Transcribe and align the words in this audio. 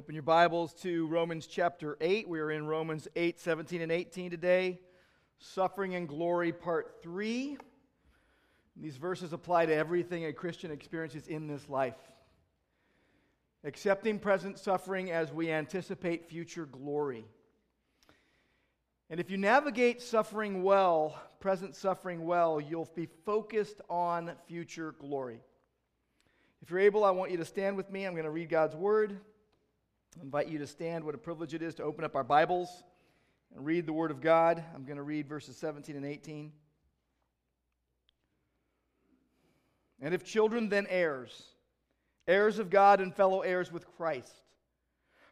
Open 0.00 0.14
your 0.14 0.22
Bibles 0.22 0.72
to 0.80 1.06
Romans 1.08 1.46
chapter 1.46 1.98
8. 2.00 2.26
We 2.26 2.40
are 2.40 2.50
in 2.50 2.66
Romans 2.66 3.06
8, 3.16 3.38
17, 3.38 3.82
and 3.82 3.92
18 3.92 4.30
today. 4.30 4.80
Suffering 5.38 5.94
and 5.94 6.08
Glory, 6.08 6.52
part 6.52 7.02
3. 7.02 7.58
These 8.76 8.96
verses 8.96 9.34
apply 9.34 9.66
to 9.66 9.74
everything 9.74 10.24
a 10.24 10.32
Christian 10.32 10.70
experiences 10.70 11.26
in 11.26 11.46
this 11.46 11.68
life. 11.68 11.98
Accepting 13.62 14.18
present 14.18 14.58
suffering 14.58 15.10
as 15.10 15.34
we 15.34 15.50
anticipate 15.50 16.30
future 16.30 16.64
glory. 16.64 17.26
And 19.10 19.20
if 19.20 19.30
you 19.30 19.36
navigate 19.36 20.00
suffering 20.00 20.62
well, 20.62 21.20
present 21.40 21.76
suffering 21.76 22.24
well, 22.24 22.58
you'll 22.58 22.88
be 22.96 23.08
focused 23.26 23.82
on 23.90 24.32
future 24.48 24.94
glory. 24.98 25.42
If 26.62 26.70
you're 26.70 26.80
able, 26.80 27.04
I 27.04 27.10
want 27.10 27.32
you 27.32 27.36
to 27.36 27.44
stand 27.44 27.76
with 27.76 27.90
me. 27.90 28.06
I'm 28.06 28.14
going 28.14 28.24
to 28.24 28.30
read 28.30 28.48
God's 28.48 28.74
word. 28.74 29.20
I 30.18 30.22
invite 30.22 30.48
you 30.48 30.58
to 30.58 30.66
stand. 30.66 31.04
What 31.04 31.14
a 31.14 31.18
privilege 31.18 31.54
it 31.54 31.62
is 31.62 31.76
to 31.76 31.84
open 31.84 32.04
up 32.04 32.16
our 32.16 32.24
Bibles 32.24 32.82
and 33.54 33.64
read 33.64 33.86
the 33.86 33.92
Word 33.92 34.10
of 34.10 34.20
God. 34.20 34.62
I'm 34.74 34.84
going 34.84 34.96
to 34.96 35.04
read 35.04 35.28
verses 35.28 35.56
17 35.56 35.94
and 35.94 36.04
18. 36.04 36.50
And 40.00 40.12
if 40.12 40.24
children, 40.24 40.68
then 40.68 40.86
heirs, 40.88 41.42
heirs 42.26 42.58
of 42.58 42.70
God 42.70 43.00
and 43.00 43.14
fellow 43.14 43.42
heirs 43.42 43.70
with 43.70 43.86
Christ, 43.96 44.34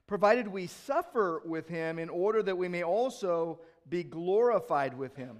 provided 0.07 0.47
we 0.47 0.69
suffer 0.69 1.43
with 1.45 1.69
him 1.69 1.99
in 1.99 2.09
order 2.09 2.43
that 2.43 2.57
we 2.57 2.69
may 2.69 2.85
also 2.85 3.61
be 3.89 4.05
glorified 4.05 4.97
with 4.97 5.17
him. 5.17 5.39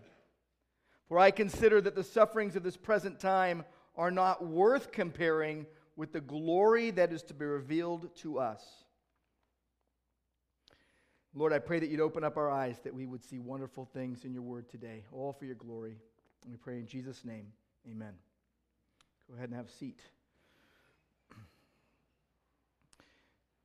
For 1.09 1.19
I 1.19 1.31
consider 1.31 1.81
that 1.81 1.95
the 1.95 2.05
sufferings 2.05 2.57
of 2.57 2.65
this 2.65 2.77
present 2.77 3.21
time 3.21 3.65
are 3.97 4.11
not 4.11 4.45
worth 4.45 4.91
comparing 4.91 5.67
with 5.95 6.13
the 6.13 6.21
glory 6.21 6.91
that 6.91 7.13
is 7.13 7.23
to 7.25 7.35
be 7.35 7.45
revealed 7.45 8.15
to 8.17 8.41
us. 8.41 8.65
Lord, 11.35 11.53
I 11.53 11.59
pray 11.59 11.79
that 11.79 11.89
you'd 11.89 12.01
open 12.01 12.25
up 12.25 12.37
our 12.37 12.51
eyes 12.51 12.79
that 12.85 12.95
we 12.95 13.07
would 13.07 13.23
see 13.23 13.39
wonderful 13.39 13.85
things 13.85 14.25
in 14.25 14.33
your 14.33 14.43
word 14.43 14.69
today, 14.69 15.05
all 15.13 15.33
for 15.33 15.45
your 15.45 15.55
glory. 15.55 15.97
And 16.43 16.51
we 16.51 16.57
pray 16.57 16.79
in 16.79 16.87
Jesus' 16.87 17.25
name, 17.25 17.53
amen. 17.89 18.15
Go 19.29 19.37
ahead 19.37 19.51
and 19.51 19.57
have 19.57 19.69
a 19.69 19.73
seat. 19.73 20.01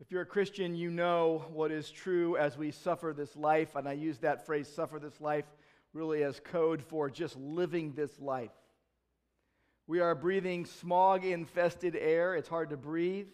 If 0.01 0.11
you're 0.11 0.23
a 0.23 0.25
Christian, 0.25 0.75
you 0.75 0.91
know 0.91 1.45
what 1.53 1.71
is 1.71 1.89
true 1.89 2.35
as 2.35 2.57
we 2.57 2.71
suffer 2.71 3.13
this 3.15 3.37
life. 3.37 3.77
And 3.77 3.87
I 3.87 3.93
use 3.93 4.17
that 4.17 4.45
phrase, 4.45 4.67
suffer 4.67 4.99
this 4.99 5.21
life, 5.21 5.45
really 5.93 6.23
as 6.23 6.41
code 6.41 6.83
for 6.83 7.09
just 7.09 7.37
living 7.37 7.93
this 7.93 8.19
life. 8.19 8.51
We 9.87 10.01
are 10.01 10.13
breathing 10.13 10.65
smog 10.65 11.23
infested 11.23 11.95
air, 11.95 12.35
it's 12.35 12.49
hard 12.49 12.71
to 12.71 12.77
breathe. 12.77 13.27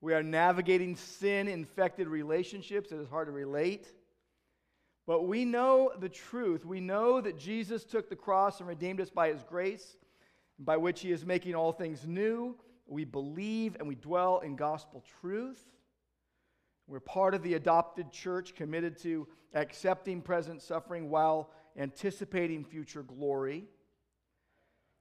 We 0.00 0.14
are 0.14 0.22
navigating 0.22 0.96
sin 0.96 1.48
infected 1.48 2.06
relationships. 2.06 2.92
It 2.92 3.00
is 3.00 3.08
hard 3.08 3.26
to 3.26 3.32
relate. 3.32 3.92
But 5.06 5.26
we 5.26 5.44
know 5.44 5.90
the 5.98 6.08
truth. 6.08 6.64
We 6.64 6.80
know 6.80 7.20
that 7.20 7.38
Jesus 7.38 7.84
took 7.84 8.08
the 8.08 8.16
cross 8.16 8.60
and 8.60 8.68
redeemed 8.68 9.00
us 9.00 9.10
by 9.10 9.28
his 9.28 9.42
grace, 9.42 9.96
by 10.58 10.76
which 10.76 11.00
he 11.00 11.10
is 11.10 11.24
making 11.24 11.54
all 11.54 11.72
things 11.72 12.06
new. 12.06 12.56
We 12.86 13.04
believe 13.04 13.76
and 13.78 13.88
we 13.88 13.94
dwell 13.94 14.40
in 14.40 14.54
gospel 14.54 15.02
truth. 15.20 15.62
We're 16.86 17.00
part 17.00 17.34
of 17.34 17.42
the 17.42 17.54
adopted 17.54 18.12
church 18.12 18.54
committed 18.54 18.98
to 19.02 19.26
accepting 19.54 20.22
present 20.22 20.62
suffering 20.62 21.10
while 21.10 21.50
anticipating 21.76 22.64
future 22.64 23.02
glory. 23.02 23.64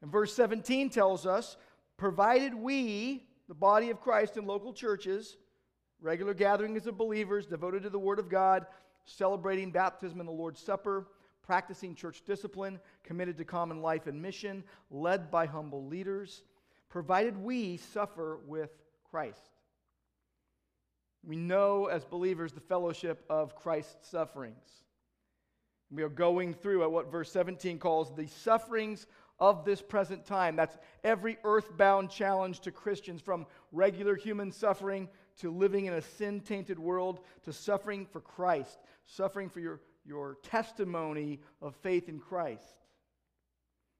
And 0.01 0.11
verse 0.11 0.33
17 0.33 0.89
tells 0.89 1.25
us, 1.25 1.57
provided 1.97 2.53
we, 2.53 3.26
the 3.47 3.55
body 3.55 3.89
of 3.89 4.01
Christ 4.01 4.37
in 4.37 4.45
local 4.45 4.73
churches, 4.73 5.37
regular 6.01 6.33
gatherings 6.33 6.87
of 6.87 6.97
believers 6.97 7.45
devoted 7.45 7.83
to 7.83 7.89
the 7.89 7.99
Word 7.99 8.19
of 8.19 8.29
God, 8.29 8.65
celebrating 9.05 9.71
baptism 9.71 10.19
and 10.19 10.27
the 10.27 10.33
Lord's 10.33 10.61
Supper, 10.61 11.07
practicing 11.43 11.95
church 11.95 12.23
discipline, 12.25 12.79
committed 13.03 13.37
to 13.37 13.45
common 13.45 13.81
life 13.81 14.07
and 14.07 14.21
mission, 14.21 14.63
led 14.91 15.31
by 15.31 15.45
humble 15.45 15.85
leaders, 15.87 16.43
provided 16.89 17.37
we 17.37 17.77
suffer 17.77 18.39
with 18.45 18.71
Christ. 19.09 19.39
We 21.25 21.37
know 21.37 21.85
as 21.85 22.05
believers 22.05 22.51
the 22.51 22.59
fellowship 22.59 23.23
of 23.29 23.55
Christ's 23.55 24.09
sufferings. 24.09 24.83
We 25.89 26.03
are 26.03 26.09
going 26.09 26.53
through 26.53 26.83
at 26.83 26.91
what 26.91 27.11
verse 27.11 27.31
17 27.31 27.79
calls 27.79 28.13
the 28.13 28.27
sufferings 28.27 29.07
of 29.39 29.65
this 29.65 29.81
present 29.81 30.25
time. 30.25 30.55
That's 30.55 30.77
every 31.03 31.37
earthbound 31.43 32.09
challenge 32.09 32.61
to 32.61 32.71
Christians 32.71 33.21
from 33.21 33.45
regular 33.71 34.15
human 34.15 34.51
suffering 34.51 35.09
to 35.39 35.51
living 35.51 35.85
in 35.85 35.93
a 35.93 36.01
sin 36.01 36.41
tainted 36.41 36.79
world 36.79 37.19
to 37.43 37.53
suffering 37.53 38.05
for 38.05 38.21
Christ, 38.21 38.79
suffering 39.05 39.49
for 39.49 39.59
your, 39.59 39.81
your 40.05 40.37
testimony 40.43 41.39
of 41.61 41.75
faith 41.75 42.09
in 42.09 42.19
Christ. 42.19 42.63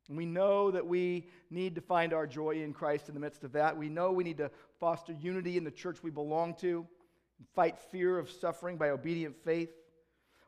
And 0.08 0.18
we 0.18 0.26
know 0.26 0.72
that 0.72 0.88
we 0.88 1.28
need 1.50 1.76
to 1.76 1.82
find 1.82 2.14
our 2.14 2.26
joy 2.26 2.62
in 2.64 2.74
Christ 2.74 3.10
in 3.10 3.14
the 3.14 3.20
midst 3.20 3.44
of 3.44 3.52
that. 3.52 3.78
We 3.78 3.90
know 3.90 4.12
we 4.12 4.24
need 4.24 4.38
to 4.38 4.50
foster 4.80 5.14
unity 5.14 5.58
in 5.58 5.64
the 5.64 5.72
church 5.72 6.02
we 6.02 6.12
belong 6.12 6.56
to, 6.56 6.88
fight 7.54 7.78
fear 7.78 8.18
of 8.18 8.32
suffering 8.32 8.78
by 8.78 8.90
obedient 8.90 9.36
faith. 9.44 9.70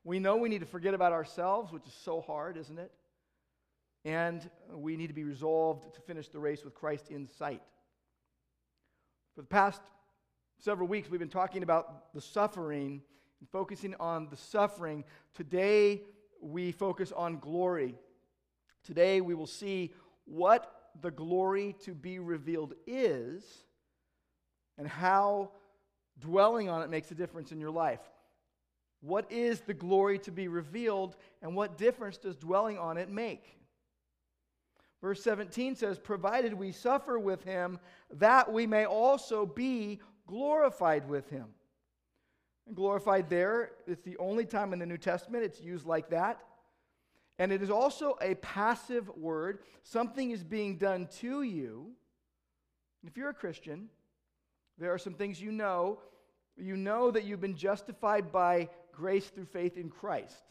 We 0.03 0.19
know 0.19 0.37
we 0.37 0.49
need 0.49 0.61
to 0.61 0.65
forget 0.65 0.93
about 0.93 1.11
ourselves, 1.11 1.73
which 1.73 1.85
is 1.85 1.93
so 1.93 2.21
hard, 2.21 2.57
isn't 2.57 2.79
it? 2.79 2.91
And 4.05 4.49
we 4.73 4.95
need 4.95 5.07
to 5.07 5.13
be 5.13 5.23
resolved 5.23 5.93
to 5.95 6.01
finish 6.01 6.29
the 6.29 6.39
race 6.39 6.63
with 6.63 6.73
Christ 6.73 7.09
in 7.09 7.27
sight. 7.27 7.61
For 9.35 9.41
the 9.41 9.47
past 9.47 9.81
several 10.59 10.87
weeks, 10.87 11.09
we've 11.09 11.19
been 11.19 11.29
talking 11.29 11.63
about 11.63 12.13
the 12.13 12.21
suffering 12.21 13.01
and 13.39 13.49
focusing 13.49 13.95
on 13.99 14.27
the 14.29 14.37
suffering. 14.37 15.03
Today, 15.33 16.03
we 16.41 16.71
focus 16.71 17.11
on 17.11 17.39
glory. 17.39 17.95
Today, 18.83 19.21
we 19.21 19.35
will 19.35 19.47
see 19.47 19.93
what 20.25 20.91
the 21.01 21.11
glory 21.11 21.75
to 21.83 21.93
be 21.93 22.19
revealed 22.19 22.73
is 22.87 23.43
and 24.77 24.87
how 24.87 25.51
dwelling 26.19 26.69
on 26.69 26.81
it 26.81 26.89
makes 26.89 27.11
a 27.11 27.15
difference 27.15 27.51
in 27.51 27.59
your 27.59 27.71
life. 27.71 27.99
What 29.01 29.31
is 29.31 29.61
the 29.61 29.73
glory 29.73 30.19
to 30.19 30.31
be 30.31 30.47
revealed, 30.49 31.15
and 31.41 31.55
what 31.55 31.77
difference 31.77 32.17
does 32.17 32.35
dwelling 32.35 32.77
on 32.77 32.97
it 32.97 33.09
make? 33.09 33.58
Verse 35.01 35.23
17 35.23 35.75
says, 35.75 35.97
Provided 35.97 36.53
we 36.53 36.71
suffer 36.71 37.17
with 37.17 37.43
him, 37.43 37.79
that 38.11 38.51
we 38.51 38.67
may 38.67 38.85
also 38.85 39.45
be 39.45 39.99
glorified 40.27 41.07
with 41.07 41.29
him. 41.29 41.45
And 42.67 42.75
glorified 42.75 43.29
there, 43.29 43.71
it's 43.87 44.03
the 44.03 44.17
only 44.17 44.45
time 44.45 44.73
in 44.73 44.79
the 44.79 44.85
New 44.85 44.97
Testament 44.97 45.43
it's 45.43 45.61
used 45.61 45.85
like 45.85 46.09
that. 46.09 46.39
And 47.39 47.53
it 47.53 47.61
is 47.61 47.69
also 47.69 48.17
a 48.21 48.35
passive 48.35 49.09
word. 49.15 49.59
Something 49.83 50.31
is 50.31 50.43
being 50.43 50.77
done 50.77 51.07
to 51.19 51.43
you. 51.43 51.91
If 53.07 53.15
you're 53.15 53.29
a 53.29 53.33
Christian, 53.33 53.87
there 54.77 54.93
are 54.93 54.97
some 54.97 55.13
things 55.13 55.41
you 55.41 55.53
know. 55.53 55.99
You 56.57 56.75
know 56.75 57.09
that 57.11 57.23
you've 57.23 57.39
been 57.39 57.55
justified 57.55 58.33
by 58.33 58.67
grace 58.91 59.27
through 59.27 59.45
faith 59.45 59.77
in 59.77 59.89
Christ 59.89 60.43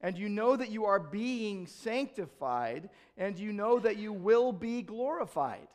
and 0.00 0.18
you 0.18 0.28
know 0.28 0.56
that 0.56 0.70
you 0.70 0.84
are 0.84 1.00
being 1.00 1.66
sanctified, 1.66 2.90
and 3.16 3.38
you 3.38 3.52
know 3.52 3.78
that 3.78 3.96
you 3.96 4.12
will 4.12 4.52
be 4.52 4.82
glorified. 4.82 5.68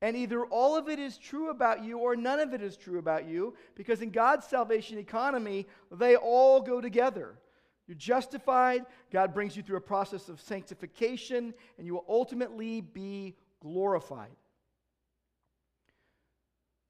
And 0.00 0.16
either 0.16 0.44
all 0.44 0.76
of 0.76 0.88
it 0.88 0.98
is 0.98 1.16
true 1.16 1.50
about 1.50 1.84
you 1.84 1.98
or 1.98 2.16
none 2.16 2.40
of 2.40 2.52
it 2.52 2.60
is 2.60 2.76
true 2.76 2.98
about 2.98 3.24
you, 3.28 3.54
because 3.76 4.02
in 4.02 4.10
God's 4.10 4.46
salvation 4.46 4.98
economy, 4.98 5.68
they 5.92 6.16
all 6.16 6.60
go 6.60 6.80
together. 6.80 7.38
You're 7.86 7.96
justified, 7.96 8.84
God 9.12 9.32
brings 9.32 9.56
you 9.56 9.62
through 9.62 9.76
a 9.76 9.80
process 9.80 10.28
of 10.28 10.40
sanctification, 10.40 11.54
and 11.78 11.86
you 11.86 11.94
will 11.94 12.04
ultimately 12.08 12.80
be 12.80 13.36
glorified. 13.60 14.30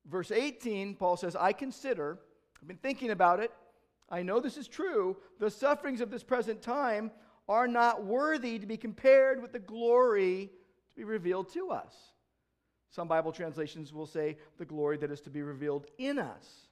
Verse 0.06 0.30
18, 0.30 0.94
Paul 0.96 1.16
says, 1.16 1.36
I 1.36 1.52
consider, 1.52 2.18
I've 2.60 2.68
been 2.68 2.76
thinking 2.76 3.10
about 3.10 3.40
it, 3.40 3.52
I 4.10 4.22
know 4.22 4.40
this 4.40 4.56
is 4.56 4.68
true, 4.68 5.16
the 5.38 5.50
sufferings 5.50 6.00
of 6.00 6.10
this 6.10 6.22
present 6.22 6.62
time 6.62 7.10
are 7.48 7.66
not 7.66 8.04
worthy 8.04 8.58
to 8.58 8.66
be 8.66 8.76
compared 8.76 9.40
with 9.40 9.52
the 9.52 9.58
glory 9.58 10.50
to 10.90 10.96
be 10.96 11.04
revealed 11.04 11.52
to 11.54 11.70
us. 11.70 11.94
Some 12.90 13.08
Bible 13.08 13.32
translations 13.32 13.92
will 13.92 14.06
say 14.06 14.36
the 14.58 14.66
glory 14.66 14.98
that 14.98 15.10
is 15.10 15.22
to 15.22 15.30
be 15.30 15.42
revealed 15.42 15.86
in 15.98 16.18
us. 16.18 16.68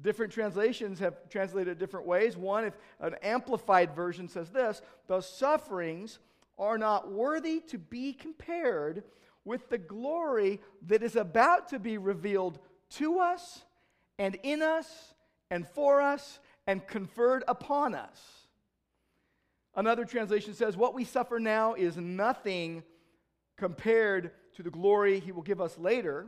Different 0.00 0.32
translations 0.32 1.00
have 1.00 1.28
translated 1.28 1.72
it 1.72 1.78
different 1.78 2.06
ways. 2.06 2.36
One, 2.36 2.64
if 2.64 2.74
an 3.00 3.16
amplified 3.22 3.94
version 3.94 4.28
says 4.28 4.50
this, 4.50 4.80
the 5.06 5.20
sufferings 5.20 6.18
are 6.58 6.78
not 6.78 7.10
worthy 7.10 7.60
to 7.68 7.78
be 7.78 8.12
compared 8.12 9.04
with 9.44 9.68
the 9.68 9.78
glory 9.78 10.60
that 10.86 11.02
is 11.02 11.16
about 11.16 11.68
to 11.70 11.78
be 11.78 11.98
revealed 11.98 12.58
to 12.90 13.18
us 13.18 13.64
and 14.18 14.38
in 14.42 14.62
us 14.62 15.14
and 15.52 15.68
for 15.68 16.00
us 16.00 16.40
and 16.66 16.86
conferred 16.86 17.44
upon 17.46 17.94
us. 17.94 18.48
Another 19.74 20.06
translation 20.06 20.54
says, 20.54 20.78
What 20.78 20.94
we 20.94 21.04
suffer 21.04 21.38
now 21.38 21.74
is 21.74 21.98
nothing 21.98 22.82
compared 23.58 24.30
to 24.56 24.62
the 24.62 24.70
glory 24.70 25.20
he 25.20 25.30
will 25.30 25.42
give 25.42 25.60
us 25.60 25.76
later. 25.76 26.26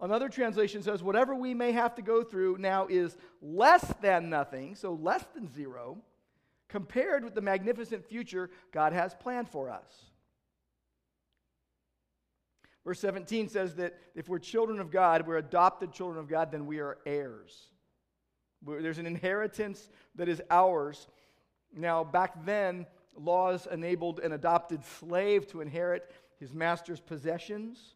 Another 0.00 0.30
translation 0.30 0.82
says, 0.82 1.00
whatever 1.02 1.32
we 1.34 1.54
may 1.54 1.70
have 1.70 1.94
to 1.94 2.02
go 2.02 2.24
through 2.24 2.56
now 2.58 2.88
is 2.88 3.16
less 3.40 3.84
than 4.00 4.28
nothing, 4.28 4.74
so 4.74 4.94
less 4.94 5.22
than 5.32 5.52
zero, 5.52 5.98
compared 6.68 7.22
with 7.22 7.36
the 7.36 7.40
magnificent 7.40 8.04
future 8.04 8.50
God 8.72 8.92
has 8.92 9.14
planned 9.14 9.48
for 9.48 9.70
us. 9.70 10.06
Verse 12.84 12.98
17 12.98 13.48
says 13.48 13.76
that 13.76 13.96
if 14.16 14.28
we're 14.28 14.40
children 14.40 14.80
of 14.80 14.90
God, 14.90 15.24
we're 15.24 15.36
adopted 15.36 15.92
children 15.92 16.18
of 16.18 16.28
God, 16.28 16.50
then 16.50 16.66
we 16.66 16.80
are 16.80 16.98
heirs. 17.06 17.68
There's 18.64 18.98
an 18.98 19.06
inheritance 19.06 19.88
that 20.14 20.28
is 20.28 20.42
ours. 20.50 21.08
Now, 21.74 22.04
back 22.04 22.44
then, 22.44 22.86
laws 23.16 23.66
enabled 23.70 24.20
an 24.20 24.32
adopted 24.32 24.84
slave 24.84 25.46
to 25.48 25.60
inherit 25.60 26.10
his 26.38 26.54
master's 26.54 27.00
possessions. 27.00 27.94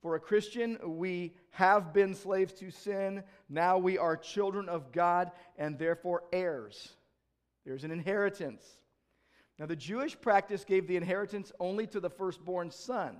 For 0.00 0.14
a 0.14 0.20
Christian, 0.20 0.78
we 0.84 1.34
have 1.50 1.92
been 1.92 2.14
slaves 2.14 2.52
to 2.54 2.70
sin. 2.70 3.24
Now 3.48 3.78
we 3.78 3.98
are 3.98 4.16
children 4.16 4.68
of 4.68 4.92
God 4.92 5.32
and 5.56 5.78
therefore 5.78 6.22
heirs. 6.32 6.94
There's 7.64 7.84
an 7.84 7.90
inheritance. 7.90 8.64
Now, 9.58 9.66
the 9.66 9.76
Jewish 9.76 10.18
practice 10.20 10.64
gave 10.64 10.86
the 10.86 10.96
inheritance 10.96 11.50
only 11.58 11.86
to 11.88 11.98
the 11.98 12.10
firstborn 12.10 12.70
son. 12.70 13.16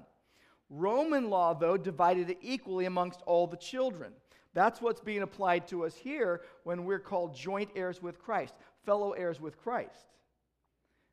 Roman 0.70 1.30
law, 1.30 1.52
though, 1.52 1.76
divided 1.76 2.30
it 2.30 2.38
equally 2.40 2.84
amongst 2.84 3.22
all 3.22 3.48
the 3.48 3.56
children. 3.56 4.12
That's 4.54 4.80
what's 4.80 5.00
being 5.00 5.22
applied 5.22 5.68
to 5.68 5.84
us 5.84 5.94
here 5.94 6.42
when 6.64 6.84
we're 6.84 6.98
called 6.98 7.34
joint 7.34 7.70
heirs 7.76 8.02
with 8.02 8.18
Christ, 8.18 8.54
fellow 8.84 9.12
heirs 9.12 9.40
with 9.40 9.58
Christ. 9.58 10.06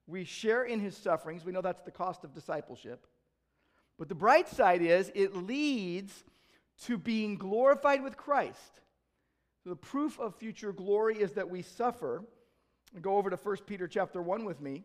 We 0.08 0.24
share 0.24 0.64
in 0.64 0.80
his 0.80 0.96
sufferings. 0.96 1.44
We 1.44 1.52
know 1.52 1.62
that's 1.62 1.82
the 1.82 1.92
cost 1.92 2.24
of 2.24 2.34
discipleship. 2.34 3.08
But 3.98 4.10
the 4.10 4.16
bright 4.16 4.48
side 4.48 4.82
is 4.82 5.12
it 5.16 5.36
leads 5.36 6.24
to 6.84 6.98
being 6.98 7.38
glorified 7.38 8.04
with 8.04 8.18
Christ. 8.18 8.82
The 9.66 9.76
proof 9.76 10.20
of 10.20 10.36
future 10.36 10.72
glory 10.72 11.18
is 11.18 11.34
that 11.34 11.50
we 11.50 11.62
suffer. 11.62 12.24
Go 13.02 13.18
over 13.18 13.30
to 13.30 13.36
1 13.36 13.58
Peter 13.66 13.88
chapter 13.88 14.22
1 14.22 14.46
with 14.46 14.62
me, 14.62 14.84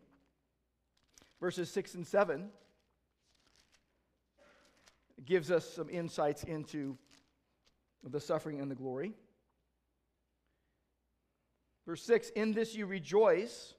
verses 1.39 1.69
6 1.69 1.95
and 1.95 2.07
7. 2.07 2.49
It 5.17 5.25
gives 5.25 5.51
us 5.51 5.69
some 5.69 5.89
insights 5.89 6.43
into 6.43 6.97
the 8.03 8.19
suffering 8.19 8.59
and 8.59 8.69
the 8.69 8.75
glory. 8.75 9.13
Verse 11.85 12.03
6 12.03 12.29
In 12.29 12.53
this 12.53 12.75
you 12.75 12.85
rejoice, 12.85 13.73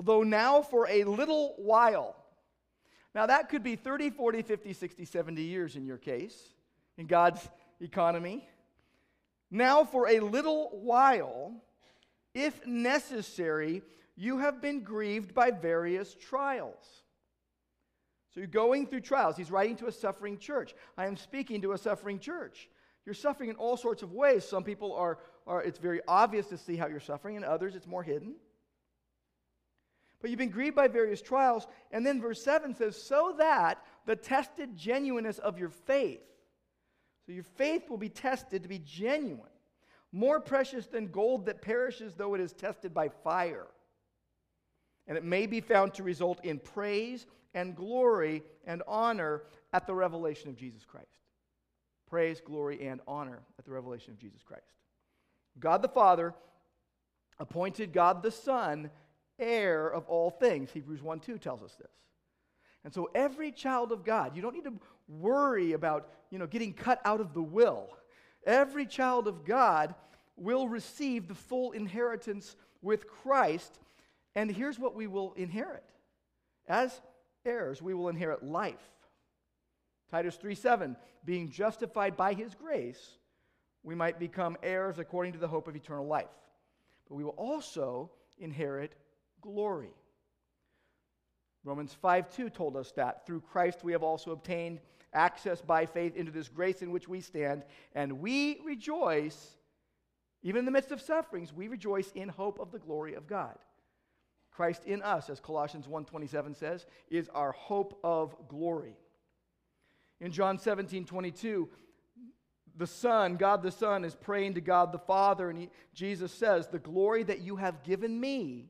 though 0.00 0.22
now 0.22 0.62
for 0.62 0.88
a 0.88 1.04
little 1.04 1.54
while. 1.58 2.16
Now, 3.14 3.26
that 3.26 3.48
could 3.48 3.62
be 3.62 3.76
30, 3.76 4.10
40, 4.10 4.42
50, 4.42 4.72
60, 4.74 5.04
70 5.06 5.42
years 5.42 5.74
in 5.74 5.86
your 5.86 5.96
case, 5.96 6.36
in 6.98 7.06
God's 7.06 7.48
economy. 7.80 8.46
Now, 9.50 9.84
for 9.84 10.06
a 10.08 10.20
little 10.20 10.68
while, 10.82 11.54
if 12.34 12.66
necessary, 12.66 13.82
you 14.16 14.38
have 14.38 14.60
been 14.60 14.82
grieved 14.82 15.32
by 15.34 15.50
various 15.50 16.14
trials. 16.14 16.84
So 18.34 18.40
you're 18.40 18.48
going 18.48 18.86
through 18.86 19.00
trials. 19.00 19.34
He's 19.34 19.50
writing 19.50 19.76
to 19.76 19.86
a 19.86 19.92
suffering 19.92 20.36
church. 20.36 20.74
I 20.98 21.06
am 21.06 21.16
speaking 21.16 21.62
to 21.62 21.72
a 21.72 21.78
suffering 21.78 22.18
church. 22.18 22.68
You're 23.06 23.14
suffering 23.14 23.50
in 23.50 23.56
all 23.56 23.76
sorts 23.76 24.02
of 24.02 24.12
ways. 24.12 24.44
Some 24.44 24.64
people 24.64 24.92
are, 24.92 25.18
are 25.46 25.62
it's 25.62 25.78
very 25.78 26.00
obvious 26.08 26.48
to 26.48 26.58
see 26.58 26.76
how 26.76 26.88
you're 26.88 26.98
suffering, 26.98 27.36
and 27.36 27.44
others 27.44 27.76
it's 27.76 27.86
more 27.86 28.02
hidden. 28.02 28.34
But 30.20 30.30
you've 30.30 30.38
been 30.38 30.50
grieved 30.50 30.74
by 30.74 30.88
various 30.88 31.22
trials. 31.22 31.68
And 31.92 32.04
then 32.04 32.20
verse 32.20 32.42
7 32.42 32.74
says, 32.74 33.00
so 33.00 33.36
that 33.38 33.78
the 34.06 34.16
tested 34.16 34.76
genuineness 34.76 35.38
of 35.38 35.56
your 35.56 35.68
faith. 35.68 36.20
So 37.26 37.32
your 37.32 37.44
faith 37.44 37.88
will 37.88 37.96
be 37.96 38.08
tested 38.08 38.62
to 38.62 38.68
be 38.68 38.80
genuine, 38.80 39.50
more 40.10 40.40
precious 40.40 40.86
than 40.86 41.08
gold 41.08 41.46
that 41.46 41.62
perishes 41.62 42.14
though 42.14 42.34
it 42.34 42.40
is 42.40 42.52
tested 42.52 42.92
by 42.92 43.08
fire. 43.08 43.66
And 45.06 45.16
it 45.16 45.24
may 45.24 45.46
be 45.46 45.60
found 45.60 45.94
to 45.94 46.02
result 46.02 46.44
in 46.44 46.58
praise 46.58 47.26
and 47.54 47.76
glory 47.76 48.42
and 48.64 48.82
honor 48.88 49.42
at 49.72 49.86
the 49.86 49.94
revelation 49.94 50.48
of 50.48 50.56
Jesus 50.56 50.84
Christ 50.84 51.25
praise, 52.08 52.40
glory, 52.40 52.86
and 52.86 53.00
honor 53.06 53.40
at 53.58 53.64
the 53.64 53.70
revelation 53.70 54.12
of 54.12 54.18
Jesus 54.18 54.42
Christ. 54.42 54.66
God 55.58 55.82
the 55.82 55.88
Father 55.88 56.34
appointed 57.38 57.92
God 57.92 58.22
the 58.22 58.30
Son 58.30 58.90
heir 59.38 59.88
of 59.88 60.06
all 60.06 60.30
things. 60.30 60.70
Hebrews 60.70 61.02
1 61.02 61.20
2 61.20 61.38
tells 61.38 61.62
us 61.62 61.74
this. 61.74 61.90
And 62.84 62.94
so 62.94 63.10
every 63.14 63.50
child 63.50 63.92
of 63.92 64.04
God, 64.04 64.36
you 64.36 64.42
don't 64.42 64.54
need 64.54 64.64
to 64.64 64.78
worry 65.08 65.72
about, 65.72 66.08
you 66.30 66.38
know, 66.38 66.46
getting 66.46 66.72
cut 66.72 67.00
out 67.04 67.20
of 67.20 67.34
the 67.34 67.42
will. 67.42 67.88
Every 68.46 68.86
child 68.86 69.26
of 69.26 69.44
God 69.44 69.94
will 70.36 70.68
receive 70.68 71.26
the 71.26 71.34
full 71.34 71.72
inheritance 71.72 72.54
with 72.82 73.08
Christ. 73.08 73.80
And 74.34 74.50
here's 74.50 74.78
what 74.78 74.94
we 74.94 75.06
will 75.06 75.32
inherit. 75.36 75.82
As 76.68 77.00
heirs, 77.44 77.82
we 77.82 77.94
will 77.94 78.08
inherit 78.08 78.44
life 78.44 78.90
Titus 80.10 80.36
3 80.36 80.54
7, 80.54 80.96
being 81.24 81.50
justified 81.50 82.16
by 82.16 82.32
his 82.32 82.54
grace, 82.54 83.18
we 83.82 83.94
might 83.94 84.18
become 84.18 84.56
heirs 84.62 84.98
according 84.98 85.32
to 85.32 85.38
the 85.38 85.48
hope 85.48 85.68
of 85.68 85.76
eternal 85.76 86.06
life. 86.06 86.26
But 87.08 87.16
we 87.16 87.24
will 87.24 87.30
also 87.30 88.10
inherit 88.38 88.94
glory. 89.40 89.94
Romans 91.64 91.92
5 91.94 92.34
2 92.34 92.50
told 92.50 92.76
us 92.76 92.92
that 92.92 93.26
through 93.26 93.40
Christ 93.40 93.82
we 93.82 93.92
have 93.92 94.02
also 94.02 94.30
obtained 94.30 94.80
access 95.12 95.60
by 95.60 95.86
faith 95.86 96.14
into 96.14 96.30
this 96.30 96.48
grace 96.48 96.82
in 96.82 96.92
which 96.92 97.08
we 97.08 97.20
stand, 97.20 97.64
and 97.94 98.20
we 98.20 98.60
rejoice, 98.64 99.56
even 100.42 100.60
in 100.60 100.64
the 100.64 100.70
midst 100.70 100.92
of 100.92 101.00
sufferings, 101.00 101.52
we 101.52 101.68
rejoice 101.68 102.12
in 102.14 102.28
hope 102.28 102.60
of 102.60 102.70
the 102.70 102.78
glory 102.78 103.14
of 103.14 103.26
God. 103.26 103.56
Christ 104.52 104.84
in 104.84 105.02
us, 105.02 105.28
as 105.28 105.40
Colossians 105.40 105.86
1:27 105.86 106.56
says, 106.56 106.86
is 107.10 107.28
our 107.30 107.52
hope 107.52 107.98
of 108.04 108.36
glory. 108.48 108.96
In 110.20 110.32
John 110.32 110.58
17, 110.58 111.04
22, 111.04 111.68
the 112.76 112.86
Son, 112.86 113.36
God 113.36 113.62
the 113.62 113.70
Son, 113.70 114.04
is 114.04 114.14
praying 114.14 114.54
to 114.54 114.60
God 114.60 114.92
the 114.92 114.98
Father, 114.98 115.48
and 115.50 115.58
he, 115.58 115.70
Jesus 115.94 116.32
says, 116.32 116.66
The 116.66 116.78
glory 116.78 117.22
that 117.24 117.40
you 117.40 117.56
have 117.56 117.82
given 117.82 118.18
me, 118.18 118.66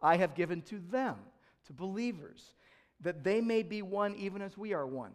I 0.00 0.16
have 0.16 0.34
given 0.34 0.62
to 0.62 0.78
them, 0.90 1.16
to 1.66 1.72
believers, 1.72 2.54
that 3.00 3.24
they 3.24 3.40
may 3.40 3.62
be 3.62 3.82
one 3.82 4.14
even 4.16 4.42
as 4.42 4.56
we 4.56 4.72
are 4.72 4.86
one. 4.86 5.12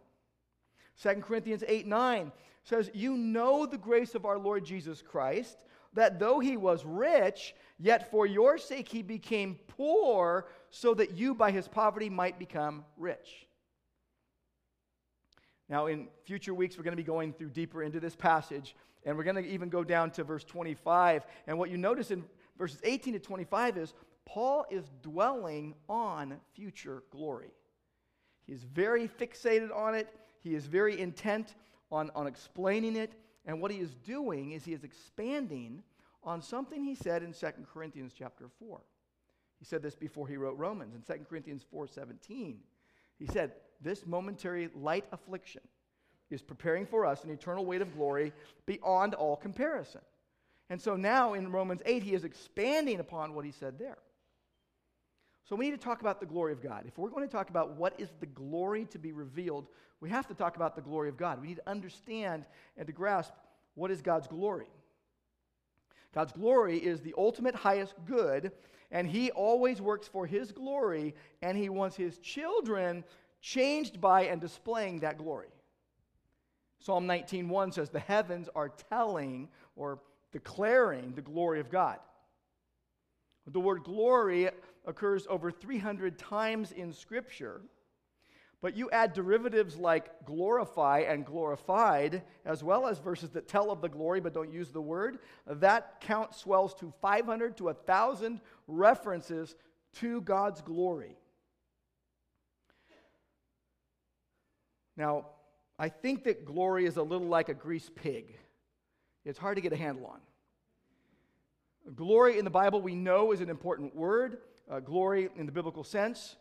2 1.01 1.15
Corinthians 1.21 1.63
8 1.67 1.87
9 1.87 2.31
says, 2.63 2.91
You 2.93 3.17
know 3.17 3.65
the 3.65 3.77
grace 3.77 4.13
of 4.15 4.25
our 4.25 4.37
Lord 4.37 4.65
Jesus 4.65 5.01
Christ, 5.01 5.63
that 5.93 6.19
though 6.19 6.39
he 6.39 6.57
was 6.57 6.85
rich, 6.85 7.55
yet 7.79 8.11
for 8.11 8.25
your 8.25 8.57
sake 8.57 8.87
he 8.89 9.01
became 9.01 9.59
poor, 9.67 10.47
so 10.69 10.93
that 10.93 11.11
you 11.11 11.33
by 11.33 11.51
his 11.51 11.67
poverty 11.67 12.09
might 12.09 12.37
become 12.37 12.85
rich. 12.97 13.46
Now, 15.69 15.87
in 15.87 16.07
future 16.23 16.53
weeks, 16.53 16.77
we're 16.77 16.83
going 16.83 16.93
to 16.93 17.01
be 17.01 17.03
going 17.03 17.33
through 17.33 17.49
deeper 17.49 17.83
into 17.83 17.99
this 17.99 18.15
passage, 18.15 18.75
and 19.05 19.17
we're 19.17 19.23
going 19.23 19.35
to 19.35 19.47
even 19.47 19.69
go 19.69 19.83
down 19.83 20.11
to 20.11 20.23
verse 20.23 20.43
25. 20.43 21.25
And 21.45 21.59
what 21.59 21.69
you 21.69 21.77
notice 21.77 22.11
in 22.11 22.23
verses 22.57 22.79
18 22.83 23.13
to 23.13 23.19
25 23.19 23.77
is 23.77 23.93
Paul 24.25 24.65
is 24.69 24.85
dwelling 25.01 25.75
on 25.89 26.39
future 26.53 27.03
glory. 27.11 27.51
He 28.45 28.53
is 28.53 28.63
very 28.63 29.07
fixated 29.07 29.75
on 29.75 29.93
it, 29.93 30.07
he 30.41 30.55
is 30.55 30.65
very 30.65 30.99
intent 30.99 31.55
on, 31.91 32.11
on 32.15 32.27
explaining 32.27 32.95
it. 32.95 33.13
And 33.45 33.61
what 33.61 33.71
he 33.71 33.77
is 33.77 33.95
doing 33.95 34.51
is 34.51 34.65
he 34.65 34.73
is 34.73 34.83
expanding 34.83 35.83
on 36.23 36.41
something 36.41 36.83
he 36.83 36.95
said 36.95 37.23
in 37.23 37.33
2 37.33 37.47
Corinthians 37.73 38.13
chapter 38.17 38.49
4. 38.59 38.81
He 39.59 39.65
said 39.65 39.81
this 39.81 39.95
before 39.95 40.27
he 40.27 40.37
wrote 40.37 40.57
Romans. 40.57 40.93
In 40.93 41.01
2 41.01 41.25
Corinthians 41.25 41.65
4:17, 41.73 42.57
he 43.17 43.25
said, 43.27 43.53
this 43.81 44.05
momentary 44.05 44.69
light 44.75 45.05
affliction 45.11 45.61
is 46.29 46.41
preparing 46.41 46.85
for 46.85 47.05
us 47.05 47.23
an 47.23 47.29
eternal 47.29 47.65
weight 47.65 47.81
of 47.81 47.95
glory 47.95 48.33
beyond 48.65 49.13
all 49.13 49.35
comparison. 49.35 50.01
And 50.69 50.81
so 50.81 50.95
now 50.95 51.33
in 51.33 51.51
Romans 51.51 51.81
8, 51.85 52.03
he 52.03 52.13
is 52.13 52.25
expanding 52.25 52.99
upon 52.99 53.33
what 53.33 53.45
he 53.45 53.51
said 53.51 53.79
there. 53.79 53.97
So 55.47 55.55
we 55.55 55.65
need 55.65 55.79
to 55.79 55.85
talk 55.85 56.01
about 56.01 56.19
the 56.19 56.25
glory 56.25 56.51
of 56.51 56.61
God. 56.61 56.83
If 56.85 56.97
we're 56.97 57.09
going 57.09 57.25
to 57.25 57.31
talk 57.31 57.49
about 57.49 57.77
what 57.77 57.93
is 57.97 58.09
the 58.19 58.25
glory 58.25 58.85
to 58.85 58.99
be 58.99 59.13
revealed, 59.13 59.67
we 60.01 60.09
have 60.09 60.27
to 60.27 60.33
talk 60.33 60.57
about 60.57 60.75
the 60.75 60.81
glory 60.81 61.07
of 61.07 61.15
God. 61.15 61.41
We 61.41 61.47
need 61.47 61.55
to 61.55 61.69
understand 61.69 62.45
and 62.75 62.85
to 62.85 62.91
grasp 62.91 63.31
what 63.75 63.89
is 63.89 64.01
God's 64.01 64.27
glory. 64.27 64.67
God's 66.13 66.33
glory 66.33 66.77
is 66.77 66.99
the 66.99 67.13
ultimate 67.17 67.55
highest 67.55 67.93
good, 68.05 68.51
and 68.91 69.07
he 69.07 69.31
always 69.31 69.81
works 69.81 70.07
for 70.07 70.25
his 70.25 70.51
glory, 70.51 71.15
and 71.41 71.57
he 71.57 71.69
wants 71.69 71.95
his 71.95 72.17
children 72.17 73.05
changed 73.41 73.99
by 74.01 74.25
and 74.25 74.41
displaying 74.41 74.99
that 74.99 75.17
glory. 75.17 75.49
Psalm 76.79 77.07
19:1 77.07 77.73
says 77.73 77.89
the 77.89 77.99
heavens 77.99 78.49
are 78.55 78.69
telling 78.69 79.49
or 79.75 79.99
declaring 80.31 81.13
the 81.13 81.21
glory 81.21 81.59
of 81.59 81.69
God. 81.69 81.99
The 83.45 83.59
word 83.59 83.83
glory 83.83 84.49
occurs 84.85 85.25
over 85.27 85.51
300 85.51 86.19
times 86.19 86.71
in 86.71 86.91
scripture. 86.91 87.61
But 88.59 88.75
you 88.75 88.89
add 88.89 89.13
derivatives 89.13 89.77
like 89.77 90.25
glorify 90.25 90.99
and 91.07 91.25
glorified, 91.25 92.23
as 92.43 92.63
well 92.63 92.87
as 92.87 92.97
verses 92.97 93.29
that 93.31 93.47
tell 93.47 93.69
of 93.69 93.81
the 93.81 93.89
glory 93.89 94.19
but 94.19 94.33
don't 94.33 94.51
use 94.51 94.71
the 94.71 94.81
word, 94.81 95.19
that 95.45 96.01
count 96.01 96.33
swells 96.33 96.73
to 96.75 96.91
500 96.99 97.55
to 97.57 97.65
1,000 97.65 98.41
references 98.67 99.55
to 99.93 100.21
God's 100.21 100.61
glory. 100.61 101.17
Now, 104.97 105.27
I 105.79 105.89
think 105.89 106.23
that 106.23 106.43
glory 106.43 106.85
is 106.85 106.97
a 106.97 107.03
little 107.03 107.27
like 107.27 107.49
a 107.49 107.53
greased 107.53 107.95
pig. 107.95 108.35
It's 109.23 109.37
hard 109.37 109.57
to 109.57 109.61
get 109.61 109.71
a 109.71 109.77
handle 109.77 110.07
on. 110.07 110.19
Glory 111.95 112.39
in 112.39 112.43
the 112.43 112.51
Bible, 112.51 112.81
we 112.81 112.95
know, 112.95 113.31
is 113.31 113.39
an 113.39 113.49
important 113.49 113.95
word. 113.95 114.39
Uh, 114.69 114.79
glory 114.79 115.29
in 115.37 115.45
the 115.45 115.51
biblical 115.51 115.83
sense 115.83 116.35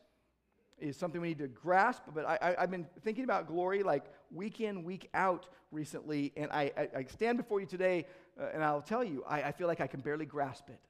is 0.78 0.96
something 0.96 1.20
we 1.20 1.28
need 1.28 1.38
to 1.38 1.48
grasp. 1.48 2.02
But 2.14 2.24
I, 2.26 2.56
have 2.58 2.70
been 2.70 2.86
thinking 3.04 3.24
about 3.24 3.46
glory 3.46 3.82
like 3.82 4.04
week 4.32 4.60
in, 4.60 4.82
week 4.82 5.08
out 5.14 5.48
recently, 5.70 6.32
and 6.36 6.50
I, 6.50 6.72
I, 6.76 6.88
I 6.98 7.04
stand 7.04 7.38
before 7.38 7.60
you 7.60 7.66
today 7.66 8.06
uh, 8.40 8.46
and 8.52 8.62
I'll 8.62 8.82
tell 8.82 9.04
you, 9.04 9.24
I, 9.26 9.44
I 9.44 9.52
feel 9.52 9.66
like 9.66 9.80
I 9.80 9.86
can 9.86 10.00
barely 10.00 10.26
grasp 10.26 10.68
it. 10.68 10.80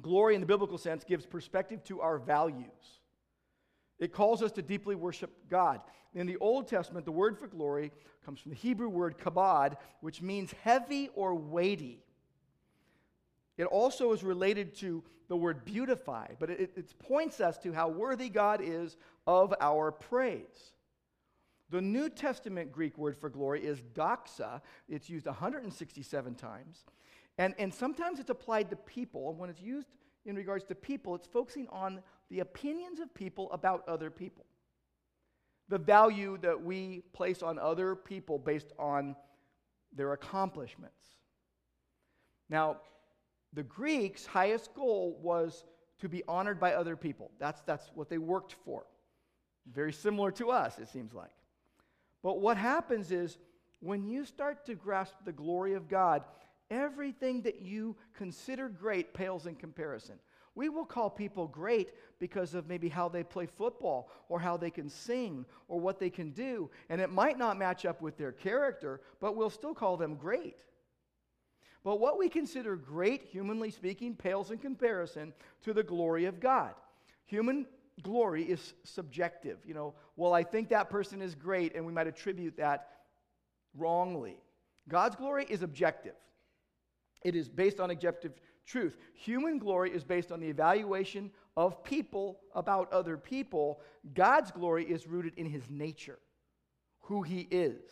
Glory 0.00 0.34
in 0.34 0.40
the 0.40 0.46
biblical 0.46 0.78
sense 0.78 1.04
gives 1.04 1.26
perspective 1.26 1.82
to 1.84 2.00
our 2.00 2.18
values. 2.18 2.99
It 4.00 4.12
calls 4.12 4.42
us 4.42 4.50
to 4.52 4.62
deeply 4.62 4.96
worship 4.96 5.30
God. 5.48 5.80
In 6.14 6.26
the 6.26 6.38
Old 6.38 6.66
Testament, 6.66 7.04
the 7.04 7.12
word 7.12 7.38
for 7.38 7.46
glory 7.46 7.92
comes 8.24 8.40
from 8.40 8.50
the 8.50 8.56
Hebrew 8.56 8.88
word 8.88 9.18
kabod, 9.18 9.76
which 10.00 10.22
means 10.22 10.52
heavy 10.64 11.10
or 11.14 11.34
weighty. 11.34 12.02
It 13.56 13.64
also 13.64 14.12
is 14.12 14.24
related 14.24 14.74
to 14.76 15.04
the 15.28 15.36
word 15.36 15.64
beautify, 15.64 16.28
but 16.38 16.50
it, 16.50 16.72
it 16.74 16.98
points 16.98 17.40
us 17.40 17.58
to 17.58 17.72
how 17.72 17.88
worthy 17.88 18.28
God 18.28 18.60
is 18.62 18.96
of 19.26 19.54
our 19.60 19.92
praise. 19.92 20.72
The 21.70 21.80
New 21.80 22.08
Testament 22.08 22.72
Greek 22.72 22.98
word 22.98 23.16
for 23.16 23.28
glory 23.28 23.64
is 23.64 23.80
doxa. 23.94 24.60
It's 24.88 25.08
used 25.08 25.26
167 25.26 26.34
times. 26.34 26.84
And, 27.38 27.54
and 27.58 27.72
sometimes 27.72 28.18
it's 28.18 28.30
applied 28.30 28.70
to 28.70 28.76
people. 28.76 29.30
And 29.30 29.38
when 29.38 29.50
it's 29.50 29.60
used 29.62 29.86
in 30.24 30.36
regards 30.36 30.64
to 30.64 30.74
people, 30.74 31.14
it's 31.14 31.26
focusing 31.26 31.66
on 31.70 32.00
the 32.30 32.40
opinions 32.40 33.00
of 33.00 33.12
people 33.14 33.50
about 33.52 33.88
other 33.88 34.10
people. 34.10 34.44
The 35.68 35.78
value 35.78 36.38
that 36.42 36.60
we 36.60 37.02
place 37.12 37.42
on 37.42 37.58
other 37.58 37.94
people 37.94 38.38
based 38.38 38.72
on 38.78 39.16
their 39.94 40.12
accomplishments. 40.12 41.02
Now, 42.48 42.78
the 43.52 43.62
Greeks' 43.62 44.26
highest 44.26 44.74
goal 44.74 45.18
was 45.22 45.64
to 46.00 46.08
be 46.08 46.22
honored 46.26 46.58
by 46.58 46.74
other 46.74 46.96
people. 46.96 47.30
That's, 47.38 47.60
that's 47.62 47.90
what 47.94 48.08
they 48.08 48.18
worked 48.18 48.54
for. 48.64 48.84
Very 49.72 49.92
similar 49.92 50.30
to 50.32 50.50
us, 50.50 50.78
it 50.78 50.88
seems 50.88 51.12
like. 51.14 51.30
But 52.22 52.40
what 52.40 52.56
happens 52.56 53.10
is 53.10 53.38
when 53.80 54.06
you 54.06 54.24
start 54.24 54.64
to 54.66 54.74
grasp 54.74 55.14
the 55.24 55.32
glory 55.32 55.74
of 55.74 55.88
God, 55.88 56.24
everything 56.70 57.42
that 57.42 57.60
you 57.60 57.96
consider 58.14 58.68
great 58.68 59.12
pales 59.14 59.46
in 59.46 59.54
comparison. 59.54 60.16
We 60.54 60.68
will 60.68 60.84
call 60.84 61.10
people 61.10 61.46
great 61.46 61.90
because 62.18 62.54
of 62.54 62.68
maybe 62.68 62.88
how 62.88 63.08
they 63.08 63.22
play 63.22 63.46
football 63.46 64.10
or 64.28 64.40
how 64.40 64.56
they 64.56 64.70
can 64.70 64.88
sing 64.88 65.46
or 65.68 65.80
what 65.80 65.98
they 65.98 66.10
can 66.10 66.30
do. 66.32 66.70
And 66.88 67.00
it 67.00 67.10
might 67.10 67.38
not 67.38 67.58
match 67.58 67.86
up 67.86 68.02
with 68.02 68.16
their 68.16 68.32
character, 68.32 69.00
but 69.20 69.36
we'll 69.36 69.50
still 69.50 69.74
call 69.74 69.96
them 69.96 70.16
great. 70.16 70.56
But 71.82 72.00
what 72.00 72.18
we 72.18 72.28
consider 72.28 72.76
great, 72.76 73.24
humanly 73.30 73.70
speaking, 73.70 74.14
pales 74.14 74.50
in 74.50 74.58
comparison 74.58 75.32
to 75.62 75.72
the 75.72 75.82
glory 75.82 76.26
of 76.26 76.40
God. 76.40 76.74
Human 77.26 77.66
glory 78.02 78.42
is 78.42 78.74
subjective. 78.84 79.58
You 79.64 79.74
know, 79.74 79.94
well, 80.16 80.34
I 80.34 80.42
think 80.42 80.68
that 80.70 80.90
person 80.90 81.22
is 81.22 81.34
great, 81.34 81.74
and 81.74 81.86
we 81.86 81.92
might 81.92 82.06
attribute 82.06 82.56
that 82.58 82.88
wrongly. 83.74 84.36
God's 84.88 85.16
glory 85.16 85.46
is 85.48 85.62
objective, 85.62 86.16
it 87.22 87.34
is 87.34 87.48
based 87.48 87.80
on 87.80 87.90
objective 87.90 88.32
truth. 88.66 88.96
Human 89.14 89.58
glory 89.58 89.90
is 89.90 90.04
based 90.04 90.32
on 90.32 90.40
the 90.40 90.48
evaluation 90.48 91.30
of 91.56 91.82
people 91.84 92.40
about 92.54 92.92
other 92.92 93.16
people. 93.16 93.80
God's 94.14 94.50
glory 94.50 94.84
is 94.84 95.06
rooted 95.06 95.34
in 95.36 95.46
his 95.46 95.68
nature, 95.68 96.18
who 97.00 97.22
he 97.22 97.40
is. 97.50 97.82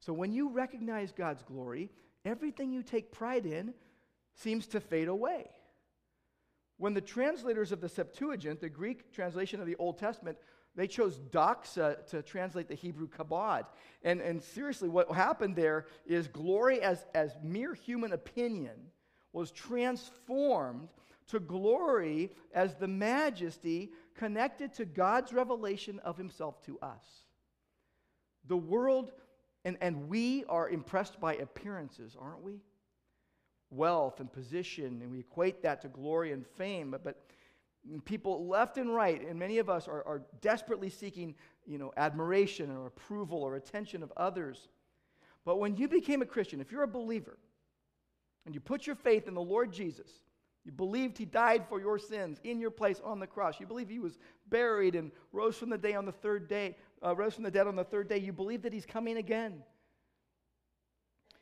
So 0.00 0.12
when 0.12 0.32
you 0.32 0.48
recognize 0.48 1.12
God's 1.12 1.42
glory, 1.42 1.90
everything 2.24 2.72
you 2.72 2.82
take 2.82 3.12
pride 3.12 3.46
in 3.46 3.74
seems 4.34 4.66
to 4.68 4.80
fade 4.80 5.08
away. 5.08 5.50
When 6.78 6.94
the 6.94 7.00
translators 7.00 7.72
of 7.72 7.80
the 7.80 7.88
Septuagint, 7.88 8.60
the 8.60 8.68
Greek 8.68 9.12
translation 9.12 9.60
of 9.60 9.66
the 9.66 9.76
Old 9.76 9.98
Testament, 9.98 10.38
they 10.76 10.86
chose 10.86 11.18
doxa 11.30 12.06
to 12.06 12.22
translate 12.22 12.68
the 12.68 12.74
Hebrew 12.74 13.08
kabod. 13.08 13.66
And, 14.02 14.20
and 14.20 14.42
seriously, 14.42 14.88
what 14.88 15.10
happened 15.10 15.56
there 15.56 15.86
is 16.06 16.28
glory 16.28 16.80
as, 16.80 17.04
as 17.14 17.36
mere 17.42 17.74
human 17.74 18.12
opinion 18.12 18.76
was 19.32 19.50
transformed 19.50 20.88
to 21.28 21.40
glory 21.40 22.30
as 22.54 22.74
the 22.76 22.88
majesty 22.88 23.90
connected 24.14 24.72
to 24.74 24.84
God's 24.84 25.32
revelation 25.32 26.00
of 26.00 26.16
himself 26.16 26.62
to 26.64 26.78
us. 26.80 27.24
The 28.46 28.56
world 28.56 29.12
and, 29.64 29.76
and 29.80 30.08
we 30.08 30.44
are 30.48 30.68
impressed 30.70 31.20
by 31.20 31.34
appearances, 31.34 32.16
aren't 32.18 32.42
we? 32.42 32.60
Wealth 33.70 34.20
and 34.20 34.32
position, 34.32 35.02
and 35.02 35.10
we 35.10 35.20
equate 35.20 35.62
that 35.62 35.82
to 35.82 35.88
glory 35.88 36.32
and 36.32 36.46
fame. 36.46 36.90
But, 36.90 37.04
but 37.04 37.26
people 38.04 38.46
left 38.46 38.76
and 38.76 38.94
right, 38.94 39.26
and 39.26 39.38
many 39.38 39.58
of 39.58 39.68
us 39.68 39.88
are, 39.88 40.04
are 40.06 40.22
desperately 40.40 40.90
seeking 40.90 41.34
you 41.66 41.78
know, 41.78 41.92
admiration 41.96 42.70
or 42.70 42.86
approval 42.86 43.42
or 43.42 43.56
attention 43.56 44.02
of 44.02 44.12
others. 44.16 44.68
But 45.44 45.58
when 45.58 45.76
you 45.76 45.88
became 45.88 46.22
a 46.22 46.26
Christian, 46.26 46.60
if 46.60 46.70
you're 46.70 46.82
a 46.82 46.88
believer, 46.88 47.38
and 48.46 48.54
you 48.54 48.60
put 48.60 48.86
your 48.86 48.96
faith 48.96 49.28
in 49.28 49.34
the 49.34 49.42
Lord 49.42 49.72
Jesus, 49.72 50.10
you 50.64 50.72
believed 50.72 51.16
he 51.16 51.24
died 51.24 51.64
for 51.68 51.80
your 51.80 51.98
sins 51.98 52.38
in 52.44 52.60
your 52.60 52.70
place 52.70 53.00
on 53.04 53.20
the 53.20 53.26
cross. 53.26 53.60
You 53.60 53.66
believe 53.66 53.88
he 53.88 53.98
was 53.98 54.18
buried 54.48 54.94
and 54.94 55.10
rose 55.32 55.56
from 55.56 55.70
the 55.70 55.78
day 55.78 55.94
on 55.94 56.04
the 56.04 56.12
third 56.12 56.48
day, 56.48 56.76
uh, 57.04 57.14
rose 57.16 57.34
from 57.34 57.44
the 57.44 57.50
dead 57.50 57.66
on 57.66 57.76
the 57.76 57.84
third 57.84 58.08
day. 58.08 58.18
You 58.18 58.32
believe 58.32 58.62
that 58.62 58.72
he's 58.72 58.86
coming 58.86 59.16
again. 59.16 59.62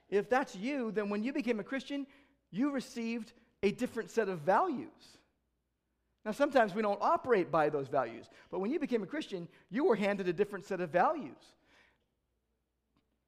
If 0.09 0.29
that's 0.29 0.55
you, 0.55 0.93
then 0.93 1.09
when 1.09 1.25
you 1.25 1.33
became 1.33 1.59
a 1.59 1.65
Christian, 1.65 2.07
you 2.51 2.71
received 2.71 3.33
a 3.63 3.73
different 3.73 4.11
set 4.11 4.29
of 4.29 4.41
values. 4.41 5.16
Now, 6.27 6.33
sometimes 6.33 6.75
we 6.75 6.83
don't 6.83 7.01
operate 7.01 7.53
by 7.53 7.69
those 7.69 7.87
values, 7.87 8.27
but 8.51 8.59
when 8.59 8.73
you 8.73 8.81
became 8.81 9.05
a 9.05 9.07
Christian, 9.07 9.47
you 9.71 9.85
were 9.85 9.95
handed 9.95 10.27
a 10.27 10.33
different 10.33 10.67
set 10.67 10.81
of 10.81 10.91
values 10.91 11.39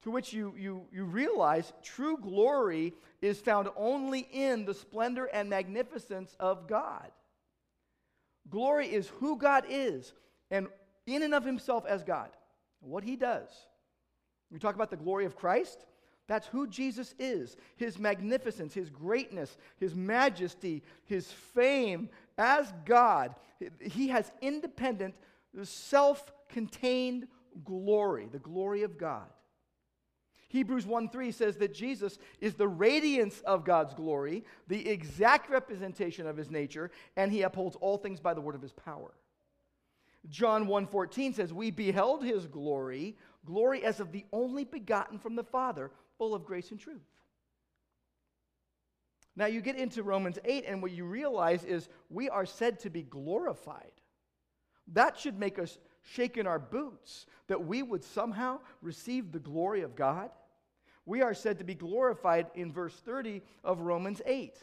to 0.01 0.11
which 0.11 0.33
you, 0.33 0.53
you, 0.57 0.85
you 0.91 1.05
realize 1.05 1.71
true 1.81 2.17
glory 2.17 2.93
is 3.21 3.39
found 3.39 3.69
only 3.77 4.27
in 4.33 4.65
the 4.65 4.73
splendor 4.73 5.29
and 5.31 5.49
magnificence 5.49 6.35
of 6.41 6.67
God. 6.67 7.09
Glory 8.49 8.87
is 8.87 9.07
who 9.19 9.37
God 9.37 9.63
is 9.69 10.11
and 10.51 10.67
in 11.07 11.23
and 11.23 11.33
of 11.33 11.45
himself 11.45 11.85
as 11.85 12.03
God, 12.03 12.29
what 12.81 13.05
he 13.05 13.15
does. 13.15 13.47
We 14.51 14.59
talk 14.59 14.75
about 14.75 14.89
the 14.89 14.97
glory 14.97 15.23
of 15.23 15.37
Christ. 15.37 15.85
That's 16.29 16.45
who 16.45 16.67
Jesus 16.67 17.15
is 17.17 17.57
his 17.75 17.97
magnificence, 17.97 18.73
his 18.73 18.91
greatness, 18.91 19.57
his 19.77 19.95
majesty, 19.95 20.83
his 21.05 21.29
fame 21.31 22.07
as 22.37 22.71
God. 22.85 23.33
He 23.81 24.09
has 24.09 24.31
independent, 24.39 25.15
self 25.63 26.31
contained 26.47 27.27
glory, 27.65 28.29
the 28.31 28.37
glory 28.37 28.83
of 28.83 28.97
God. 28.97 29.25
Hebrews 30.49 30.85
1 30.85 31.09
3 31.09 31.31
says 31.31 31.57
that 31.57 31.73
Jesus 31.73 32.19
is 32.39 32.53
the 32.53 32.67
radiance 32.67 33.41
of 33.41 33.65
God's 33.65 33.95
glory, 33.95 34.45
the 34.67 34.87
exact 34.87 35.49
representation 35.49 36.27
of 36.27 36.37
his 36.37 36.51
nature, 36.51 36.91
and 37.17 37.31
he 37.31 37.41
upholds 37.41 37.75
all 37.77 37.97
things 37.97 38.19
by 38.19 38.35
the 38.35 38.41
word 38.41 38.55
of 38.55 38.61
his 38.61 38.73
power. 38.73 39.15
John 40.29 40.67
1:14 40.67 41.33
says 41.33 41.53
we 41.53 41.71
beheld 41.71 42.23
his 42.23 42.45
glory, 42.45 43.17
glory 43.45 43.83
as 43.83 43.99
of 43.99 44.11
the 44.11 44.25
only 44.31 44.63
begotten 44.63 45.17
from 45.17 45.35
the 45.35 45.43
Father, 45.43 45.91
full 46.19 46.35
of 46.35 46.45
grace 46.45 46.69
and 46.69 46.79
truth. 46.79 47.01
Now 49.35 49.47
you 49.47 49.61
get 49.61 49.77
into 49.77 50.03
Romans 50.03 50.37
8 50.45 50.65
and 50.67 50.81
what 50.81 50.91
you 50.91 51.05
realize 51.05 51.63
is 51.63 51.89
we 52.09 52.29
are 52.29 52.45
said 52.45 52.79
to 52.81 52.91
be 52.91 53.01
glorified. 53.01 53.93
That 54.93 55.17
should 55.17 55.39
make 55.39 55.57
us 55.57 55.79
shake 56.03 56.37
in 56.37 56.45
our 56.45 56.59
boots 56.59 57.25
that 57.47 57.65
we 57.65 57.81
would 57.81 58.03
somehow 58.03 58.59
receive 58.81 59.31
the 59.31 59.39
glory 59.39 59.81
of 59.81 59.95
God? 59.95 60.29
We 61.05 61.21
are 61.21 61.33
said 61.33 61.57
to 61.59 61.63
be 61.63 61.75
glorified 61.75 62.47
in 62.53 62.71
verse 62.71 62.93
30 62.93 63.41
of 63.63 63.79
Romans 63.79 64.21
8. 64.25 64.55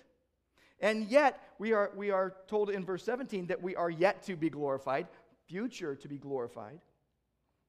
And 0.80 1.06
yet, 1.06 1.40
we 1.58 1.72
are, 1.72 1.90
we 1.96 2.10
are 2.10 2.34
told 2.46 2.70
in 2.70 2.84
verse 2.84 3.02
17 3.02 3.46
that 3.46 3.62
we 3.62 3.74
are 3.74 3.90
yet 3.90 4.22
to 4.24 4.36
be 4.36 4.50
glorified, 4.50 5.08
future 5.48 5.96
to 5.96 6.08
be 6.08 6.18
glorified. 6.18 6.78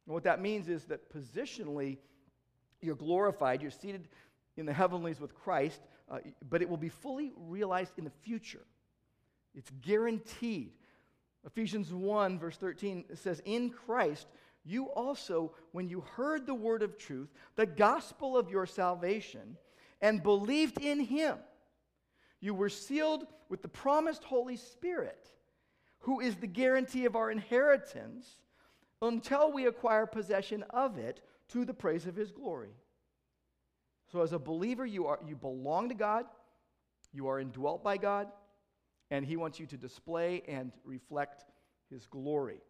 And 0.06 0.14
what 0.14 0.24
that 0.26 0.42
means 0.42 0.68
is 0.68 0.84
that 0.86 1.12
positionally, 1.14 1.98
you're 2.82 2.96
glorified, 2.96 3.62
you're 3.62 3.72
seated 3.72 4.08
in 4.56 4.66
the 4.66 4.74
heavenlies 4.74 5.20
with 5.20 5.34
Christ, 5.34 5.82
uh, 6.10 6.20
but 6.50 6.62
it 6.62 6.70
will 6.70 6.78
be 6.78 6.90
fully 6.90 7.32
realized 7.36 7.94
in 7.98 8.04
the 8.04 8.12
future. 8.22 8.66
It's 9.56 9.72
guaranteed. 9.82 10.72
Ephesians 11.46 11.94
1, 11.94 12.40
verse 12.40 12.58
13, 12.58 13.06
says, 13.16 13.42
In 13.46 13.70
Christ, 13.70 14.28
you 14.64 14.86
also, 14.86 15.54
when 15.72 15.88
you 15.88 16.02
heard 16.16 16.46
the 16.46 16.54
word 16.54 16.84
of 16.84 16.98
truth, 16.98 17.30
the 17.56 17.66
gospel 17.66 18.38
of 18.38 18.50
your 18.50 18.66
salvation, 18.66 19.58
and 20.02 20.22
believed 20.22 20.80
in 20.80 21.00
him, 21.00 21.38
you 22.40 22.54
were 22.54 22.70
sealed 22.70 23.26
with 23.50 23.62
the 23.62 23.68
promised 23.68 24.24
Holy 24.24 24.58
Spirit, 24.58 25.32
who 26.00 26.20
is 26.20 26.36
the 26.36 26.48
guarantee 26.48 27.06
of 27.06 27.16
our 27.16 27.32
inheritance 27.32 28.28
until 29.02 29.52
we 29.52 29.66
acquire 29.66 30.06
possession 30.06 30.64
of 30.70 30.98
it 30.98 31.22
to 31.50 31.66
the 31.66 31.74
praise 31.74 32.06
of 32.06 32.16
his 32.16 32.32
glory. 32.32 32.72
So, 34.12 34.22
as 34.22 34.34
a 34.34 34.40
believer, 34.40 34.86
you, 34.86 35.08
are, 35.08 35.20
you 35.26 35.36
belong 35.36 35.90
to 35.90 35.96
God, 35.96 36.26
you 37.12 37.28
are 37.28 37.40
indwelt 37.40 37.84
by 37.84 37.98
God, 37.98 38.28
and 39.12 39.26
he 39.26 39.36
wants 39.36 39.60
you 39.60 39.66
to 39.68 39.78
display 39.78 40.44
and 40.48 40.72
reflect 40.86 41.46
his 41.90 42.06
glory. 42.08 42.62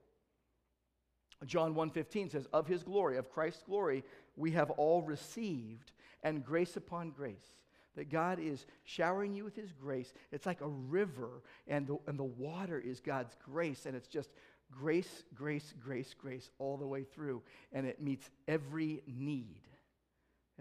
John 1.45 1.75
1:15 1.75 2.31
says 2.31 2.47
of 2.51 2.67
his 2.67 2.83
glory 2.83 3.17
of 3.17 3.29
Christ's 3.29 3.63
glory 3.63 4.03
we 4.35 4.51
have 4.51 4.71
all 4.71 5.03
received 5.03 5.91
and 6.23 6.43
grace 6.43 6.75
upon 6.77 7.11
grace 7.11 7.59
that 7.95 8.09
God 8.09 8.39
is 8.39 8.65
showering 8.83 9.33
you 9.33 9.43
with 9.43 9.55
his 9.55 9.71
grace 9.71 10.13
it's 10.31 10.47
like 10.47 10.61
a 10.61 10.67
river 10.67 11.43
and 11.67 11.85
the, 11.85 11.97
and 12.07 12.17
the 12.17 12.23
water 12.23 12.79
is 12.79 12.99
God's 12.99 13.35
grace 13.43 13.85
and 13.85 13.95
it's 13.95 14.07
just 14.07 14.31
grace 14.71 15.23
grace 15.33 15.73
grace 15.79 16.13
grace 16.19 16.49
all 16.59 16.77
the 16.77 16.85
way 16.85 17.03
through 17.03 17.41
and 17.71 17.85
it 17.85 18.01
meets 18.01 18.29
every 18.47 19.01
need 19.07 19.61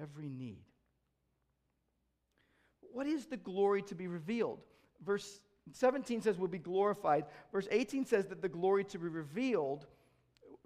every 0.00 0.28
need 0.28 0.64
what 2.92 3.06
is 3.06 3.26
the 3.26 3.36
glory 3.36 3.82
to 3.82 3.94
be 3.94 4.06
revealed 4.06 4.60
verse 5.04 5.40
17 5.72 6.22
says 6.22 6.38
we'll 6.38 6.48
be 6.48 6.58
glorified 6.58 7.24
verse 7.52 7.66
18 7.70 8.04
says 8.06 8.26
that 8.26 8.40
the 8.40 8.48
glory 8.48 8.84
to 8.84 8.98
be 8.98 9.08
revealed 9.08 9.86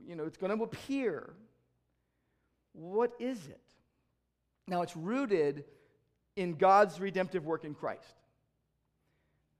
you 0.06 0.16
know, 0.16 0.24
it's 0.24 0.36
going 0.36 0.56
to 0.56 0.62
appear. 0.62 1.34
What 2.72 3.12
is 3.18 3.38
it? 3.46 3.60
Now, 4.66 4.82
it's 4.82 4.96
rooted 4.96 5.64
in 6.36 6.54
God's 6.54 7.00
redemptive 7.00 7.44
work 7.44 7.64
in 7.64 7.74
Christ. 7.74 8.19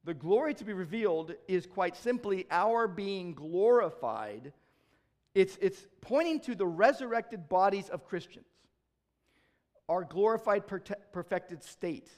The 0.05 0.15
glory 0.15 0.55
to 0.55 0.65
be 0.65 0.73
revealed 0.73 1.35
is 1.47 1.67
quite 1.67 1.97
simply 1.97 2.47
our 2.51 2.89
being 2.89 3.35
glorified. 3.35 4.53
It's, 5.35 5.59
it's 5.61 5.87
pointing 6.01 6.41
to 6.41 6.55
the 6.55 6.67
resurrected 6.67 7.49
bodies 7.49 7.89
of 7.91 8.05
Christians, 8.05 8.47
our 9.89 10.05
glorified, 10.05 10.65
perfected 11.13 11.63
state, 11.63 12.09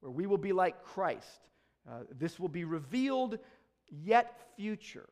where 0.00 0.12
we 0.12 0.26
will 0.26 0.38
be 0.38 0.52
like 0.52 0.84
Christ. 0.84 1.48
Uh, 1.90 2.00
this 2.18 2.38
will 2.38 2.48
be 2.48 2.64
revealed 2.64 3.38
yet 3.90 4.48
future. 4.56 5.08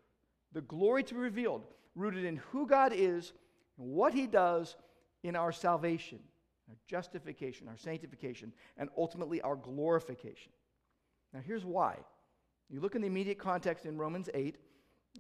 The 0.53 0.61
glory 0.61 1.03
to 1.05 1.15
be 1.15 1.21
revealed 1.21 1.65
rooted 1.95 2.25
in 2.25 2.37
who 2.53 2.67
God 2.67 2.93
is 2.95 3.33
and 3.79 3.89
what 3.89 4.13
He 4.13 4.27
does 4.27 4.77
in 5.23 5.35
our 5.35 5.51
salvation, 5.51 6.21
our 6.69 6.77
justification, 6.87 7.69
our 7.69 7.77
sanctification, 7.77 8.53
and 8.77 8.91
ultimately 8.97 9.41
our 9.41 9.57
glorification. 9.57 10.53
Now, 11.33 11.41
here's 11.45 11.65
why. 11.65 11.97
You 12.71 12.81
look 12.81 12.95
in 12.95 13.01
the 13.01 13.07
immediate 13.07 13.39
context 13.39 13.87
in 13.87 13.97
Romans 13.97 14.29
8, 14.33 14.57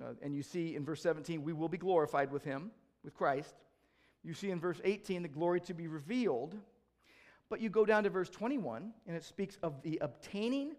uh, 0.00 0.04
and 0.22 0.34
you 0.34 0.42
see 0.42 0.76
in 0.76 0.84
verse 0.84 1.02
17, 1.02 1.42
we 1.42 1.52
will 1.52 1.68
be 1.68 1.78
glorified 1.78 2.30
with 2.30 2.44
Him, 2.44 2.70
with 3.02 3.14
Christ. 3.14 3.54
You 4.22 4.34
see 4.34 4.50
in 4.50 4.60
verse 4.60 4.80
18, 4.84 5.22
the 5.22 5.28
glory 5.28 5.60
to 5.62 5.74
be 5.74 5.86
revealed. 5.86 6.54
But 7.48 7.60
you 7.60 7.70
go 7.70 7.86
down 7.86 8.04
to 8.04 8.10
verse 8.10 8.28
21, 8.28 8.92
and 9.06 9.16
it 9.16 9.24
speaks 9.24 9.56
of 9.62 9.82
the 9.82 9.98
obtaining 10.02 10.76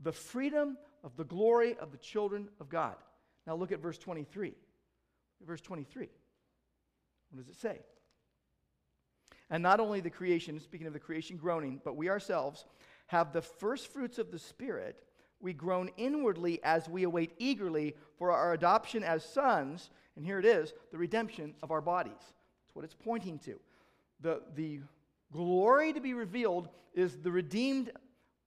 the 0.00 0.12
freedom 0.12 0.76
of 1.02 1.16
the 1.16 1.24
glory 1.24 1.76
of 1.78 1.90
the 1.90 1.98
children 1.98 2.48
of 2.60 2.68
God. 2.68 2.94
Now 3.46 3.56
look 3.56 3.72
at 3.72 3.80
verse 3.80 3.98
23. 3.98 4.54
Verse 5.44 5.60
23. 5.60 6.08
What 7.30 7.40
does 7.40 7.48
it 7.48 7.60
say? 7.60 7.80
And 9.50 9.62
not 9.62 9.80
only 9.80 10.00
the 10.00 10.10
creation, 10.10 10.60
speaking 10.60 10.86
of 10.86 10.92
the 10.92 11.00
creation 11.00 11.36
groaning, 11.36 11.80
but 11.84 11.96
we 11.96 12.08
ourselves 12.08 12.64
have 13.08 13.32
the 13.32 13.42
first 13.42 13.88
fruits 13.92 14.18
of 14.18 14.30
the 14.30 14.38
Spirit. 14.38 15.02
We 15.42 15.52
groan 15.52 15.90
inwardly 15.96 16.62
as 16.62 16.88
we 16.88 17.02
await 17.02 17.34
eagerly 17.38 17.96
for 18.16 18.30
our 18.30 18.54
adoption 18.54 19.02
as 19.02 19.24
sons. 19.24 19.90
And 20.16 20.24
here 20.24 20.38
it 20.38 20.44
is 20.44 20.72
the 20.90 20.98
redemption 20.98 21.54
of 21.62 21.70
our 21.70 21.80
bodies. 21.80 22.12
That's 22.16 22.74
what 22.74 22.84
it's 22.84 22.94
pointing 22.94 23.40
to. 23.40 23.58
The, 24.20 24.42
the 24.54 24.80
glory 25.32 25.92
to 25.92 26.00
be 26.00 26.14
revealed 26.14 26.68
is 26.94 27.18
the 27.18 27.32
redeemed 27.32 27.90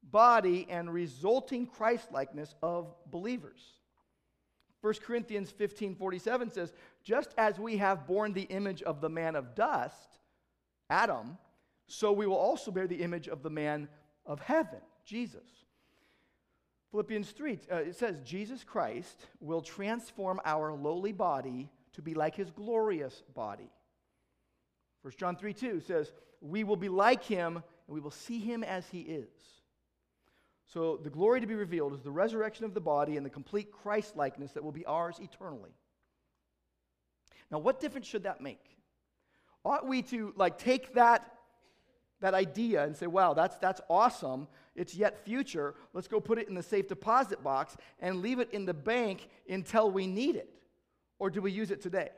body 0.03 0.67
and 0.69 0.91
resulting 0.91 1.67
Christlikeness 1.67 2.55
of 2.63 2.93
believers. 3.12 3.62
1 4.81 4.93
Corinthians 5.05 5.51
15 5.51 5.95
47 5.95 6.51
says, 6.51 6.73
Just 7.03 7.34
as 7.38 7.60
we 7.60 7.77
have 7.77 8.08
borne 8.08 8.34
the 8.34 8.43
image 8.43 8.84
of 8.84 9.01
the 9.01 9.10
man 9.10 9.36
of 9.36 9.55
dust, 9.55 10.19
Adam, 10.89 11.38
so 11.88 12.12
we 12.12 12.27
will 12.27 12.38
also 12.38 12.71
bear 12.71 12.88
the 12.88 13.01
image 13.01 13.27
of 13.27 13.43
the 13.43 13.49
man 13.49 13.89
of 14.25 14.39
heaven, 14.39 14.79
Jesus. 15.03 15.65
Philippians 16.95 17.31
3, 17.31 17.60
uh, 17.69 17.75
it 17.75 17.97
says, 17.97 18.21
Jesus 18.21 18.63
Christ 18.63 19.25
will 19.41 19.60
transform 19.60 20.39
our 20.45 20.71
lowly 20.71 21.12
body 21.12 21.69
to 21.91 22.01
be 22.01 22.13
like 22.13 22.38
his 22.38 22.49
glorious 22.51 23.21
body. 23.36 23.69
1 25.01 25.13
John 25.17 25.36
3 25.36 25.53
2 25.53 25.81
says, 25.81 26.13
We 26.39 26.63
will 26.63 26.77
be 26.77 26.88
like 26.88 27.21
him 27.21 27.58
and 27.58 27.93
we 27.93 27.99
will 27.99 28.12
see 28.12 28.39
him 28.39 28.63
as 28.63 28.88
he 28.88 29.01
is. 29.01 29.27
So, 30.73 30.95
the 30.95 31.10
glory 31.10 31.41
to 31.41 31.47
be 31.47 31.53
revealed 31.53 31.93
is 31.93 32.01
the 32.01 32.12
resurrection 32.12 32.63
of 32.63 32.73
the 32.73 32.79
body 32.79 33.17
and 33.17 33.25
the 33.25 33.29
complete 33.29 33.73
Christ 33.73 34.15
likeness 34.15 34.53
that 34.53 34.63
will 34.63 34.71
be 34.71 34.86
ours 34.86 35.19
eternally. 35.19 35.75
Now, 37.51 37.60
what 37.60 37.81
difference 37.81 38.08
should 38.08 38.23
that 38.23 38.39
make? 38.39 38.63
Ought 39.65 39.86
we 39.86 40.01
to 40.03 40.31
like 40.38 40.58
take 40.58 40.93
that, 40.93 41.29
that 42.21 42.34
idea 42.34 42.86
and 42.86 42.95
say, 42.95 43.08
wow, 43.08 43.34
that's, 43.34 43.58
that's 43.58 43.81
awesome. 43.89 44.47
It's 44.75 44.95
yet 44.95 45.23
future. 45.23 45.75
Let's 45.93 46.07
go 46.07 46.19
put 46.19 46.38
it 46.38 46.49
in 46.49 46.55
the 46.55 46.63
safe 46.63 46.88
deposit 46.88 47.43
box 47.43 47.77
and 47.99 48.21
leave 48.21 48.39
it 48.39 48.51
in 48.51 48.65
the 48.65 48.73
bank 48.73 49.27
until 49.49 49.89
we 49.89 50.07
need 50.07 50.35
it? 50.35 50.49
Or 51.17 51.29
do 51.29 51.41
we 51.41 51.51
use 51.51 51.71
it 51.71 51.81
today? 51.81 52.09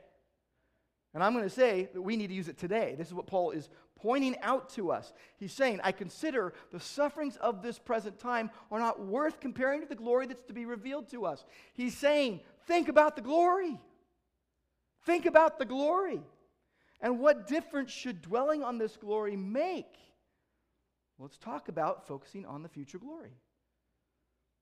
And 1.14 1.22
I'm 1.22 1.32
going 1.32 1.44
to 1.44 1.50
say 1.50 1.88
that 1.94 2.02
we 2.02 2.16
need 2.16 2.28
to 2.28 2.34
use 2.34 2.48
it 2.48 2.58
today. 2.58 2.94
This 2.98 3.08
is 3.08 3.14
what 3.14 3.26
Paul 3.26 3.52
is 3.52 3.68
pointing 3.96 4.38
out 4.40 4.68
to 4.70 4.90
us. 4.90 5.12
He's 5.36 5.52
saying, 5.52 5.80
I 5.82 5.92
consider 5.92 6.52
the 6.70 6.80
sufferings 6.80 7.36
of 7.36 7.62
this 7.62 7.78
present 7.78 8.18
time 8.18 8.50
are 8.70 8.78
not 8.78 9.04
worth 9.04 9.40
comparing 9.40 9.80
to 9.80 9.86
the 9.86 9.94
glory 9.94 10.26
that's 10.26 10.44
to 10.46 10.52
be 10.52 10.66
revealed 10.66 11.08
to 11.10 11.26
us. 11.26 11.44
He's 11.74 11.96
saying, 11.96 12.40
think 12.66 12.88
about 12.88 13.16
the 13.16 13.22
glory. 13.22 13.80
Think 15.06 15.26
about 15.26 15.58
the 15.58 15.64
glory. 15.64 16.20
And 17.00 17.20
what 17.20 17.46
difference 17.46 17.90
should 17.90 18.20
dwelling 18.22 18.62
on 18.62 18.78
this 18.78 18.96
glory 18.96 19.36
make? 19.36 19.96
Let's 21.18 21.38
talk 21.38 21.68
about 21.68 22.06
focusing 22.06 22.46
on 22.46 22.62
the 22.62 22.68
future 22.68 22.98
glory. 22.98 23.32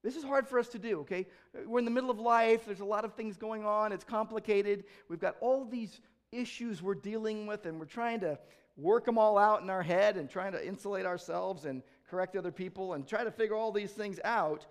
This 0.03 0.17
is 0.17 0.25
hard 0.25 0.47
for 0.47 0.59
us 0.59 0.69
to 0.69 0.79
do, 0.79 1.01
okay? 1.01 1.27
We're 1.67 1.81
in 1.81 1.85
the 1.85 1.91
middle 1.91 2.11
of 2.11 2.19
life. 2.19 2.65
There's 2.65 2.81
a 2.81 2.85
lot 2.85 3.05
of 3.05 3.15
things 3.15 3.37
going 3.37 3.65
on. 3.65 3.93
It's 3.93 4.05
complicated. 4.05 4.85
We've 5.09 5.19
got 5.19 5.37
all 5.41 5.65
these 5.65 6.01
issues 6.33 6.83
we're 6.83 6.95
dealing 6.95 7.47
with, 7.47 7.67
and 7.67 7.79
we're 7.79 7.87
trying 7.87 8.21
to 8.21 8.39
work 8.77 9.05
them 9.05 9.19
all 9.19 9.37
out 9.37 9.63
in 9.63 9.71
our 9.71 9.83
head 9.83 10.17
and 10.17 10.31
trying 10.31 10.53
to 10.53 10.67
insulate 10.67 11.07
ourselves 11.07 11.65
and 11.65 11.83
correct 12.09 12.37
other 12.37 12.53
people 12.53 12.95
and 12.95 13.07
try 13.07 13.25
to 13.25 13.31
figure 13.31 13.57
all 13.57 13.73
these 13.73 13.91
things 13.91 14.21
out. 14.25 14.67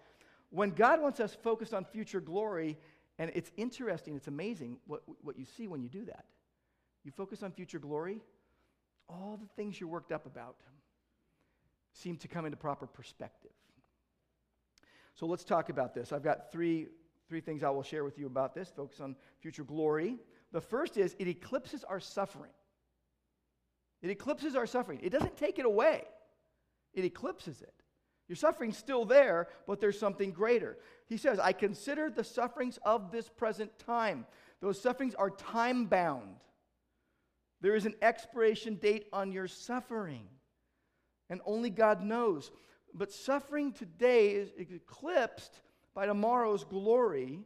When 0.52 0.70
God 0.70 1.02
wants 1.02 1.20
us 1.20 1.36
focused 1.44 1.74
on 1.74 1.86
future 1.86 2.22
glory, 2.22 2.78
and 3.20 3.32
it's 3.36 3.52
interesting, 3.58 4.16
it's 4.16 4.28
amazing 4.28 4.78
what, 4.88 5.02
what 5.22 5.38
you 5.38 5.46
see 5.46 5.68
when 5.68 5.82
you 5.82 5.90
do 5.90 6.06
that. 6.06 6.26
You 7.04 7.12
focus 7.12 7.44
on 7.44 7.52
future 7.52 7.80
glory, 7.80 8.22
all 9.10 9.38
the 9.42 9.48
things 9.56 9.80
you're 9.80 9.90
worked 9.90 10.12
up 10.12 10.26
about 10.26 10.56
seem 11.96 12.18
to 12.18 12.28
come 12.28 12.46
into 12.46 12.58
proper 12.58 12.86
perspective. 12.86 13.52
So 15.16 15.26
let's 15.26 15.46
talk 15.46 15.70
about 15.70 15.94
this. 15.94 16.12
I've 16.12 16.24
got 16.24 16.52
three, 16.52 16.88
three 17.30 17.40
things 17.40 17.64
I 17.64 17.70
will 17.70 17.84
share 17.84 18.04
with 18.04 18.20
you 18.20 18.26
about 18.28 18.54
this. 18.54 18.72
Focus 18.76 19.00
on 19.00 19.16
future 19.40 19.64
glory. 19.64 20.18
The 20.52 20.62
first 20.62 20.98
is 20.98 21.16
it 21.18 21.28
eclipses 21.28 21.84
our 21.86 22.02
suffering. 22.02 22.52
It 24.02 24.10
eclipses 24.10 24.56
our 24.56 24.68
suffering. 24.68 25.00
It 25.02 25.10
doesn't 25.10 25.38
take 25.38 25.58
it 25.58 25.66
away, 25.66 26.04
it 26.94 27.06
eclipses 27.06 27.62
it. 27.62 27.74
Your 28.28 28.36
suffering's 28.36 28.78
still 28.78 29.06
there, 29.06 29.48
but 29.68 29.80
there's 29.80 30.00
something 30.00 30.32
greater. 30.32 30.80
He 31.06 31.16
says, 31.16 31.40
I 31.40 31.54
consider 31.54 32.10
the 32.10 32.24
sufferings 32.24 32.80
of 32.84 33.12
this 33.12 33.30
present 33.30 33.78
time. 33.78 34.26
Those 34.62 34.82
sufferings 34.82 35.14
are 35.14 35.30
time 35.30 35.86
bound. 35.86 36.38
There 37.62 37.76
is 37.76 37.86
an 37.86 37.94
expiration 38.02 38.76
date 38.76 39.06
on 39.14 39.32
your 39.32 39.48
suffering, 39.48 40.24
and 41.30 41.42
only 41.46 41.70
God 41.70 42.02
knows. 42.02 42.52
But 42.94 43.12
suffering 43.12 43.74
today 43.74 44.30
is 44.32 44.52
eclipsed 44.58 45.62
by 45.94 46.06
tomorrow's 46.06 46.64
glory. 46.64 47.40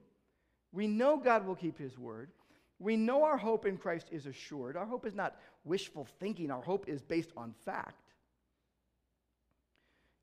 We 0.71 0.87
know 0.87 1.17
God 1.17 1.45
will 1.45 1.55
keep 1.55 1.77
his 1.77 1.97
word. 1.97 2.31
We 2.79 2.95
know 2.95 3.23
our 3.23 3.37
hope 3.37 3.65
in 3.65 3.77
Christ 3.77 4.07
is 4.11 4.25
assured. 4.25 4.77
Our 4.77 4.85
hope 4.85 5.05
is 5.05 5.15
not 5.15 5.35
wishful 5.65 6.07
thinking, 6.19 6.49
our 6.49 6.61
hope 6.61 6.87
is 6.87 7.01
based 7.01 7.31
on 7.35 7.53
fact. 7.65 8.13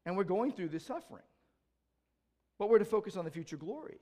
And 0.06 0.16
we're 0.16 0.24
going 0.24 0.52
through 0.52 0.68
this 0.68 0.86
suffering. 0.86 1.24
But 2.58 2.70
we're 2.70 2.78
to 2.78 2.84
focus 2.84 3.16
on 3.16 3.24
the 3.24 3.30
future 3.30 3.56
glory 3.56 3.98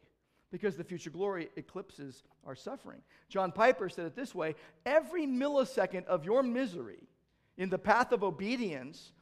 because 0.52 0.76
the 0.76 0.84
future 0.84 1.10
glory 1.10 1.48
eclipses 1.56 2.22
our 2.46 2.54
suffering. 2.54 3.00
John 3.28 3.50
Piper 3.50 3.88
said 3.88 4.06
it 4.06 4.14
this 4.14 4.34
way 4.34 4.54
every 4.86 5.26
millisecond 5.26 6.04
of 6.04 6.24
your 6.24 6.42
misery 6.42 7.08
in 7.56 7.70
the 7.70 7.78
path 7.78 8.12
of 8.12 8.22
obedience 8.22 9.12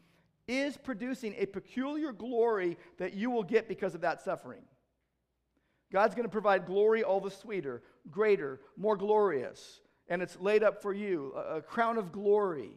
is 0.48 0.76
producing 0.76 1.34
a 1.38 1.46
peculiar 1.46 2.12
glory 2.12 2.76
that 2.98 3.14
you 3.14 3.30
will 3.30 3.42
get 3.42 3.68
because 3.68 3.94
of 3.94 4.00
that 4.00 4.22
suffering. 4.22 4.62
God's 5.92 6.14
going 6.14 6.26
to 6.26 6.32
provide 6.32 6.66
glory 6.66 7.04
all 7.04 7.20
the 7.20 7.30
sweeter, 7.30 7.82
greater, 8.10 8.60
more 8.76 8.96
glorious, 8.96 9.80
and 10.08 10.22
it's 10.22 10.38
laid 10.40 10.62
up 10.62 10.80
for 10.80 10.92
you 10.92 11.32
a, 11.32 11.60
crown 11.60 11.98
of 11.98 12.12
glory. 12.12 12.72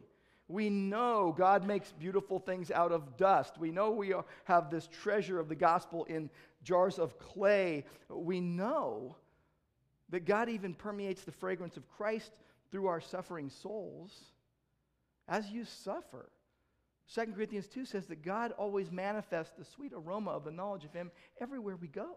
We 0.47 0.69
know 0.69 1.33
God 1.35 1.65
makes 1.65 1.91
beautiful 1.91 2.39
things 2.39 2.69
out 2.69 2.91
of 2.91 3.17
dust. 3.17 3.57
We 3.57 3.71
know 3.71 3.91
we 3.91 4.13
have 4.43 4.69
this 4.69 4.87
treasure 4.87 5.39
of 5.39 5.49
the 5.49 5.55
gospel 5.55 6.03
in 6.05 6.29
jars 6.61 6.99
of 6.99 7.17
clay. 7.17 7.85
We 8.09 8.41
know 8.41 9.15
that 10.09 10.25
God 10.25 10.49
even 10.49 10.75
permeates 10.75 11.23
the 11.23 11.31
fragrance 11.31 11.77
of 11.77 11.87
Christ 11.87 12.31
through 12.71 12.87
our 12.87 13.01
suffering 13.01 13.49
souls 13.49 14.11
as 15.27 15.49
you 15.49 15.65
suffer. 15.65 16.29
2 17.13 17.25
Corinthians 17.33 17.67
2 17.67 17.85
says 17.85 18.07
that 18.07 18.23
God 18.23 18.51
always 18.57 18.91
manifests 18.91 19.53
the 19.57 19.65
sweet 19.65 19.93
aroma 19.93 20.31
of 20.31 20.43
the 20.43 20.51
knowledge 20.51 20.85
of 20.85 20.93
Him 20.93 21.11
everywhere 21.39 21.75
we 21.75 21.87
go. 21.87 22.15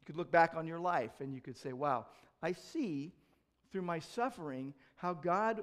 You 0.00 0.06
could 0.06 0.16
look 0.16 0.30
back 0.30 0.54
on 0.54 0.66
your 0.66 0.78
life 0.78 1.12
and 1.20 1.34
you 1.34 1.40
could 1.40 1.56
say, 1.56 1.72
wow, 1.72 2.06
I 2.42 2.52
see 2.52 3.12
through 3.72 3.82
my 3.82 3.98
suffering 3.98 4.74
how 4.96 5.14
God 5.14 5.62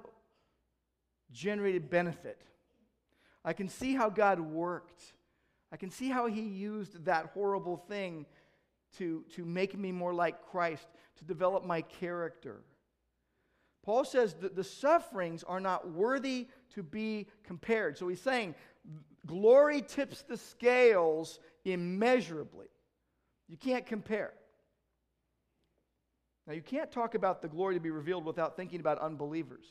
generated 1.32 1.90
benefit 1.90 2.42
I 3.44 3.54
can 3.54 3.70
see 3.70 3.96
how 3.96 4.10
God 4.10 4.40
worked. 4.40 5.02
I 5.72 5.78
can 5.78 5.90
see 5.90 6.10
how 6.10 6.28
He 6.28 6.42
used 6.42 7.06
that 7.06 7.32
horrible 7.34 7.78
thing 7.78 8.26
to, 8.98 9.24
to 9.36 9.46
make 9.46 9.78
me 9.78 9.92
more 9.92 10.14
like 10.14 10.46
Christ, 10.52 10.88
to 11.18 11.26
develop 11.26 11.66
my 11.66 11.82
character. 11.82 12.62
Paul 13.84 14.06
says 14.06 14.36
that 14.42 14.56
the 14.56 14.64
sufferings 14.64 15.44
are 15.44 15.60
not 15.60 15.90
worthy 15.92 16.48
to 16.76 16.84
be 16.84 17.28
compared. 17.44 17.98
So 17.98 18.08
he's 18.08 18.22
saying 18.22 18.56
glory 19.26 19.82
tips 19.82 20.22
the 20.22 20.38
scales 20.38 21.40
immeasurably. 21.66 22.68
You 23.50 23.58
can't 23.58 23.86
compare. 23.86 24.34
Now, 26.48 26.54
you 26.54 26.62
can't 26.62 26.92
talk 26.92 27.16
about 27.16 27.42
the 27.42 27.48
glory 27.48 27.76
to 27.76 27.80
be 27.80 27.92
revealed 27.92 28.26
without 28.26 28.56
thinking 28.56 28.80
about 28.80 29.00
unbelievers. 29.00 29.66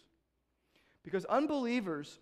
Because 1.03 1.25
unbelievers 1.25 2.21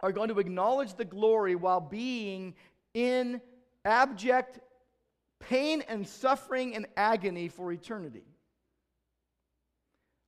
are 0.00 0.12
going 0.12 0.28
to 0.28 0.38
acknowledge 0.38 0.94
the 0.94 1.04
glory 1.04 1.54
while 1.54 1.80
being 1.80 2.54
in 2.94 3.40
abject 3.84 4.60
pain 5.38 5.82
and 5.88 6.06
suffering 6.06 6.74
and 6.74 6.86
agony 6.96 7.48
for 7.48 7.72
eternity. 7.72 8.24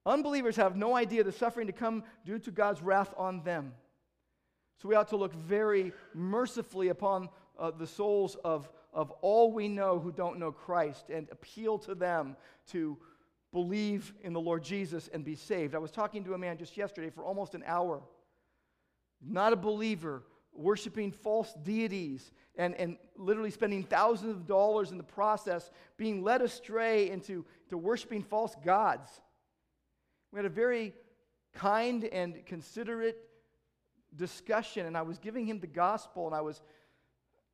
Unbelievers 0.05 0.57
have 0.57 0.77
no 0.77 0.97
idea 0.97 1.23
the 1.23 1.33
suffering 1.33 1.67
to 1.67 1.73
come 1.73 2.05
due 2.25 2.39
to 2.41 2.51
God's 2.51 2.83
wrath 2.83 3.15
on 3.17 3.43
them. 3.43 3.73
So 4.81 4.89
we 4.89 4.95
ought 4.95 5.09
to 5.09 5.17
look 5.17 5.35
very 5.35 5.93
mercifully 6.13 6.89
upon 6.89 7.29
uh, 7.59 7.71
the 7.71 7.87
souls 7.87 8.37
of, 8.45 8.69
of 8.93 9.11
all 9.21 9.53
we 9.53 9.69
know 9.69 10.01
who 10.01 10.11
don't 10.11 10.39
know 10.39 10.51
Christ 10.51 11.11
and 11.11 11.29
appeal 11.31 11.79
to 11.81 11.95
them 11.95 12.37
to 12.69 12.99
believe 13.53 14.13
in 14.23 14.33
the 14.33 14.41
Lord 14.41 14.65
Jesus 14.65 15.09
and 15.13 15.25
be 15.25 15.37
saved. 15.37 15.75
I 15.75 15.79
was 15.79 15.93
talking 15.93 16.25
to 16.25 16.35
a 16.35 16.39
man 16.39 16.59
just 16.59 16.77
yesterday 16.77 17.11
for 17.11 17.23
almost 17.23 17.55
an 17.55 17.63
hour 17.67 18.03
not 19.23 19.53
a 19.53 19.57
believer, 19.57 20.25
worshiping 20.53 21.13
false 21.13 21.55
deities, 21.63 22.33
and, 22.57 22.75
and 22.75 22.97
literally 23.17 23.51
spending 23.51 23.85
thousands 23.85 24.33
of 24.33 24.47
dollars 24.47 24.91
in 24.91 24.99
the 24.99 25.05
process, 25.05 25.71
being 25.97 26.23
led 26.23 26.43
astray 26.43 27.11
into 27.11 27.45
to 27.69 27.79
worshiping 27.79 28.23
false 28.23 28.55
gods. 28.65 29.21
We 30.33 30.39
had 30.39 30.47
a 30.47 30.51
very 30.51 30.95
kind 31.55 32.05
and 32.05 32.45
considerate 32.47 33.19
discussion, 34.17 34.87
and 34.87 34.97
I 34.97 35.03
was 35.03 35.19
giving 35.19 35.47
him 35.47 35.61
the 35.61 35.67
gospel, 35.67 36.27
and 36.27 36.35
I 36.35 36.41
was, 36.41 36.61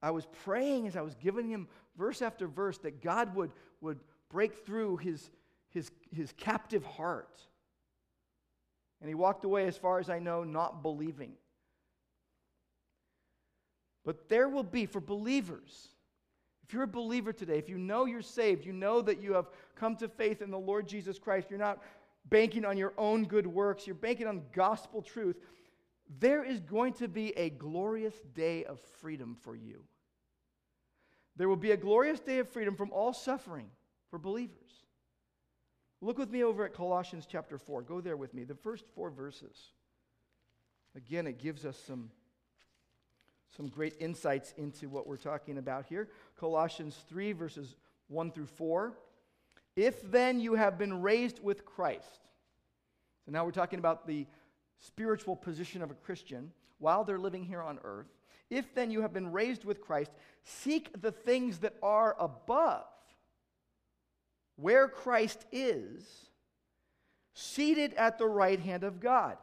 I 0.01 0.13
was 0.13 0.27
praying 0.45 0.87
as 0.87 0.97
I 0.97 1.03
was 1.03 1.15
giving 1.17 1.49
him 1.49 1.69
verse 1.97 2.23
after 2.23 2.47
verse 2.47 2.79
that 2.79 3.03
God 3.03 3.35
would, 3.35 3.51
would 3.81 3.99
break 4.31 4.65
through 4.65 4.99
his, 4.99 5.31
his, 5.71 5.91
his 6.15 6.33
captive 6.37 6.85
heart. 6.85 7.41
And 9.01 9.09
he 9.09 9.15
walked 9.15 9.45
away, 9.45 9.67
as 9.67 9.77
far 9.77 9.99
as 9.99 10.09
I 10.09 10.19
know, 10.19 10.45
not 10.45 10.83
believing. 10.83 11.33
But 14.05 14.29
there 14.29 14.49
will 14.49 14.65
be, 14.65 14.87
for 14.87 15.01
believers, 15.01 15.89
if 16.67 16.73
you're 16.73 16.83
a 16.83 16.89
believer 16.89 17.33
today, 17.33 17.59
if 17.59 17.69
you 17.69 17.79
know 17.79 18.05
you're 18.05 18.23
saved, 18.23 18.67
you 18.67 18.73
know 18.73 19.01
that 19.03 19.23
you 19.23 19.35
have 19.35 19.51
come 19.75 19.97
to 19.97 20.09
faith 20.09 20.43
in 20.43 20.51
the 20.51 20.59
Lord 20.59 20.89
Jesus 20.89 21.19
Christ, 21.19 21.49
you're 21.51 21.59
not 21.59 21.83
banking 22.31 22.65
on 22.65 22.77
your 22.77 22.93
own 22.99 23.25
good 23.25 23.47
works, 23.47 23.87
you're 23.87 23.95
banking 23.95 24.27
on 24.27 24.43
gospel 24.53 25.03
truth, 25.03 25.37
there 26.21 26.45
is 26.45 26.61
going 26.61 26.95
to 26.95 27.09
be 27.09 27.37
a 27.37 27.51
glorious 27.51 28.15
day 28.35 28.65
of 28.65 28.81
freedom 29.01 29.37
for 29.43 29.55
you. 29.55 29.85
There 31.37 31.49
will 31.49 31.57
be 31.57 31.71
a 31.71 31.77
glorious 31.77 32.21
day 32.21 32.39
of 32.39 32.49
freedom 32.49 32.75
from 32.75 32.91
all 32.93 33.13
suffering 33.13 33.71
for 34.11 34.19
believers. 34.19 34.73
Look 36.01 36.19
with 36.19 36.31
me 36.31 36.45
over 36.45 36.65
at 36.65 36.75
Colossians 36.75 37.27
chapter 37.31 37.59
4. 37.59 37.83
Go 37.83 38.01
there 38.01 38.17
with 38.17 38.35
me. 38.35 38.45
The 38.45 38.55
first 38.55 38.85
four 38.95 39.11
verses. 39.11 39.73
Again, 40.97 41.27
it 41.27 41.39
gives 41.39 41.65
us 41.65 41.77
some 41.77 42.11
some 43.57 43.69
great 43.69 43.95
insights 43.99 44.53
into 44.57 44.89
what 44.89 45.07
we're 45.07 45.17
talking 45.17 45.59
about 45.59 45.87
here. 45.87 46.09
Colossians 46.39 46.97
3, 47.09 47.33
verses 47.33 47.77
1 48.09 48.31
through 48.31 48.47
4. 48.47 48.93
If 49.79 50.03
then 50.11 50.41
you 50.41 50.55
have 50.55 50.77
been 50.77 51.03
raised 51.03 51.41
with 51.41 51.65
Christ. 51.65 52.27
So 53.25 53.31
now 53.31 53.45
we're 53.45 53.53
talking 53.53 53.79
about 53.79 54.09
the 54.09 54.27
spiritual 54.81 55.37
position 55.37 55.83
of 55.83 55.93
a 55.93 55.95
Christian 55.95 56.51
while 56.79 57.05
they're 57.05 57.17
living 57.17 57.45
here 57.45 57.63
on 57.63 57.79
earth. 57.85 58.09
If 58.51 58.75
then 58.75 58.91
you 58.91 59.03
have 59.03 59.13
been 59.13 59.31
raised 59.31 59.65
with 59.65 59.81
Christ, 59.81 60.11
seek 60.43 61.01
the 61.01 61.13
things 61.13 61.59
that 61.59 61.75
are 61.81 62.17
above, 62.19 62.87
where 64.57 64.89
Christ 64.89 65.47
is, 65.53 66.27
seated 67.33 67.95
at 67.95 68.19
the 68.19 68.27
right 68.27 68.59
hand 68.59 68.83
of 68.83 68.99
God. 68.99 69.37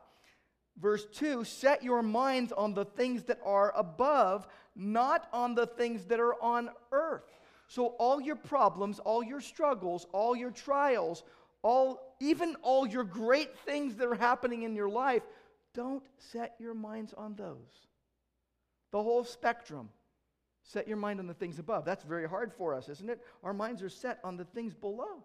Verse 0.77 1.05
2 1.13 1.45
Set 1.45 1.81
your 1.81 2.01
minds 2.01 2.51
on 2.51 2.73
the 2.73 2.83
things 2.83 3.23
that 3.23 3.39
are 3.45 3.71
above, 3.73 4.47
not 4.75 5.29
on 5.31 5.55
the 5.55 5.65
things 5.65 6.03
that 6.07 6.19
are 6.19 6.35
on 6.43 6.71
earth. 6.91 7.23
So, 7.67 7.87
all 7.99 8.21
your 8.21 8.35
problems, 8.35 8.99
all 8.99 9.23
your 9.23 9.41
struggles, 9.41 10.05
all 10.11 10.35
your 10.35 10.51
trials, 10.51 11.23
all, 11.61 12.15
even 12.19 12.55
all 12.61 12.85
your 12.85 13.03
great 13.03 13.57
things 13.59 13.95
that 13.95 14.07
are 14.07 14.15
happening 14.15 14.63
in 14.63 14.75
your 14.75 14.89
life, 14.89 15.23
don't 15.73 16.03
set 16.17 16.55
your 16.59 16.73
minds 16.73 17.13
on 17.17 17.35
those. 17.35 17.87
The 18.91 19.01
whole 19.01 19.23
spectrum. 19.23 19.89
Set 20.67 20.87
your 20.87 20.97
mind 20.97 21.19
on 21.19 21.27
the 21.27 21.33
things 21.33 21.59
above. 21.59 21.85
That's 21.85 22.03
very 22.03 22.27
hard 22.27 22.51
for 22.51 22.73
us, 22.73 22.89
isn't 22.89 23.09
it? 23.09 23.21
Our 23.43 23.53
minds 23.53 23.83
are 23.83 23.89
set 23.89 24.19
on 24.23 24.35
the 24.35 24.45
things 24.45 24.73
below. 24.73 25.23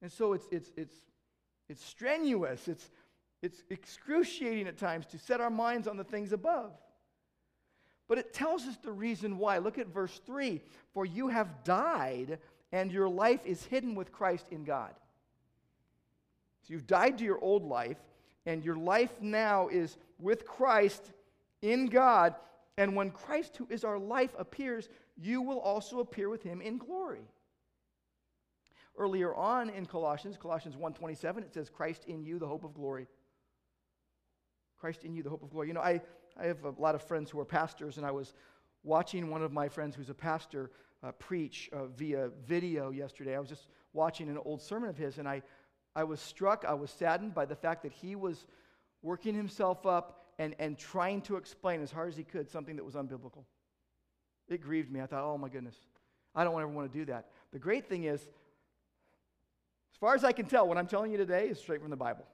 And 0.00 0.10
so 0.10 0.32
it's, 0.32 0.46
it's, 0.50 0.72
it's, 0.76 0.94
it's 1.68 1.84
strenuous. 1.84 2.66
It's 2.68 2.90
it's 3.44 3.62
excruciating 3.68 4.66
at 4.68 4.78
times 4.78 5.04
to 5.08 5.18
set 5.18 5.38
our 5.42 5.50
minds 5.50 5.86
on 5.86 5.98
the 5.98 6.04
things 6.04 6.32
above. 6.32 6.72
But 8.08 8.18
it 8.18 8.34
tells 8.34 8.66
us 8.66 8.76
the 8.76 8.92
reason 8.92 9.38
why. 9.38 9.58
Look 9.58 9.78
at 9.78 9.88
verse 9.88 10.20
3 10.26 10.60
For 10.92 11.06
you 11.06 11.28
have 11.28 11.64
died, 11.64 12.38
and 12.72 12.92
your 12.92 13.08
life 13.08 13.44
is 13.46 13.64
hidden 13.64 13.94
with 13.94 14.12
Christ 14.12 14.46
in 14.50 14.64
God. 14.64 14.94
So 16.62 16.72
you've 16.72 16.86
died 16.86 17.18
to 17.18 17.24
your 17.24 17.38
old 17.40 17.64
life, 17.64 17.98
and 18.46 18.64
your 18.64 18.76
life 18.76 19.20
now 19.20 19.68
is 19.68 19.96
with 20.18 20.46
Christ 20.46 21.12
in 21.62 21.86
God. 21.86 22.34
And 22.76 22.96
when 22.96 23.10
Christ, 23.10 23.56
who 23.56 23.66
is 23.70 23.84
our 23.84 23.98
life, 23.98 24.34
appears, 24.38 24.88
you 25.16 25.42
will 25.42 25.60
also 25.60 26.00
appear 26.00 26.28
with 26.28 26.42
him 26.42 26.60
in 26.60 26.78
glory. 26.78 27.28
Earlier 28.96 29.34
on 29.34 29.70
in 29.70 29.86
Colossians, 29.86 30.36
Colossians 30.36 30.76
1:27, 30.76 31.38
it 31.38 31.54
says, 31.54 31.68
Christ 31.68 32.04
in 32.04 32.24
you, 32.24 32.38
the 32.38 32.46
hope 32.46 32.64
of 32.64 32.74
glory. 32.74 33.08
Christ 34.78 35.04
in 35.04 35.14
you, 35.14 35.22
the 35.22 35.30
hope 35.30 35.42
of 35.42 35.50
glory. 35.50 35.68
You 35.68 35.74
know, 35.74 35.80
I, 35.80 36.00
I 36.38 36.46
have 36.46 36.64
a 36.64 36.70
lot 36.78 36.94
of 36.94 37.02
friends 37.02 37.30
who 37.30 37.40
are 37.40 37.44
pastors, 37.44 37.96
and 37.96 38.06
I 38.06 38.10
was 38.10 38.34
watching 38.82 39.30
one 39.30 39.42
of 39.42 39.52
my 39.52 39.68
friends 39.68 39.94
who's 39.94 40.10
a 40.10 40.14
pastor 40.14 40.70
uh, 41.02 41.12
preach 41.12 41.70
uh, 41.72 41.86
via 41.86 42.30
video 42.46 42.90
yesterday. 42.90 43.36
I 43.36 43.38
was 43.38 43.48
just 43.48 43.68
watching 43.92 44.28
an 44.28 44.38
old 44.44 44.60
sermon 44.60 44.88
of 44.88 44.96
his, 44.96 45.18
and 45.18 45.28
I, 45.28 45.42
I 45.94 46.04
was 46.04 46.20
struck, 46.20 46.64
I 46.66 46.74
was 46.74 46.90
saddened 46.90 47.34
by 47.34 47.44
the 47.44 47.54
fact 47.54 47.82
that 47.82 47.92
he 47.92 48.16
was 48.16 48.46
working 49.02 49.34
himself 49.34 49.86
up 49.86 50.24
and, 50.38 50.54
and 50.58 50.78
trying 50.78 51.20
to 51.22 51.36
explain 51.36 51.82
as 51.82 51.92
hard 51.92 52.08
as 52.08 52.16
he 52.16 52.24
could 52.24 52.50
something 52.50 52.76
that 52.76 52.84
was 52.84 52.94
unbiblical. 52.94 53.44
It 54.48 54.60
grieved 54.60 54.90
me. 54.90 55.00
I 55.00 55.06
thought, 55.06 55.22
oh 55.22 55.38
my 55.38 55.48
goodness, 55.48 55.76
I 56.34 56.44
don't 56.44 56.54
ever 56.54 56.68
want 56.68 56.92
to 56.92 56.98
do 56.98 57.04
that. 57.06 57.26
The 57.52 57.58
great 57.58 57.88
thing 57.88 58.04
is, 58.04 58.20
as 58.20 59.98
far 60.00 60.14
as 60.14 60.24
I 60.24 60.32
can 60.32 60.46
tell, 60.46 60.66
what 60.66 60.76
I'm 60.76 60.88
telling 60.88 61.12
you 61.12 61.18
today 61.18 61.46
is 61.46 61.58
straight 61.58 61.80
from 61.80 61.90
the 61.90 61.96
Bible 61.96 62.24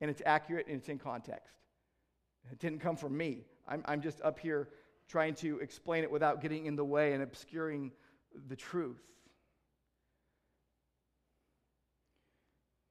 and 0.00 0.10
it's 0.10 0.22
accurate 0.26 0.66
and 0.66 0.76
it's 0.76 0.88
in 0.88 0.98
context. 0.98 1.54
It 2.52 2.58
didn't 2.58 2.80
come 2.80 2.96
from 2.96 3.16
me. 3.16 3.44
I'm, 3.68 3.82
I'm 3.86 4.00
just 4.00 4.20
up 4.22 4.38
here 4.38 4.68
trying 5.08 5.34
to 5.36 5.58
explain 5.58 6.04
it 6.04 6.10
without 6.10 6.40
getting 6.40 6.66
in 6.66 6.76
the 6.76 6.84
way 6.84 7.12
and 7.12 7.22
obscuring 7.22 7.92
the 8.48 8.56
truth. 8.56 9.02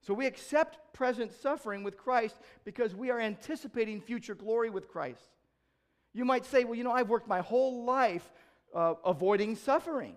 So 0.01 0.13
we 0.13 0.27
accept 0.27 0.93
present 0.93 1.33
suffering 1.33 1.83
with 1.83 1.97
Christ 1.97 2.35
because 2.63 2.93
we 2.93 3.09
are 3.09 3.19
anticipating 3.19 3.99
future 4.01 4.35
glory 4.35 4.69
with 4.69 4.87
Christ. 4.87 5.29
You 6.13 6.25
might 6.25 6.45
say, 6.45 6.63
well, 6.63 6.75
you 6.75 6.83
know, 6.83 6.91
I've 6.91 7.09
worked 7.09 7.27
my 7.27 7.41
whole 7.41 7.85
life 7.85 8.31
uh, 8.73 8.93
avoiding 9.03 9.55
suffering. 9.55 10.15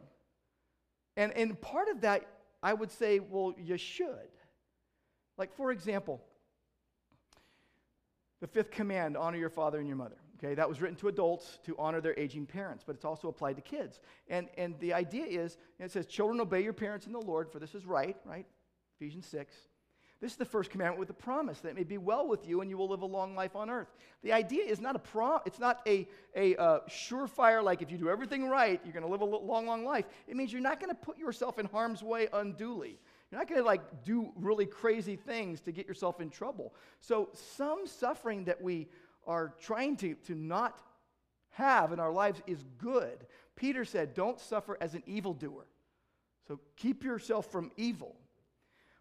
And, 1.17 1.33
and 1.33 1.61
part 1.61 1.89
of 1.89 2.03
that, 2.03 2.27
I 2.63 2.75
would 2.75 2.91
say, 2.91 3.19
well, 3.19 3.55
you 3.59 3.77
should. 3.79 4.31
Like, 5.39 5.55
for 5.57 5.73
example, 5.73 6.23
the 8.41 8.47
fifth 8.47 8.71
command 8.71 9.17
honor 9.17 9.39
your 9.39 9.51
father 9.51 9.79
and 9.79 9.89
your 9.89 9.97
mother. 9.97 10.17
Okay, 10.39 10.55
that 10.55 10.69
was 10.69 10.81
written 10.81 10.97
to 10.99 11.09
adults 11.09 11.59
to 11.65 11.75
honor 11.79 12.01
their 12.01 12.17
aging 12.19 12.47
parents, 12.47 12.85
but 12.87 12.95
it's 12.95 13.05
also 13.05 13.29
applied 13.29 13.57
to 13.57 13.63
kids. 13.63 14.01
And, 14.29 14.49
and 14.57 14.79
the 14.79 14.93
idea 14.93 15.25
is, 15.25 15.57
it 15.81 15.91
says, 15.91 16.07
children, 16.07 16.41
obey 16.41 16.63
your 16.63 16.73
parents 16.73 17.07
in 17.07 17.13
the 17.13 17.21
Lord, 17.21 17.51
for 17.51 17.59
this 17.59 17.75
is 17.75 17.85
right, 17.85 18.17
right? 18.25 18.47
Ephesians 19.01 19.27
6. 19.27 19.53
This 20.21 20.33
is 20.33 20.37
the 20.37 20.45
first 20.45 20.71
commandment 20.71 20.99
with 20.99 21.11
a 21.11 21.15
promise 21.15 21.61
that 21.61 21.71
it 21.71 21.75
may 21.77 21.85
be 21.85 21.99
well 21.99 22.27
with 22.27 22.47
you 22.47 22.61
and 22.61 22.69
you 22.69 22.77
will 22.77 22.89
live 22.89 23.03
a 23.03 23.07
long 23.07 23.37
life 23.37 23.55
on 23.55 23.71
earth. 23.71 23.89
The 24.23 24.33
idea 24.33 24.65
is 24.65 24.81
not 24.81 24.97
a 24.97 24.99
prom, 24.99 25.41
it's 25.47 25.61
not 25.61 25.81
a, 25.87 26.09
a 26.35 26.57
uh, 26.57 26.81
surefire, 26.89 27.63
like 27.63 27.83
if 27.83 27.91
you 27.93 27.99
do 27.99 28.09
everything 28.09 28.49
right, 28.49 28.81
you're 28.85 28.93
going 28.93 29.05
to 29.05 29.11
live 29.11 29.21
a 29.21 29.25
long, 29.25 29.67
long 29.67 29.85
life. 29.85 30.07
It 30.27 30.37
means 30.37 30.53
you're 30.53 30.61
not 30.61 30.81
going 30.81 30.91
to 30.91 30.97
put 30.97 31.19
yourself 31.19 31.61
in 31.61 31.67
harm's 31.67 32.03
way 32.03 32.27
unduly. 32.33 32.99
You're 33.31 33.41
not 33.41 33.49
going 33.49 33.61
to 33.61 33.67
like 33.67 34.05
do 34.05 34.33
really 34.37 34.67
crazy 34.67 35.17
things 35.17 35.61
to 35.63 35.73
get 35.73 35.87
yourself 35.87 36.21
in 36.21 36.31
trouble. 36.31 36.75
So 37.01 37.29
some 37.57 37.87
suffering 37.87 38.45
that 38.45 38.63
we 38.63 38.89
are 39.27 39.55
trying 39.61 39.97
to, 39.99 40.15
to 40.15 40.35
not 40.35 40.81
have 41.51 41.93
in 41.93 42.01
our 42.01 42.13
lives 42.13 42.41
is 42.47 42.65
good. 42.79 43.27
Peter 43.57 43.85
said, 43.85 44.15
don't 44.15 44.41
suffer 44.41 44.79
as 44.81 44.95
an 44.95 45.03
evildoer. 45.07 45.67
So 46.47 46.61
keep 46.77 47.05
yourself 47.05 47.51
from 47.53 47.71
evil. 47.77 48.17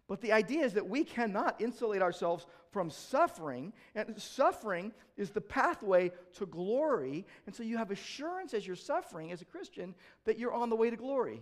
But 0.07 0.21
the 0.21 0.31
idea 0.31 0.63
is 0.63 0.73
that 0.73 0.87
we 0.87 1.03
cannot 1.03 1.61
insulate 1.61 2.01
ourselves 2.01 2.45
from 2.71 2.89
suffering, 2.89 3.73
and 3.93 4.19
suffering 4.21 4.93
is 5.17 5.31
the 5.31 5.41
pathway 5.41 6.11
to 6.35 6.45
glory. 6.45 7.25
And 7.45 7.53
so 7.53 7.63
you 7.63 7.77
have 7.77 7.91
assurance 7.91 8.53
as 8.53 8.65
you're 8.65 8.75
suffering 8.75 9.31
as 9.31 9.41
a 9.41 9.45
Christian 9.45 9.95
that 10.25 10.39
you're 10.39 10.53
on 10.53 10.69
the 10.69 10.75
way 10.75 10.89
to 10.89 10.95
glory. 10.95 11.41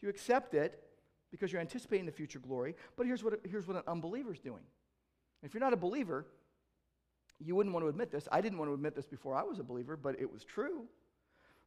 You 0.00 0.08
accept 0.08 0.54
it 0.54 0.82
because 1.30 1.52
you're 1.52 1.60
anticipating 1.60 2.06
the 2.06 2.12
future 2.12 2.38
glory. 2.38 2.74
But 2.96 3.06
here's 3.06 3.22
what, 3.22 3.40
here's 3.48 3.66
what 3.66 3.76
an 3.76 3.82
unbeliever 3.86 4.32
is 4.32 4.40
doing. 4.40 4.62
If 5.42 5.54
you're 5.54 5.60
not 5.60 5.72
a 5.72 5.76
believer, 5.76 6.26
you 7.38 7.54
wouldn't 7.54 7.72
want 7.72 7.84
to 7.84 7.88
admit 7.88 8.10
this. 8.10 8.28
I 8.32 8.40
didn't 8.40 8.58
want 8.58 8.68
to 8.70 8.74
admit 8.74 8.96
this 8.96 9.06
before 9.06 9.34
I 9.34 9.42
was 9.42 9.58
a 9.58 9.62
believer, 9.62 9.96
but 9.96 10.18
it 10.20 10.30
was 10.30 10.44
true. 10.44 10.84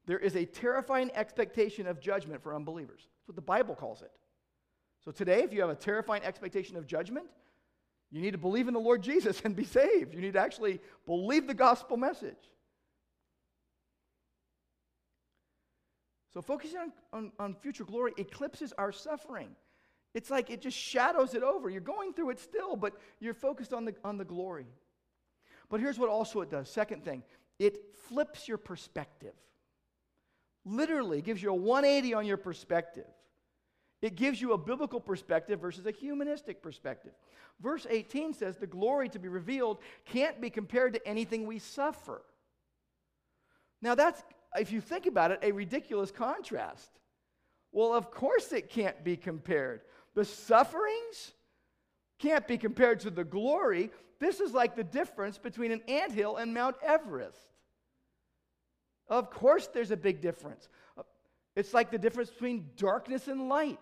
There 0.05 0.19
is 0.19 0.35
a 0.35 0.45
terrifying 0.45 1.11
expectation 1.13 1.87
of 1.87 2.01
judgment 2.01 2.41
for 2.41 2.55
unbelievers. 2.55 3.01
That's 3.01 3.27
what 3.27 3.35
the 3.35 3.41
Bible 3.41 3.75
calls 3.75 4.01
it. 4.01 4.11
So 5.03 5.11
today, 5.11 5.43
if 5.43 5.53
you 5.53 5.61
have 5.61 5.69
a 5.69 5.75
terrifying 5.75 6.23
expectation 6.23 6.75
of 6.75 6.85
judgment, 6.85 7.25
you 8.11 8.21
need 8.21 8.31
to 8.31 8.37
believe 8.37 8.67
in 8.67 8.73
the 8.73 8.79
Lord 8.79 9.01
Jesus 9.01 9.41
and 9.45 9.55
be 9.55 9.63
saved. 9.63 10.13
You 10.13 10.21
need 10.21 10.33
to 10.33 10.39
actually 10.39 10.79
believe 11.05 11.47
the 11.47 11.53
gospel 11.53 11.97
message. 11.97 12.51
So 16.33 16.41
focusing 16.41 16.77
on, 16.79 16.91
on, 17.11 17.31
on, 17.39 17.55
future 17.55 17.83
glory 17.83 18.13
eclipses 18.17 18.73
our 18.77 18.91
suffering. 18.91 19.49
It's 20.13 20.29
like 20.29 20.49
it 20.49 20.61
just 20.61 20.77
shadows 20.77 21.33
it 21.33 21.43
over. 21.43 21.69
You're 21.69 21.81
going 21.81 22.13
through 22.13 22.31
it 22.31 22.39
still, 22.39 22.75
but 22.75 22.93
you're 23.19 23.33
focused 23.33 23.73
on 23.73 23.85
the, 23.85 23.95
on 24.03 24.17
the 24.17 24.25
glory. 24.25 24.67
But 25.69 25.79
here's 25.79 25.99
what 25.99 26.09
also 26.09 26.41
it 26.41 26.49
does. 26.49 26.69
Second 26.69 27.03
thing, 27.03 27.23
it 27.59 27.95
flips 28.07 28.47
your 28.47 28.57
perspective. 28.57 29.33
Literally 30.65 31.21
gives 31.21 31.41
you 31.41 31.49
a 31.49 31.55
180 31.55 32.13
on 32.13 32.25
your 32.25 32.37
perspective. 32.37 33.07
It 34.01 34.15
gives 34.15 34.41
you 34.41 34.53
a 34.53 34.57
biblical 34.57 34.99
perspective 34.99 35.59
versus 35.59 35.85
a 35.85 35.91
humanistic 35.91 36.61
perspective. 36.61 37.11
Verse 37.61 37.85
18 37.89 38.33
says, 38.33 38.57
The 38.57 38.67
glory 38.67 39.09
to 39.09 39.19
be 39.19 39.27
revealed 39.27 39.77
can't 40.05 40.41
be 40.41 40.49
compared 40.49 40.93
to 40.93 41.07
anything 41.07 41.45
we 41.45 41.59
suffer. 41.59 42.23
Now, 43.81 43.95
that's, 43.95 44.23
if 44.57 44.71
you 44.71 44.81
think 44.81 45.05
about 45.05 45.31
it, 45.31 45.39
a 45.41 45.51
ridiculous 45.51 46.11
contrast. 46.11 46.89
Well, 47.71 47.93
of 47.93 48.11
course 48.11 48.51
it 48.51 48.69
can't 48.69 49.03
be 49.03 49.15
compared. 49.15 49.81
The 50.13 50.25
sufferings 50.25 51.33
can't 52.19 52.47
be 52.47 52.57
compared 52.57 52.99
to 53.01 53.09
the 53.09 53.23
glory. 53.23 53.91
This 54.19 54.39
is 54.39 54.53
like 54.53 54.75
the 54.75 54.83
difference 54.83 55.37
between 55.37 55.71
an 55.71 55.81
anthill 55.87 56.37
and 56.37 56.53
Mount 56.53 56.75
Everest. 56.85 57.37
Of 59.07 59.29
course, 59.29 59.67
there's 59.67 59.91
a 59.91 59.97
big 59.97 60.21
difference. 60.21 60.67
It's 61.55 61.73
like 61.73 61.91
the 61.91 61.97
difference 61.97 62.29
between 62.29 62.69
darkness 62.77 63.27
and 63.27 63.49
light 63.49 63.79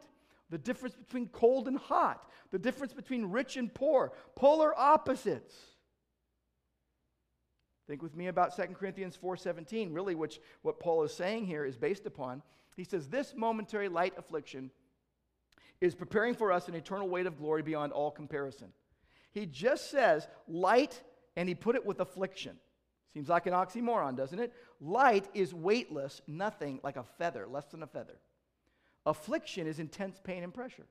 the 0.49 0.57
difference 0.57 0.95
between 0.95 1.27
cold 1.27 1.67
and 1.67 1.77
hot, 1.77 2.27
the 2.51 2.59
difference 2.59 2.93
between 2.93 3.25
rich 3.25 3.57
and 3.57 3.73
poor, 3.73 4.11
polar 4.35 4.77
opposites. 4.77 5.55
Think 7.89 8.03
with 8.03 8.15
me 8.15 8.27
about 8.27 8.55
2 8.55 8.75
Corinthians 8.75 9.17
4:17, 9.17 9.91
really 9.91 10.13
which 10.13 10.39
what 10.61 10.79
Paul 10.79 11.01
is 11.01 11.11
saying 11.11 11.47
here 11.47 11.65
is 11.65 11.75
based 11.75 12.05
upon. 12.05 12.43
He 12.75 12.83
says 12.83 13.07
this 13.07 13.33
momentary 13.35 13.89
light 13.89 14.13
affliction 14.15 14.69
is 15.81 15.95
preparing 15.95 16.35
for 16.35 16.51
us 16.51 16.67
an 16.67 16.75
eternal 16.75 17.09
weight 17.09 17.25
of 17.25 17.39
glory 17.39 17.63
beyond 17.63 17.91
all 17.91 18.11
comparison. 18.11 18.73
He 19.31 19.47
just 19.47 19.89
says 19.89 20.27
light 20.47 21.01
and 21.35 21.49
he 21.49 21.55
put 21.55 21.75
it 21.75 21.83
with 21.83 21.99
affliction. 21.99 22.59
Seems 23.11 23.27
like 23.27 23.47
an 23.47 23.53
oxymoron, 23.53 24.15
doesn't 24.15 24.37
it? 24.37 24.53
Light 24.79 25.27
is 25.33 25.51
weightless, 25.51 26.21
nothing 26.27 26.79
like 26.83 26.95
a 26.95 27.03
feather, 27.17 27.47
less 27.47 27.65
than 27.65 27.81
a 27.81 27.87
feather. 27.87 28.19
Affliction 29.07 29.65
is 29.65 29.79
intense 29.79 30.19
pain 30.23 30.43
and 30.43 30.53
pressure. 30.53 30.85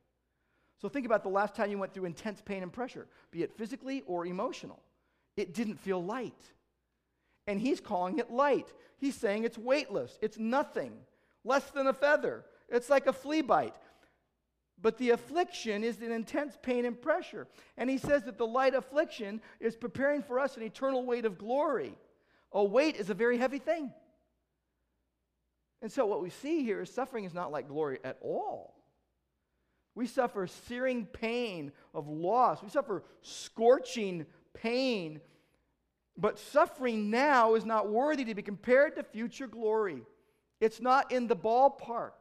So 0.78 0.88
think 0.88 1.06
about 1.06 1.22
the 1.22 1.28
last 1.28 1.54
time 1.54 1.70
you 1.70 1.78
went 1.78 1.94
through 1.94 2.06
intense 2.06 2.40
pain 2.40 2.64
and 2.64 2.72
pressure, 2.72 3.06
be 3.30 3.44
it 3.44 3.56
physically 3.56 4.02
or 4.08 4.26
emotional. 4.26 4.82
It 5.36 5.54
didn't 5.54 5.78
feel 5.78 6.02
light. 6.02 6.52
And 7.48 7.58
he's 7.58 7.80
calling 7.80 8.18
it 8.18 8.30
light. 8.30 8.72
He's 8.98 9.16
saying 9.16 9.44
it's 9.44 9.56
weightless, 9.56 10.18
it's 10.20 10.38
nothing, 10.38 10.92
less 11.44 11.70
than 11.70 11.86
a 11.86 11.92
feather. 11.92 12.44
It's 12.68 12.90
like 12.90 13.06
a 13.06 13.12
flea 13.12 13.40
bite. 13.40 13.74
But 14.80 14.98
the 14.98 15.10
affliction 15.10 15.82
is 15.82 16.00
an 16.02 16.12
intense 16.12 16.58
pain 16.60 16.84
and 16.84 17.00
pressure. 17.00 17.48
And 17.76 17.88
he 17.88 17.96
says 17.98 18.24
that 18.24 18.36
the 18.36 18.46
light 18.46 18.74
affliction 18.74 19.40
is 19.58 19.74
preparing 19.74 20.22
for 20.22 20.38
us 20.38 20.56
an 20.56 20.62
eternal 20.62 21.04
weight 21.04 21.24
of 21.24 21.38
glory. 21.38 21.96
A 22.52 22.62
weight 22.62 22.96
is 22.96 23.08
a 23.10 23.14
very 23.14 23.38
heavy 23.38 23.58
thing. 23.58 23.92
And 25.80 25.90
so, 25.90 26.06
what 26.06 26.22
we 26.22 26.30
see 26.30 26.62
here 26.62 26.82
is 26.82 26.92
suffering 26.92 27.24
is 27.24 27.34
not 27.34 27.50
like 27.50 27.68
glory 27.68 27.98
at 28.04 28.18
all. 28.20 28.74
We 29.94 30.06
suffer 30.06 30.46
searing 30.46 31.06
pain 31.06 31.72
of 31.94 32.08
loss, 32.08 32.62
we 32.62 32.68
suffer 32.68 33.04
scorching 33.22 34.26
pain. 34.54 35.20
But 36.18 36.38
suffering 36.40 37.10
now 37.10 37.54
is 37.54 37.64
not 37.64 37.88
worthy 37.88 38.24
to 38.24 38.34
be 38.34 38.42
compared 38.42 38.96
to 38.96 39.04
future 39.04 39.46
glory. 39.46 40.02
It's 40.60 40.80
not 40.80 41.12
in 41.12 41.28
the 41.28 41.36
ballpark, 41.36 42.12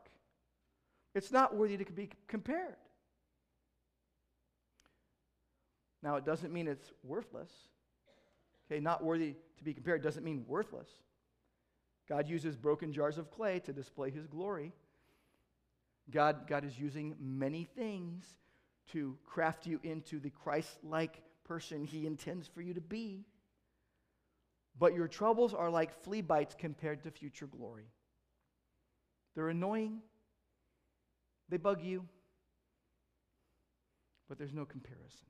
it's 1.15 1.31
not 1.31 1.55
worthy 1.55 1.77
to 1.77 1.91
be 1.91 2.09
compared. 2.27 2.75
Now, 6.03 6.15
it 6.15 6.25
doesn't 6.25 6.53
mean 6.53 6.67
it's 6.67 6.91
worthless. 7.03 7.49
Okay, 8.69 8.79
not 8.79 9.03
worthy 9.03 9.33
to 9.57 9.63
be 9.63 9.73
compared 9.73 10.03
doesn't 10.03 10.23
mean 10.23 10.45
worthless. 10.47 10.87
God 12.07 12.29
uses 12.29 12.55
broken 12.55 12.93
jars 12.93 13.17
of 13.17 13.31
clay 13.31 13.59
to 13.61 13.73
display 13.73 14.11
his 14.11 14.27
glory. 14.27 14.73
God, 16.11 16.47
God 16.47 16.63
is 16.63 16.79
using 16.79 17.15
many 17.19 17.63
things 17.63 18.25
to 18.91 19.17
craft 19.25 19.65
you 19.65 19.79
into 19.83 20.19
the 20.19 20.29
Christ 20.29 20.77
like 20.83 21.21
person 21.43 21.83
he 21.83 22.05
intends 22.05 22.47
for 22.47 22.61
you 22.61 22.73
to 22.75 22.81
be. 22.81 23.25
But 24.79 24.93
your 24.93 25.07
troubles 25.07 25.53
are 25.53 25.69
like 25.69 26.03
flea 26.03 26.21
bites 26.21 26.55
compared 26.57 27.03
to 27.03 27.11
future 27.11 27.47
glory. 27.47 27.87
They're 29.35 29.49
annoying, 29.49 29.99
they 31.49 31.57
bug 31.57 31.81
you, 31.83 32.05
but 34.27 34.37
there's 34.37 34.53
no 34.53 34.65
comparison. 34.65 35.27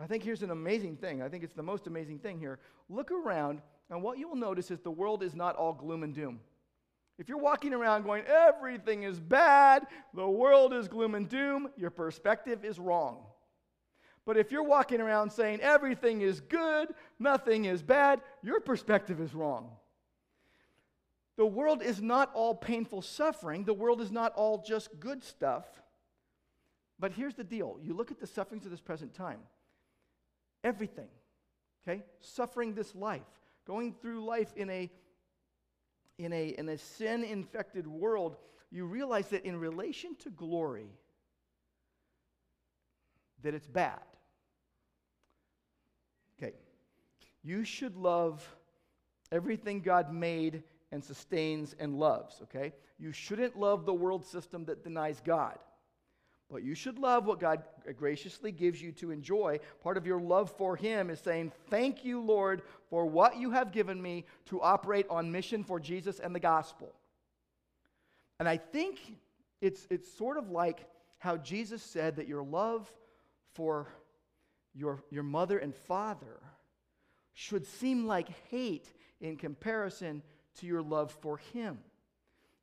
I 0.00 0.06
think 0.06 0.22
here's 0.22 0.42
an 0.42 0.50
amazing 0.50 0.96
thing. 0.96 1.20
I 1.20 1.28
think 1.28 1.44
it's 1.44 1.52
the 1.52 1.62
most 1.62 1.86
amazing 1.86 2.20
thing 2.20 2.38
here. 2.38 2.60
Look 2.88 3.10
around 3.10 3.60
and 3.90 4.02
what 4.02 4.18
you 4.18 4.26
will 4.26 4.36
notice 4.36 4.70
is 4.70 4.80
the 4.80 4.90
world 4.90 5.22
is 5.22 5.34
not 5.34 5.54
all 5.56 5.74
gloom 5.74 6.02
and 6.02 6.14
doom. 6.14 6.40
If 7.18 7.28
you're 7.28 7.38
walking 7.38 7.74
around 7.74 8.04
going, 8.04 8.24
everything 8.24 9.02
is 9.02 9.20
bad, 9.20 9.86
the 10.14 10.26
world 10.26 10.72
is 10.72 10.88
gloom 10.88 11.14
and 11.14 11.28
doom, 11.28 11.68
your 11.76 11.90
perspective 11.90 12.64
is 12.64 12.78
wrong. 12.78 13.18
But 14.24 14.36
if 14.36 14.52
you're 14.52 14.62
walking 14.62 15.00
around 15.00 15.30
saying 15.32 15.60
everything 15.60 16.20
is 16.20 16.40
good, 16.40 16.88
nothing 17.18 17.64
is 17.64 17.82
bad, 17.82 18.20
your 18.42 18.60
perspective 18.60 19.20
is 19.20 19.34
wrong. 19.34 19.70
The 21.36 21.46
world 21.46 21.82
is 21.82 22.00
not 22.00 22.30
all 22.34 22.54
painful 22.54 23.02
suffering, 23.02 23.64
the 23.64 23.74
world 23.74 24.00
is 24.00 24.12
not 24.12 24.32
all 24.34 24.62
just 24.62 25.00
good 25.00 25.24
stuff. 25.24 25.64
But 26.98 27.12
here's 27.12 27.34
the 27.34 27.44
deal 27.44 27.78
you 27.82 27.94
look 27.94 28.10
at 28.10 28.20
the 28.20 28.26
sufferings 28.26 28.64
of 28.64 28.70
this 28.70 28.80
present 28.80 29.14
time, 29.14 29.40
everything, 30.62 31.08
okay, 31.82 32.04
suffering 32.20 32.74
this 32.74 32.94
life, 32.94 33.22
going 33.66 33.92
through 33.92 34.24
life 34.24 34.52
in 34.56 34.70
a 34.70 34.90
in 36.18 36.32
a, 36.32 36.48
in 36.48 36.68
a 36.68 36.78
sin 36.78 37.24
infected 37.24 37.86
world, 37.86 38.36
you 38.70 38.84
realize 38.84 39.28
that 39.28 39.44
in 39.44 39.58
relation 39.58 40.14
to 40.16 40.30
glory, 40.30 40.90
that 43.42 43.54
it's 43.54 43.66
bad. 43.66 44.00
Okay. 46.38 46.54
You 47.42 47.64
should 47.64 47.96
love 47.96 48.46
everything 49.30 49.80
God 49.80 50.12
made 50.12 50.62
and 50.92 51.02
sustains 51.02 51.74
and 51.78 51.98
loves, 51.98 52.40
okay? 52.42 52.72
You 52.98 53.12
shouldn't 53.12 53.58
love 53.58 53.86
the 53.86 53.94
world 53.94 54.24
system 54.24 54.64
that 54.66 54.84
denies 54.84 55.20
God. 55.24 55.58
But 56.50 56.62
you 56.62 56.74
should 56.74 56.98
love 56.98 57.24
what 57.24 57.40
God 57.40 57.62
graciously 57.96 58.52
gives 58.52 58.80
you 58.80 58.92
to 58.92 59.10
enjoy. 59.10 59.58
Part 59.82 59.96
of 59.96 60.06
your 60.06 60.20
love 60.20 60.50
for 60.50 60.76
Him 60.76 61.08
is 61.08 61.18
saying, 61.18 61.50
Thank 61.70 62.04
you, 62.04 62.20
Lord, 62.20 62.60
for 62.90 63.06
what 63.06 63.38
you 63.38 63.50
have 63.52 63.72
given 63.72 64.00
me 64.00 64.26
to 64.46 64.60
operate 64.60 65.06
on 65.08 65.32
mission 65.32 65.64
for 65.64 65.80
Jesus 65.80 66.18
and 66.20 66.34
the 66.34 66.40
gospel. 66.40 66.92
And 68.38 68.46
I 68.46 68.58
think 68.58 68.98
it's, 69.62 69.86
it's 69.88 70.12
sort 70.12 70.36
of 70.36 70.50
like 70.50 70.84
how 71.18 71.38
Jesus 71.38 71.82
said 71.82 72.16
that 72.16 72.28
your 72.28 72.42
love 72.42 72.92
for 73.54 73.88
your, 74.74 75.02
your 75.10 75.22
mother 75.22 75.56
and 75.56 75.74
father 75.74 76.40
should 77.34 77.66
seem 77.66 78.06
like 78.06 78.28
hate 78.50 78.92
in 79.20 79.36
comparison 79.36 80.22
to 80.58 80.66
your 80.66 80.82
love 80.82 81.10
for 81.20 81.38
Him. 81.38 81.78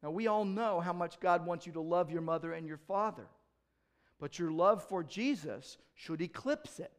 Now, 0.01 0.11
we 0.11 0.27
all 0.27 0.45
know 0.45 0.79
how 0.79 0.93
much 0.93 1.19
God 1.19 1.45
wants 1.45 1.65
you 1.65 1.73
to 1.73 1.81
love 1.81 2.11
your 2.11 2.21
mother 2.21 2.53
and 2.53 2.67
your 2.67 2.77
father, 2.77 3.27
but 4.19 4.39
your 4.39 4.51
love 4.51 4.83
for 4.83 5.03
Jesus 5.03 5.77
should 5.95 6.21
eclipse 6.21 6.79
it. 6.79 6.91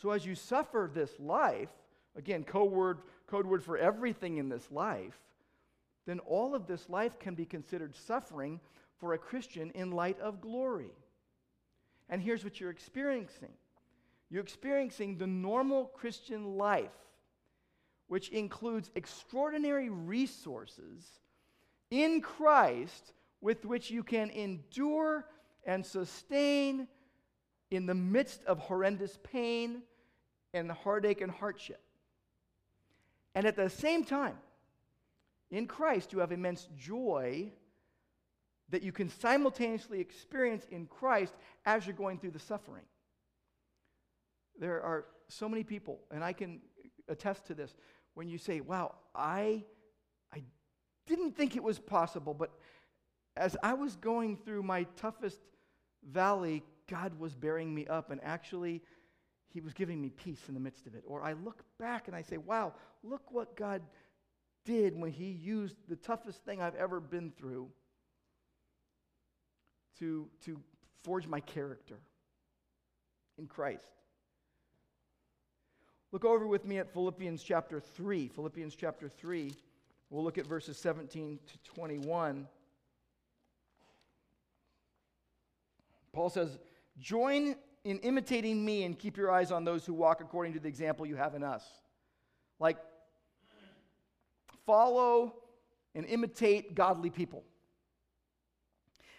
So, 0.00 0.10
as 0.10 0.24
you 0.24 0.34
suffer 0.34 0.90
this 0.92 1.18
life, 1.18 1.70
again, 2.16 2.44
code 2.44 2.70
word, 2.70 2.98
code 3.26 3.46
word 3.46 3.64
for 3.64 3.76
everything 3.76 4.36
in 4.36 4.48
this 4.48 4.70
life, 4.70 5.18
then 6.06 6.20
all 6.20 6.54
of 6.54 6.66
this 6.66 6.88
life 6.88 7.18
can 7.18 7.34
be 7.34 7.44
considered 7.44 7.94
suffering 7.94 8.60
for 8.98 9.12
a 9.12 9.18
Christian 9.18 9.70
in 9.70 9.90
light 9.90 10.18
of 10.20 10.40
glory. 10.40 10.92
And 12.08 12.22
here's 12.22 12.44
what 12.44 12.60
you're 12.60 12.70
experiencing 12.70 13.52
you're 14.30 14.42
experiencing 14.42 15.16
the 15.16 15.26
normal 15.26 15.86
Christian 15.86 16.56
life, 16.56 16.90
which 18.08 18.28
includes 18.30 18.90
extraordinary 18.94 19.88
resources 19.88 21.20
in 21.90 22.20
Christ 22.20 23.12
with 23.40 23.64
which 23.64 23.90
you 23.90 24.02
can 24.02 24.30
endure 24.30 25.24
and 25.64 25.84
sustain 25.84 26.88
in 27.70 27.86
the 27.86 27.94
midst 27.94 28.44
of 28.44 28.58
horrendous 28.58 29.18
pain 29.22 29.82
and 30.54 30.70
heartache 30.70 31.20
and 31.20 31.30
hardship. 31.30 31.80
And 33.34 33.46
at 33.46 33.56
the 33.56 33.70
same 33.70 34.04
time, 34.04 34.38
in 35.50 35.66
Christ, 35.66 36.12
you 36.12 36.18
have 36.18 36.32
immense 36.32 36.68
joy 36.78 37.52
that 38.70 38.82
you 38.82 38.92
can 38.92 39.08
simultaneously 39.08 40.00
experience 40.00 40.66
in 40.70 40.86
Christ 40.86 41.34
as 41.64 41.86
you're 41.86 41.96
going 41.96 42.18
through 42.18 42.32
the 42.32 42.38
suffering. 42.38 42.84
There 44.58 44.82
are 44.82 45.06
so 45.28 45.48
many 45.48 45.62
people, 45.62 46.00
and 46.10 46.24
I 46.24 46.32
can 46.32 46.60
attest 47.08 47.46
to 47.46 47.54
this, 47.54 47.74
when 48.14 48.28
you 48.28 48.38
say, 48.38 48.60
Wow, 48.60 48.94
I, 49.14 49.64
I 50.34 50.42
didn't 51.06 51.36
think 51.36 51.56
it 51.56 51.62
was 51.62 51.78
possible, 51.78 52.34
but 52.34 52.50
as 53.36 53.56
I 53.62 53.74
was 53.74 53.96
going 53.96 54.36
through 54.36 54.64
my 54.64 54.84
toughest 54.96 55.38
valley, 56.10 56.64
God 56.88 57.18
was 57.18 57.34
bearing 57.34 57.74
me 57.74 57.86
up, 57.86 58.10
and 58.10 58.20
actually, 58.24 58.82
He 59.52 59.60
was 59.60 59.72
giving 59.72 60.00
me 60.00 60.10
peace 60.10 60.42
in 60.48 60.54
the 60.54 60.60
midst 60.60 60.86
of 60.86 60.94
it. 60.94 61.04
Or 61.06 61.22
I 61.22 61.34
look 61.34 61.62
back 61.78 62.08
and 62.08 62.16
I 62.16 62.22
say, 62.22 62.38
Wow, 62.38 62.74
look 63.02 63.30
what 63.30 63.56
God 63.56 63.82
did 64.64 64.98
when 64.98 65.12
He 65.12 65.30
used 65.30 65.76
the 65.88 65.96
toughest 65.96 66.44
thing 66.44 66.60
I've 66.60 66.74
ever 66.74 67.00
been 67.00 67.30
through 67.30 67.68
to, 69.98 70.28
to 70.44 70.60
forge 71.02 71.26
my 71.26 71.40
character 71.40 71.98
in 73.38 73.46
Christ. 73.46 73.86
Look 76.10 76.24
over 76.24 76.46
with 76.46 76.64
me 76.64 76.78
at 76.78 76.92
Philippians 76.92 77.42
chapter 77.42 77.80
3. 77.80 78.28
Philippians 78.28 78.74
chapter 78.74 79.08
3. 79.08 79.52
We'll 80.10 80.24
look 80.24 80.38
at 80.38 80.46
verses 80.46 80.78
17 80.78 81.38
to 81.46 81.70
21. 81.74 82.46
Paul 86.12 86.30
says, 86.30 86.58
Join 86.98 87.56
in 87.84 87.98
imitating 87.98 88.64
me 88.64 88.84
and 88.84 88.98
keep 88.98 89.16
your 89.16 89.30
eyes 89.30 89.52
on 89.52 89.64
those 89.64 89.84
who 89.84 89.92
walk 89.92 90.20
according 90.20 90.54
to 90.54 90.60
the 90.60 90.68
example 90.68 91.06
you 91.06 91.16
have 91.16 91.34
in 91.34 91.44
us. 91.44 91.64
Like, 92.58 92.78
follow 94.64 95.34
and 95.94 96.06
imitate 96.06 96.74
godly 96.74 97.10
people. 97.10 97.44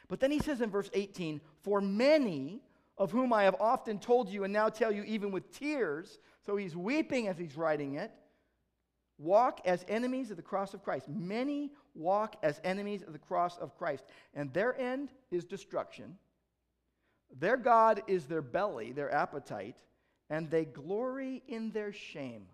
But 0.08 0.20
then 0.20 0.32
he 0.32 0.40
says 0.40 0.60
in 0.62 0.72
verse 0.72 0.90
18, 0.94 1.40
For 1.62 1.82
many 1.82 2.62
of 3.00 3.12
whom 3.12 3.32
I 3.32 3.44
have 3.44 3.56
often 3.62 3.98
told 3.98 4.30
you 4.30 4.44
and 4.44 4.52
now 4.52 4.68
tell 4.68 4.92
you 4.92 5.04
even 5.04 5.32
with 5.32 5.58
tears, 5.58 6.20
so 6.46 6.58
he's 6.58 6.76
weeping 6.76 7.30
as 7.30 7.38
he's 7.38 7.56
writing 7.56 7.96
it, 7.96 8.12
walk 9.18 9.62
as 9.66 9.86
enemies 9.88 10.30
of 10.32 10.38
the 10.38 10.44
cross 10.44 10.74
of 10.74 10.84
Christ. 10.84 11.08
Many 11.08 11.72
walk 11.96 12.36
as 12.44 12.60
enemies 12.66 13.02
of 13.02 13.14
the 13.14 13.20
cross 13.20 13.58
of 13.58 13.78
Christ, 13.78 14.04
and 14.34 14.54
their 14.54 14.78
end 14.80 15.10
is 15.32 15.46
destruction. 15.46 16.18
Their 17.40 17.58
God 17.58 18.04
is 18.08 18.26
their 18.26 18.42
belly, 18.42 18.92
their 18.92 19.14
appetite, 19.14 19.78
and 20.30 20.50
they 20.50 20.66
glory 20.66 21.42
in 21.48 21.72
their 21.72 21.94
shame. 21.94 22.48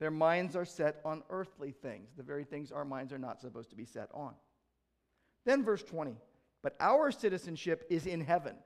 Their 0.00 0.10
minds 0.10 0.56
are 0.56 0.64
set 0.64 1.00
on 1.04 1.22
earthly 1.30 1.70
things, 1.70 2.10
the 2.16 2.24
very 2.24 2.42
things 2.42 2.72
our 2.72 2.84
minds 2.84 3.12
are 3.12 3.18
not 3.18 3.40
supposed 3.40 3.70
to 3.70 3.76
be 3.76 3.84
set 3.84 4.08
on. 4.12 4.34
Then, 5.44 5.62
verse 5.62 5.84
20, 5.84 6.16
but 6.62 6.74
our 6.80 7.12
citizenship 7.12 7.86
is 7.88 8.06
in 8.06 8.20
heaven. 8.20 8.56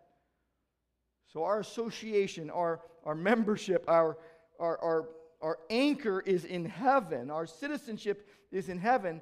So, 1.33 1.45
our 1.45 1.61
association, 1.61 2.51
our, 2.51 2.81
our 3.05 3.15
membership, 3.15 3.85
our, 3.89 4.19
our, 4.59 4.79
our, 4.79 5.09
our 5.43 5.59
anchor 5.71 6.21
is 6.21 6.45
in 6.45 6.65
heaven. 6.65 7.31
Our 7.31 7.47
citizenship 7.47 8.29
is 8.51 8.69
in 8.69 8.79
heaven. 8.79 9.21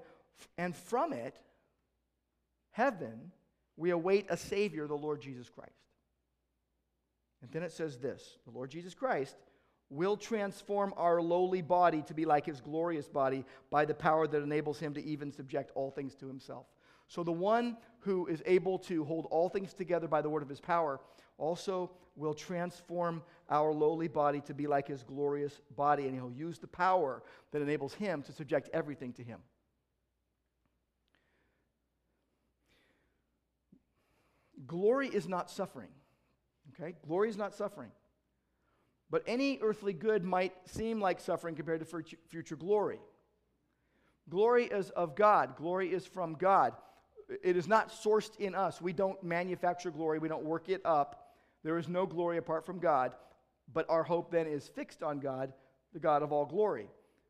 And 0.58 0.74
from 0.76 1.12
it, 1.12 1.36
heaven, 2.70 3.32
we 3.76 3.90
await 3.90 4.26
a 4.28 4.36
Savior, 4.36 4.86
the 4.86 4.94
Lord 4.94 5.20
Jesus 5.20 5.48
Christ. 5.48 5.72
And 7.42 7.50
then 7.50 7.62
it 7.62 7.72
says 7.72 7.98
this 7.98 8.38
the 8.46 8.52
Lord 8.52 8.70
Jesus 8.70 8.94
Christ 8.94 9.36
will 9.90 10.16
transform 10.16 10.94
our 10.96 11.20
lowly 11.20 11.62
body 11.62 12.02
to 12.02 12.14
be 12.14 12.24
like 12.24 12.46
his 12.46 12.60
glorious 12.60 13.08
body 13.08 13.44
by 13.70 13.84
the 13.84 13.94
power 13.94 14.26
that 14.26 14.42
enables 14.42 14.78
him 14.78 14.94
to 14.94 15.04
even 15.04 15.30
subject 15.30 15.70
all 15.74 15.90
things 15.90 16.14
to 16.16 16.26
himself. 16.26 16.66
So 17.06 17.22
the 17.22 17.32
one 17.32 17.76
who 18.00 18.26
is 18.26 18.42
able 18.46 18.78
to 18.80 19.04
hold 19.04 19.26
all 19.30 19.48
things 19.48 19.74
together 19.74 20.08
by 20.08 20.22
the 20.22 20.30
word 20.30 20.42
of 20.42 20.48
his 20.48 20.60
power 20.60 21.00
also 21.38 21.90
will 22.16 22.34
transform 22.34 23.22
our 23.50 23.72
lowly 23.72 24.08
body 24.08 24.40
to 24.42 24.54
be 24.54 24.66
like 24.66 24.88
his 24.88 25.02
glorious 25.02 25.60
body, 25.76 26.04
and 26.04 26.14
he'll 26.14 26.30
use 26.30 26.58
the 26.58 26.66
power 26.66 27.22
that 27.52 27.60
enables 27.60 27.94
him 27.94 28.22
to 28.22 28.32
subject 28.32 28.70
everything 28.72 29.12
to 29.14 29.22
him. 29.22 29.40
Glory 34.66 35.08
is 35.08 35.28
not 35.28 35.50
suffering. 35.50 35.90
Okay? 36.72 36.94
Glory 37.06 37.28
is 37.28 37.36
not 37.36 37.54
suffering. 37.54 37.90
But 39.10 39.22
any 39.26 39.58
earthly 39.62 39.92
good 39.92 40.24
might 40.24 40.54
seem 40.64 41.00
like 41.00 41.20
suffering 41.20 41.54
compared 41.54 41.86
to 41.86 42.02
future 42.28 42.56
glory. 42.56 42.98
Glory 44.30 44.64
is 44.64 44.88
of 44.90 45.14
God, 45.14 45.56
glory 45.56 45.92
is 45.92 46.06
from 46.06 46.34
God 46.34 46.72
it 47.28 47.56
is 47.56 47.66
not 47.66 47.90
sourced 47.90 48.36
in 48.38 48.54
us. 48.54 48.80
We 48.80 48.92
don't 48.92 49.22
manufacture 49.22 49.90
glory, 49.90 50.18
we 50.18 50.28
don't 50.28 50.44
work 50.44 50.68
it 50.68 50.82
up. 50.84 51.23
There 51.64 51.78
is 51.78 51.88
no 51.88 52.06
glory 52.06 52.36
apart 52.36 52.64
from 52.64 52.78
God. 52.78 53.12
But 53.72 53.88
our 53.88 54.02
hope 54.02 54.30
then 54.30 54.46
is 54.46 54.68
fixed 54.68 55.02
on 55.02 55.18
God, 55.18 55.52
the 55.92 55.98
God 55.98 56.22
of 56.22 56.32
all 56.32 56.44
glory. 56.44 56.88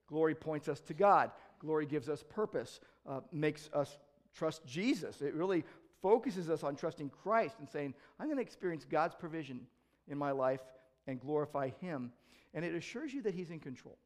Glory 0.09 0.35
points 0.35 0.69
us 0.69 0.81
to 0.81 0.95
God. 0.95 1.31
Glory 1.61 1.87
gives 1.87 2.09
us 2.09 2.23
purpose, 2.29 2.81
uh, 3.09 3.21
makes 3.33 3.71
us 3.73 3.97
trust 4.35 4.67
Jesus. 4.67 5.23
It 5.23 5.35
really 5.35 5.65
focuses 6.03 6.51
us 6.51 6.63
on 6.63 6.77
trusting 6.77 7.11
Christ 7.11 7.57
and 7.61 7.69
saying, 7.69 7.95
I'm 8.19 8.27
going 8.27 8.37
to 8.37 8.43
experience 8.43 8.85
God's 8.85 9.15
provision 9.15 9.61
in 10.09 10.19
my 10.19 10.33
life 10.33 10.61
and 11.07 11.21
glorify 11.21 11.71
Him. 11.81 12.13
And 12.53 12.65
it 12.65 12.75
assures 12.75 13.15
you 13.15 13.23
that 13.23 13.35
He's 13.35 13.51
in 13.51 13.61
control. 13.61 13.97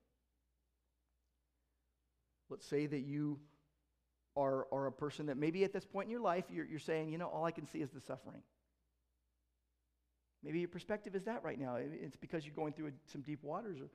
Let's 2.50 2.66
say 2.66 2.86
that 2.86 3.00
you 3.00 3.38
are, 4.36 4.66
are 4.70 4.86
a 4.86 4.92
person 4.92 5.26
that 5.26 5.36
maybe 5.36 5.64
at 5.64 5.72
this 5.72 5.84
point 5.84 6.06
in 6.06 6.10
your 6.10 6.20
life 6.20 6.44
you're, 6.50 6.64
you're 6.64 6.78
saying, 6.78 7.10
you 7.10 7.18
know, 7.18 7.26
all 7.26 7.44
I 7.44 7.50
can 7.50 7.66
see 7.66 7.80
is 7.80 7.90
the 7.90 8.00
suffering. 8.00 8.42
Maybe 10.42 10.60
your 10.60 10.68
perspective 10.68 11.14
is 11.14 11.24
that 11.24 11.42
right 11.42 11.58
now. 11.58 11.76
It's 11.76 12.16
because 12.16 12.44
you're 12.44 12.54
going 12.54 12.72
through 12.72 12.92
some 13.10 13.22
deep 13.22 13.42
waters 13.42 13.80
or 13.80 13.88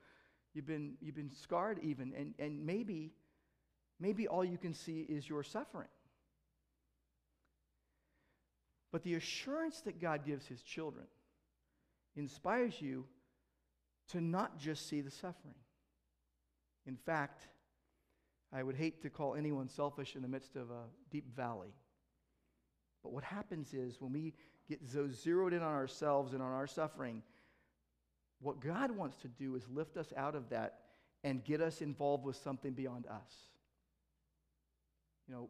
you've 0.52 0.66
been, 0.66 0.94
you've 1.00 1.14
been 1.14 1.32
scarred 1.32 1.78
even. 1.82 2.12
And, 2.16 2.34
and 2.38 2.64
maybe, 2.64 3.12
maybe 3.98 4.28
all 4.28 4.44
you 4.44 4.58
can 4.58 4.74
see 4.74 5.00
is 5.08 5.28
your 5.28 5.42
suffering. 5.42 5.88
But 8.92 9.02
the 9.02 9.14
assurance 9.14 9.80
that 9.82 10.00
God 10.00 10.24
gives 10.24 10.46
his 10.46 10.62
children 10.62 11.06
inspires 12.14 12.80
you 12.80 13.06
to 14.08 14.20
not 14.20 14.58
just 14.58 14.88
see 14.88 15.00
the 15.00 15.10
suffering, 15.10 15.54
In 16.86 16.96
fact, 16.96 17.48
I 18.52 18.62
would 18.62 18.76
hate 18.76 19.02
to 19.02 19.10
call 19.10 19.34
anyone 19.34 19.68
selfish 19.68 20.14
in 20.14 20.22
the 20.22 20.28
midst 20.28 20.54
of 20.54 20.70
a 20.70 20.84
deep 21.10 21.34
valley. 21.34 21.74
But 23.02 23.12
what 23.12 23.24
happens 23.24 23.74
is 23.74 24.00
when 24.00 24.12
we 24.12 24.34
get 24.68 24.80
so 24.90 25.08
zeroed 25.08 25.52
in 25.52 25.62
on 25.62 25.72
ourselves 25.72 26.32
and 26.32 26.42
on 26.42 26.52
our 26.52 26.66
suffering, 26.66 27.22
what 28.40 28.60
God 28.60 28.90
wants 28.90 29.16
to 29.18 29.28
do 29.28 29.54
is 29.56 29.68
lift 29.68 29.96
us 29.96 30.12
out 30.16 30.34
of 30.34 30.50
that 30.50 30.80
and 31.22 31.42
get 31.44 31.60
us 31.60 31.80
involved 31.80 32.24
with 32.24 32.36
something 32.36 32.72
beyond 32.72 33.06
us. 33.06 33.32
You 35.26 35.34
know, 35.34 35.48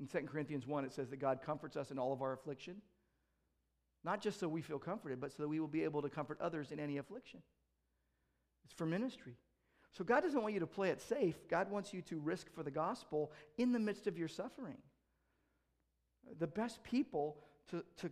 in 0.00 0.08
2 0.08 0.26
Corinthians 0.26 0.66
1, 0.66 0.84
it 0.84 0.92
says 0.92 1.10
that 1.10 1.18
God 1.18 1.40
comforts 1.44 1.76
us 1.76 1.90
in 1.90 1.98
all 1.98 2.12
of 2.12 2.22
our 2.22 2.32
affliction. 2.32 2.76
Not 4.02 4.20
just 4.20 4.40
so 4.40 4.48
we 4.48 4.60
feel 4.60 4.78
comforted, 4.78 5.20
but 5.20 5.32
so 5.32 5.44
that 5.44 5.48
we 5.48 5.60
will 5.60 5.68
be 5.68 5.84
able 5.84 6.02
to 6.02 6.08
comfort 6.08 6.38
others 6.40 6.72
in 6.72 6.80
any 6.80 6.98
affliction. 6.98 7.40
It's 8.64 8.74
for 8.74 8.86
ministry. 8.86 9.36
So 9.92 10.02
God 10.02 10.22
doesn't 10.22 10.42
want 10.42 10.54
you 10.54 10.60
to 10.60 10.66
play 10.66 10.90
it 10.90 11.00
safe. 11.00 11.36
God 11.48 11.70
wants 11.70 11.94
you 11.94 12.02
to 12.02 12.18
risk 12.18 12.52
for 12.52 12.64
the 12.64 12.70
gospel 12.70 13.30
in 13.56 13.72
the 13.72 13.78
midst 13.78 14.06
of 14.06 14.18
your 14.18 14.28
suffering. 14.28 14.78
The 16.38 16.48
best 16.48 16.82
people 16.82 17.36
to, 17.70 17.84
to 17.98 18.10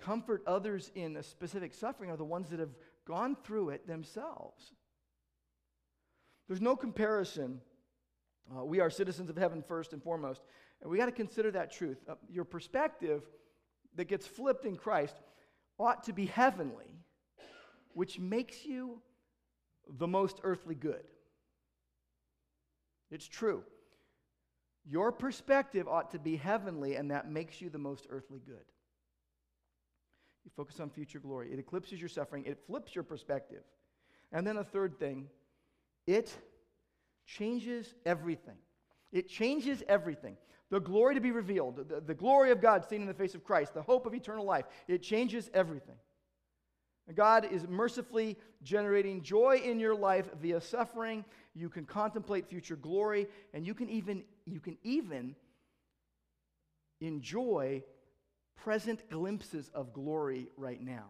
comfort 0.00 0.42
others 0.46 0.90
in 0.94 1.16
a 1.16 1.22
specific 1.22 1.74
suffering 1.74 2.10
are 2.10 2.16
the 2.16 2.24
ones 2.24 2.48
that 2.50 2.60
have 2.60 2.74
gone 3.06 3.36
through 3.44 3.70
it 3.70 3.86
themselves. 3.86 4.72
There's 6.48 6.60
no 6.60 6.76
comparison. 6.76 7.60
Uh, 8.52 8.64
we 8.64 8.80
are 8.80 8.90
citizens 8.90 9.30
of 9.30 9.36
heaven 9.36 9.62
first 9.66 9.92
and 9.92 10.02
foremost. 10.02 10.42
And 10.82 10.90
we 10.90 10.96
got 10.96 11.06
to 11.06 11.12
consider 11.12 11.50
that 11.52 11.70
truth. 11.70 11.98
Uh, 12.08 12.14
your 12.28 12.44
perspective 12.44 13.22
that 13.96 14.08
gets 14.08 14.26
flipped 14.26 14.64
in 14.64 14.76
Christ 14.76 15.14
ought 15.78 16.04
to 16.04 16.12
be 16.12 16.26
heavenly, 16.26 16.98
which 17.92 18.18
makes 18.18 18.64
you 18.64 19.00
the 19.98 20.06
most 20.06 20.40
earthly 20.42 20.74
good. 20.74 21.04
It's 23.10 23.26
true. 23.26 23.64
Your 24.84 25.12
perspective 25.12 25.86
ought 25.88 26.10
to 26.12 26.18
be 26.18 26.36
heavenly, 26.36 26.96
and 26.96 27.10
that 27.10 27.30
makes 27.30 27.60
you 27.60 27.70
the 27.70 27.78
most 27.78 28.06
earthly 28.10 28.40
good. 28.44 28.64
You 30.44 30.50
focus 30.56 30.80
on 30.80 30.90
future 30.90 31.18
glory. 31.18 31.52
It 31.52 31.58
eclipses 31.58 32.00
your 32.00 32.08
suffering, 32.08 32.44
it 32.46 32.58
flips 32.66 32.94
your 32.94 33.04
perspective. 33.04 33.62
And 34.32 34.46
then 34.46 34.56
a 34.56 34.64
third 34.64 34.98
thing, 34.98 35.28
it 36.06 36.32
changes 37.26 37.94
everything. 38.06 38.56
It 39.12 39.28
changes 39.28 39.82
everything. 39.88 40.36
The 40.70 40.80
glory 40.80 41.16
to 41.16 41.20
be 41.20 41.32
revealed, 41.32 41.88
the, 41.88 42.00
the 42.00 42.14
glory 42.14 42.52
of 42.52 42.60
God 42.60 42.84
seen 42.84 43.00
in 43.00 43.08
the 43.08 43.14
face 43.14 43.34
of 43.34 43.42
Christ, 43.42 43.74
the 43.74 43.82
hope 43.82 44.06
of 44.06 44.14
eternal 44.14 44.44
life, 44.44 44.66
it 44.86 45.02
changes 45.02 45.50
everything. 45.52 45.96
God 47.14 47.48
is 47.50 47.66
mercifully 47.66 48.38
generating 48.62 49.22
joy 49.22 49.60
in 49.64 49.80
your 49.80 49.96
life 49.96 50.28
via 50.40 50.60
suffering. 50.60 51.24
You 51.54 51.68
can 51.68 51.84
contemplate 51.84 52.46
future 52.46 52.76
glory, 52.76 53.26
and 53.52 53.66
you 53.66 53.74
can 53.74 53.88
even, 53.90 54.22
you 54.46 54.60
can 54.60 54.78
even 54.84 55.34
enjoy 57.00 57.82
present 58.64 59.08
glimpses 59.10 59.70
of 59.74 59.92
glory 59.92 60.48
right 60.56 60.80
now. 60.80 61.06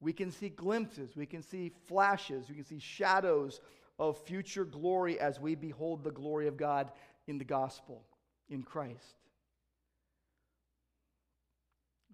We 0.00 0.12
can 0.12 0.30
see 0.30 0.48
glimpses, 0.48 1.16
we 1.16 1.26
can 1.26 1.42
see 1.42 1.72
flashes, 1.86 2.48
we 2.48 2.54
can 2.54 2.64
see 2.64 2.78
shadows 2.78 3.60
of 3.98 4.18
future 4.18 4.64
glory 4.64 5.18
as 5.18 5.40
we 5.40 5.54
behold 5.54 6.04
the 6.04 6.10
glory 6.10 6.48
of 6.48 6.56
God 6.56 6.92
in 7.26 7.38
the 7.38 7.44
gospel, 7.44 8.04
in 8.48 8.62
Christ. 8.62 9.16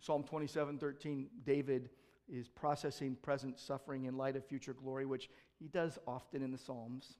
Psalm 0.00 0.24
27 0.24 0.78
13, 0.78 1.28
David 1.44 1.90
is 2.28 2.48
processing 2.48 3.16
present 3.22 3.58
suffering 3.58 4.04
in 4.04 4.16
light 4.16 4.36
of 4.36 4.46
future 4.46 4.72
glory, 4.72 5.06
which 5.06 5.28
he 5.58 5.68
does 5.68 5.98
often 6.06 6.42
in 6.42 6.50
the 6.50 6.58
Psalms. 6.58 7.18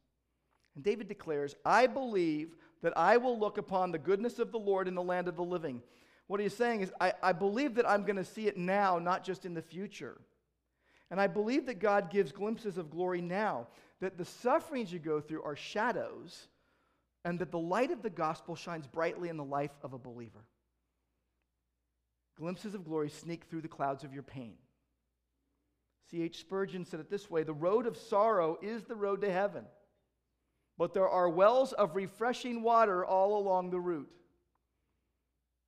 And 0.74 0.82
David 0.82 1.06
declares, 1.06 1.54
I 1.64 1.86
believe 1.86 2.54
that 2.82 2.96
I 2.96 3.18
will 3.18 3.38
look 3.38 3.58
upon 3.58 3.92
the 3.92 3.98
goodness 3.98 4.38
of 4.38 4.52
the 4.52 4.58
Lord 4.58 4.88
in 4.88 4.94
the 4.94 5.02
land 5.02 5.28
of 5.28 5.36
the 5.36 5.44
living. 5.44 5.82
What 6.33 6.41
he's 6.41 6.57
saying 6.57 6.80
is, 6.80 6.91
I, 6.99 7.12
I 7.22 7.33
believe 7.33 7.74
that 7.74 7.87
I'm 7.87 8.05
going 8.05 8.16
to 8.16 8.24
see 8.24 8.47
it 8.47 8.57
now, 8.57 8.99
not 8.99 9.22
just 9.22 9.45
in 9.45 9.53
the 9.53 9.61
future. 9.61 10.18
And 11.11 11.20
I 11.20 11.26
believe 11.26 11.66
that 11.66 11.78
God 11.78 12.09
gives 12.09 12.33
glimpses 12.33 12.78
of 12.78 12.91
glory 12.91 13.20
now, 13.20 13.66
that 14.01 14.16
the 14.16 14.24
sufferings 14.24 14.91
you 14.91 14.99
go 14.99 15.20
through 15.20 15.43
are 15.43 15.57
shadows, 15.57 16.49
and 17.26 17.39
that 17.41 17.51
the 17.51 17.59
light 17.59 17.91
of 17.91 18.01
the 18.01 18.09
gospel 18.09 18.57
shines 18.57 18.87
brightly 18.87 19.28
in 19.28 19.37
the 19.37 19.45
life 19.45 19.72
of 19.83 19.93
a 19.93 19.99
believer. 19.99 20.47
Glimpses 22.39 22.74
of 22.74 22.87
glory 22.87 23.11
sneak 23.11 23.45
through 23.51 23.61
the 23.61 23.68
clouds 23.68 24.03
of 24.03 24.14
your 24.14 24.22
pain. 24.22 24.55
C.H. 26.11 26.39
Spurgeon 26.39 26.87
said 26.87 27.01
it 27.01 27.11
this 27.11 27.28
way 27.28 27.43
The 27.43 27.53
road 27.53 27.87
of 27.87 27.95
sorrow 27.95 28.57
is 28.62 28.85
the 28.85 28.97
road 28.97 29.20
to 29.20 29.30
heaven, 29.30 29.66
but 30.78 30.95
there 30.95 31.11
are 31.11 31.28
wells 31.28 31.74
of 31.74 31.95
refreshing 31.95 32.62
water 32.62 33.05
all 33.05 33.39
along 33.39 33.68
the 33.68 33.80
route. 33.80 34.09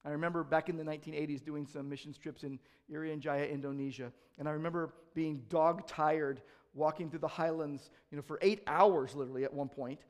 I 0.04 0.10
remember 0.10 0.44
back 0.44 0.68
in 0.68 0.76
the 0.76 0.84
1980s 0.84 1.44
doing 1.44 1.66
some 1.66 1.88
missions 1.88 2.18
trips 2.18 2.44
in 2.44 2.58
Irian 2.92 3.20
Jaya, 3.20 3.46
Indonesia, 3.46 4.12
and 4.38 4.48
I 4.48 4.52
remember 4.52 4.92
being 5.14 5.42
dog 5.48 5.86
tired 5.86 6.42
walking 6.74 7.08
through 7.08 7.20
the 7.20 7.28
highlands, 7.28 7.90
you 8.10 8.16
know, 8.16 8.22
for 8.22 8.38
eight 8.42 8.62
hours 8.66 9.14
literally 9.14 9.44
at 9.44 9.52
one 9.52 9.68
point. 9.68 10.00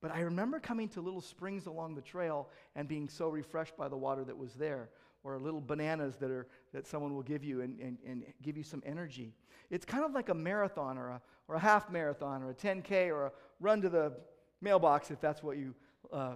But 0.00 0.12
I 0.14 0.20
remember 0.20 0.60
coming 0.60 0.88
to 0.90 1.00
little 1.00 1.20
springs 1.20 1.66
along 1.66 1.94
the 1.94 2.02
trail 2.02 2.48
and 2.76 2.86
being 2.86 3.08
so 3.08 3.28
refreshed 3.28 3.76
by 3.76 3.88
the 3.88 3.96
water 3.96 4.24
that 4.24 4.36
was 4.36 4.54
there, 4.54 4.90
or 5.24 5.38
little 5.38 5.60
bananas 5.60 6.16
that, 6.16 6.30
are, 6.30 6.46
that 6.72 6.86
someone 6.86 7.14
will 7.14 7.22
give 7.22 7.42
you 7.42 7.62
and, 7.62 7.80
and, 7.80 7.98
and 8.06 8.24
give 8.42 8.56
you 8.56 8.62
some 8.62 8.82
energy. 8.86 9.32
It's 9.70 9.84
kind 9.84 10.04
of 10.04 10.12
like 10.12 10.28
a 10.28 10.34
marathon 10.34 10.98
or 10.98 11.08
a, 11.08 11.20
or 11.48 11.56
a 11.56 11.58
half 11.58 11.90
marathon 11.90 12.42
or 12.42 12.50
a 12.50 12.54
10K 12.54 13.08
or 13.08 13.26
a 13.26 13.32
run 13.60 13.80
to 13.82 13.88
the 13.88 14.12
mailbox 14.60 15.10
if 15.10 15.20
that's 15.20 15.42
what 15.42 15.56
you 15.56 15.74
uh, 16.12 16.34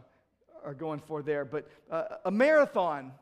are 0.65 0.75
going 0.75 1.01
for 1.01 1.23
there. 1.23 1.45
But 1.45 1.69
uh, 1.91 2.05
a 2.25 2.31
marathon, 2.31 3.13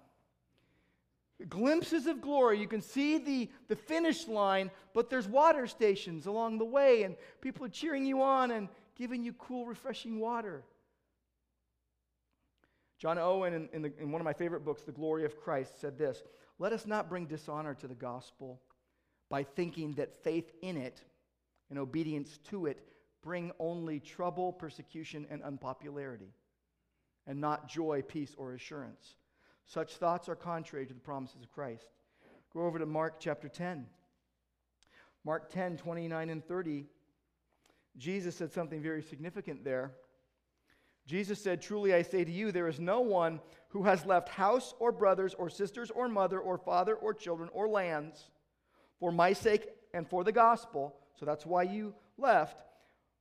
glimpses 1.49 2.07
of 2.07 2.20
glory. 2.20 2.61
You 2.61 2.68
can 2.68 2.82
see 2.82 3.18
the, 3.18 3.51
the 3.68 3.76
finish 3.76 4.28
line, 4.28 4.70
but 4.95 5.11
there's 5.11 5.28
water 5.28 5.66
stations 5.66 6.26
along 6.26 6.59
the 6.59 6.64
way, 6.64 7.03
and 7.03 7.16
people 7.41 7.64
are 7.64 7.70
cheering 7.70 8.05
you 8.05 8.22
on 8.22 8.51
and 8.51 8.68
giving 8.97 9.24
you 9.24 9.32
cool, 9.34 9.66
refreshing 9.66 10.20
water. 10.20 10.62
John 12.99 13.16
Owen, 13.16 13.55
in, 13.55 13.68
in, 13.72 13.82
the, 13.82 13.93
in 13.99 14.12
one 14.12 14.20
of 14.20 14.26
my 14.26 14.34
favorite 14.34 14.64
books, 14.64 14.82
The 14.82 14.93
Glory 14.93 15.24
of 15.24 15.41
Christ, 15.41 15.80
said 15.80 15.97
this 15.97 16.22
Let 16.59 16.72
us 16.72 16.86
not 16.86 17.09
bring 17.09 17.26
dishonor 17.26 17.74
to 17.74 17.88
the 17.88 17.95
gospel 17.95 18.61
by 19.30 19.43
thinking 19.43 19.95
that 19.95 20.22
faith 20.22 20.53
in 20.61 20.76
it 20.76 21.03
and 21.70 21.78
obedience 21.78 22.38
to 22.51 22.66
it 22.66 22.86
bring 23.22 23.53
only 23.59 24.01
trouble, 24.01 24.53
persecution, 24.53 25.26
and 25.30 25.43
unpopularity, 25.43 26.32
and 27.31 27.41
not 27.41 27.68
joy, 27.68 28.03
peace, 28.03 28.35
or 28.37 28.55
assurance. 28.55 29.14
Such 29.64 29.99
thoughts 29.99 30.28
are 30.28 30.35
contrary 30.35 30.85
to 30.85 30.93
the 30.93 30.99
promises 30.99 31.45
of 31.45 31.53
Christ. 31.53 31.87
Go 32.53 32.62
over 32.62 32.76
to 32.81 32.87
Mark 32.87 33.20
chapter 33.20 33.49
10. 33.49 33.87
Mark 35.24 35.49
10, 35.49 35.76
29 35.76 36.28
and 36.28 36.45
30. 36.45 36.87
Jesus 37.97 38.35
said 38.35 38.53
something 38.53 38.83
very 38.83 39.01
significant 39.01 39.64
there. 39.64 39.93
Jesus 41.07 41.41
said, 41.41 41.62
Truly 41.62 41.95
I 41.95 42.03
say 42.03 42.24
to 42.24 42.33
you, 42.33 42.51
there 42.51 42.66
is 42.66 42.81
no 42.81 43.01
one 43.01 43.39
who 43.68 43.85
has 43.85 44.05
left 44.05 44.28
house 44.28 44.74
or 44.81 44.91
brothers 44.91 45.33
or 45.35 45.49
sisters 45.49 45.93
or 45.93 46.09
mother 46.09 46.41
or 46.41 46.59
father 46.59 46.97
or 46.97 47.14
children 47.14 47.49
or 47.53 47.68
lands 47.68 48.31
for 48.99 49.12
my 49.12 49.35
sake 49.35 49.68
and 49.95 50.05
for 50.09 50.24
the 50.24 50.33
gospel, 50.33 50.97
so 51.14 51.24
that's 51.24 51.47
why 51.47 51.62
you 51.62 51.95
left, 52.18 52.64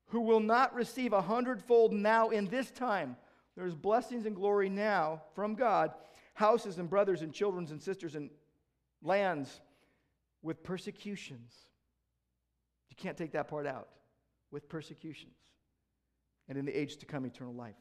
who 0.07 0.21
will 0.21 0.39
not 0.39 0.73
receive 0.73 1.13
a 1.13 1.21
hundredfold 1.21 1.93
now 1.93 2.29
in 2.29 2.47
this 2.47 2.71
time. 2.71 3.15
There's 3.59 3.75
blessings 3.75 4.25
and 4.25 4.35
glory 4.35 4.69
now 4.69 5.21
from 5.35 5.55
God, 5.55 5.91
houses 6.33 6.77
and 6.77 6.89
brothers 6.89 7.21
and 7.21 7.33
children 7.33 7.67
and 7.69 7.81
sisters 7.81 8.15
and 8.15 8.29
lands 9.03 9.59
with 10.41 10.63
persecutions. 10.63 11.53
You 12.89 12.95
can't 12.95 13.17
take 13.17 13.33
that 13.33 13.49
part 13.49 13.67
out. 13.67 13.89
With 14.51 14.69
persecutions. 14.69 15.35
And 16.47 16.57
in 16.57 16.65
the 16.65 16.71
age 16.71 16.97
to 16.97 17.05
come, 17.05 17.25
eternal 17.25 17.53
life. 17.53 17.75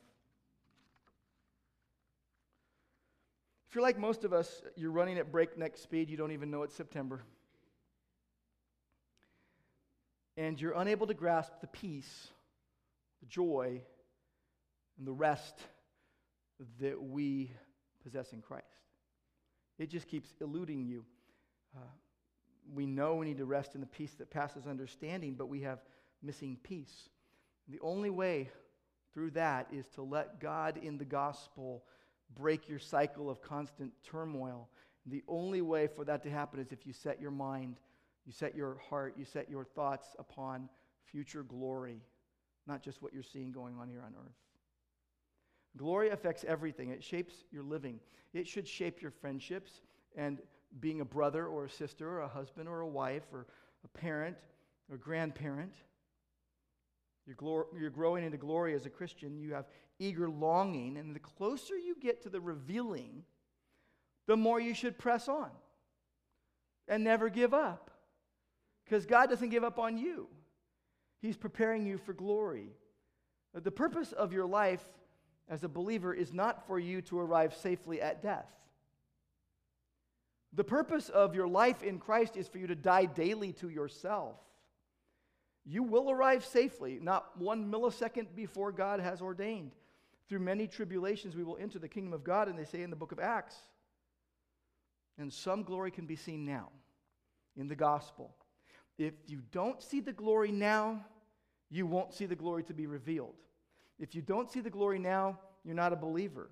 If 3.68 3.74
you're 3.74 3.82
like 3.82 3.98
most 3.98 4.24
of 4.24 4.32
us, 4.32 4.62
you're 4.76 4.90
running 4.90 5.16
at 5.16 5.30
breakneck 5.30 5.78
speed, 5.78 6.10
you 6.10 6.16
don't 6.16 6.32
even 6.32 6.50
know 6.50 6.64
it's 6.64 6.74
September. 6.74 7.22
and 10.38 10.60
you're 10.60 10.74
unable 10.74 11.04
to 11.04 11.14
grasp 11.14 11.52
the 11.60 11.66
peace, 11.66 12.28
the 13.20 13.26
joy, 13.26 13.82
and 14.98 15.06
the 15.06 15.12
rest 15.12 15.54
that 16.80 17.00
we 17.00 17.52
possess 18.02 18.32
in 18.32 18.42
Christ. 18.42 18.66
It 19.78 19.90
just 19.90 20.08
keeps 20.08 20.34
eluding 20.40 20.84
you. 20.84 21.04
Uh, 21.76 21.80
we 22.74 22.84
know 22.84 23.14
we 23.14 23.26
need 23.26 23.38
to 23.38 23.44
rest 23.44 23.74
in 23.74 23.80
the 23.80 23.86
peace 23.86 24.14
that 24.14 24.30
passes 24.30 24.66
understanding, 24.66 25.34
but 25.34 25.48
we 25.48 25.62
have 25.62 25.78
missing 26.22 26.58
peace. 26.62 27.08
The 27.68 27.78
only 27.80 28.10
way 28.10 28.50
through 29.14 29.30
that 29.32 29.68
is 29.72 29.86
to 29.94 30.02
let 30.02 30.40
God 30.40 30.78
in 30.82 30.98
the 30.98 31.04
gospel 31.04 31.84
break 32.34 32.68
your 32.68 32.78
cycle 32.78 33.30
of 33.30 33.40
constant 33.40 33.92
turmoil. 34.02 34.68
And 35.04 35.14
the 35.14 35.22
only 35.28 35.62
way 35.62 35.86
for 35.86 36.04
that 36.04 36.22
to 36.24 36.30
happen 36.30 36.60
is 36.60 36.72
if 36.72 36.86
you 36.86 36.92
set 36.92 37.20
your 37.20 37.30
mind 37.30 37.76
you 38.28 38.34
set 38.34 38.54
your 38.54 38.76
heart, 38.90 39.14
you 39.16 39.24
set 39.24 39.48
your 39.48 39.64
thoughts 39.64 40.08
upon 40.18 40.68
future 41.10 41.42
glory, 41.42 42.02
not 42.66 42.82
just 42.82 43.00
what 43.00 43.14
you're 43.14 43.22
seeing 43.22 43.52
going 43.52 43.78
on 43.80 43.88
here 43.88 44.02
on 44.04 44.12
earth. 44.14 44.36
Glory 45.78 46.10
affects 46.10 46.44
everything, 46.46 46.90
it 46.90 47.02
shapes 47.02 47.44
your 47.50 47.62
living. 47.62 48.00
It 48.34 48.46
should 48.46 48.68
shape 48.68 49.00
your 49.00 49.10
friendships 49.10 49.80
and 50.16 50.40
being 50.80 51.00
a 51.00 51.04
brother 51.04 51.46
or 51.46 51.64
a 51.64 51.70
sister 51.70 52.08
or 52.08 52.20
a 52.20 52.28
husband 52.28 52.68
or 52.68 52.80
a 52.80 52.86
wife 52.86 53.22
or 53.32 53.46
a 53.84 53.88
parent 53.88 54.36
or 54.90 54.98
grandparent. 54.98 55.72
You're, 57.26 57.36
glor- 57.36 57.66
you're 57.78 57.90
growing 57.90 58.24
into 58.24 58.36
glory 58.36 58.74
as 58.74 58.86
a 58.86 58.90
Christian. 58.90 59.38
You 59.38 59.54
have 59.54 59.66
eager 59.98 60.28
longing. 60.28 60.96
And 60.98 61.14
the 61.14 61.20
closer 61.20 61.76
you 61.76 61.96
get 62.00 62.22
to 62.22 62.28
the 62.28 62.40
revealing, 62.40 63.24
the 64.26 64.36
more 64.36 64.60
you 64.60 64.74
should 64.74 64.98
press 64.98 65.28
on 65.28 65.50
and 66.86 67.04
never 67.04 67.28
give 67.28 67.54
up. 67.54 67.90
Because 68.84 69.06
God 69.06 69.30
doesn't 69.30 69.50
give 69.50 69.64
up 69.64 69.78
on 69.78 69.96
you, 69.98 70.28
He's 71.20 71.36
preparing 71.36 71.86
you 71.86 71.98
for 71.98 72.12
glory. 72.12 72.70
The 73.54 73.70
purpose 73.70 74.12
of 74.12 74.32
your 74.32 74.46
life 74.46 74.86
as 75.48 75.64
a 75.64 75.68
believer 75.68 76.12
is 76.12 76.32
not 76.32 76.66
for 76.66 76.78
you 76.78 77.00
to 77.02 77.18
arrive 77.18 77.54
safely 77.54 78.00
at 78.00 78.22
death. 78.22 78.48
The 80.52 80.64
purpose 80.64 81.08
of 81.08 81.34
your 81.34 81.48
life 81.48 81.82
in 81.82 81.98
Christ 81.98 82.36
is 82.36 82.48
for 82.48 82.58
you 82.58 82.66
to 82.68 82.74
die 82.74 83.04
daily 83.04 83.52
to 83.54 83.68
yourself. 83.68 84.36
You 85.64 85.82
will 85.82 86.10
arrive 86.10 86.44
safely, 86.44 86.98
not 87.00 87.38
one 87.38 87.70
millisecond 87.70 88.28
before 88.34 88.72
God 88.72 89.00
has 89.00 89.20
ordained. 89.20 89.72
Through 90.28 90.40
many 90.40 90.66
tribulations, 90.66 91.36
we 91.36 91.44
will 91.44 91.58
enter 91.60 91.78
the 91.78 91.88
kingdom 91.88 92.12
of 92.12 92.24
God, 92.24 92.48
and 92.48 92.58
they 92.58 92.64
say 92.64 92.82
in 92.82 92.90
the 92.90 92.96
book 92.96 93.12
of 93.12 93.20
Acts. 93.20 93.56
And 95.18 95.32
some 95.32 95.62
glory 95.62 95.90
can 95.90 96.06
be 96.06 96.16
seen 96.16 96.46
now 96.46 96.68
in 97.56 97.68
the 97.68 97.74
gospel. 97.74 98.34
If 98.98 99.14
you 99.26 99.42
don't 99.52 99.82
see 99.82 100.00
the 100.00 100.12
glory 100.12 100.52
now, 100.52 101.04
you 101.70 101.86
won't 101.86 102.14
see 102.14 102.26
the 102.26 102.36
glory 102.36 102.62
to 102.64 102.74
be 102.74 102.86
revealed. 102.86 103.34
If 103.98 104.14
you 104.14 104.22
don't 104.22 104.50
see 104.50 104.60
the 104.60 104.70
glory 104.70 104.98
now, 104.98 105.38
you're 105.64 105.74
not 105.74 105.92
a 105.92 105.96
believer. 105.96 106.50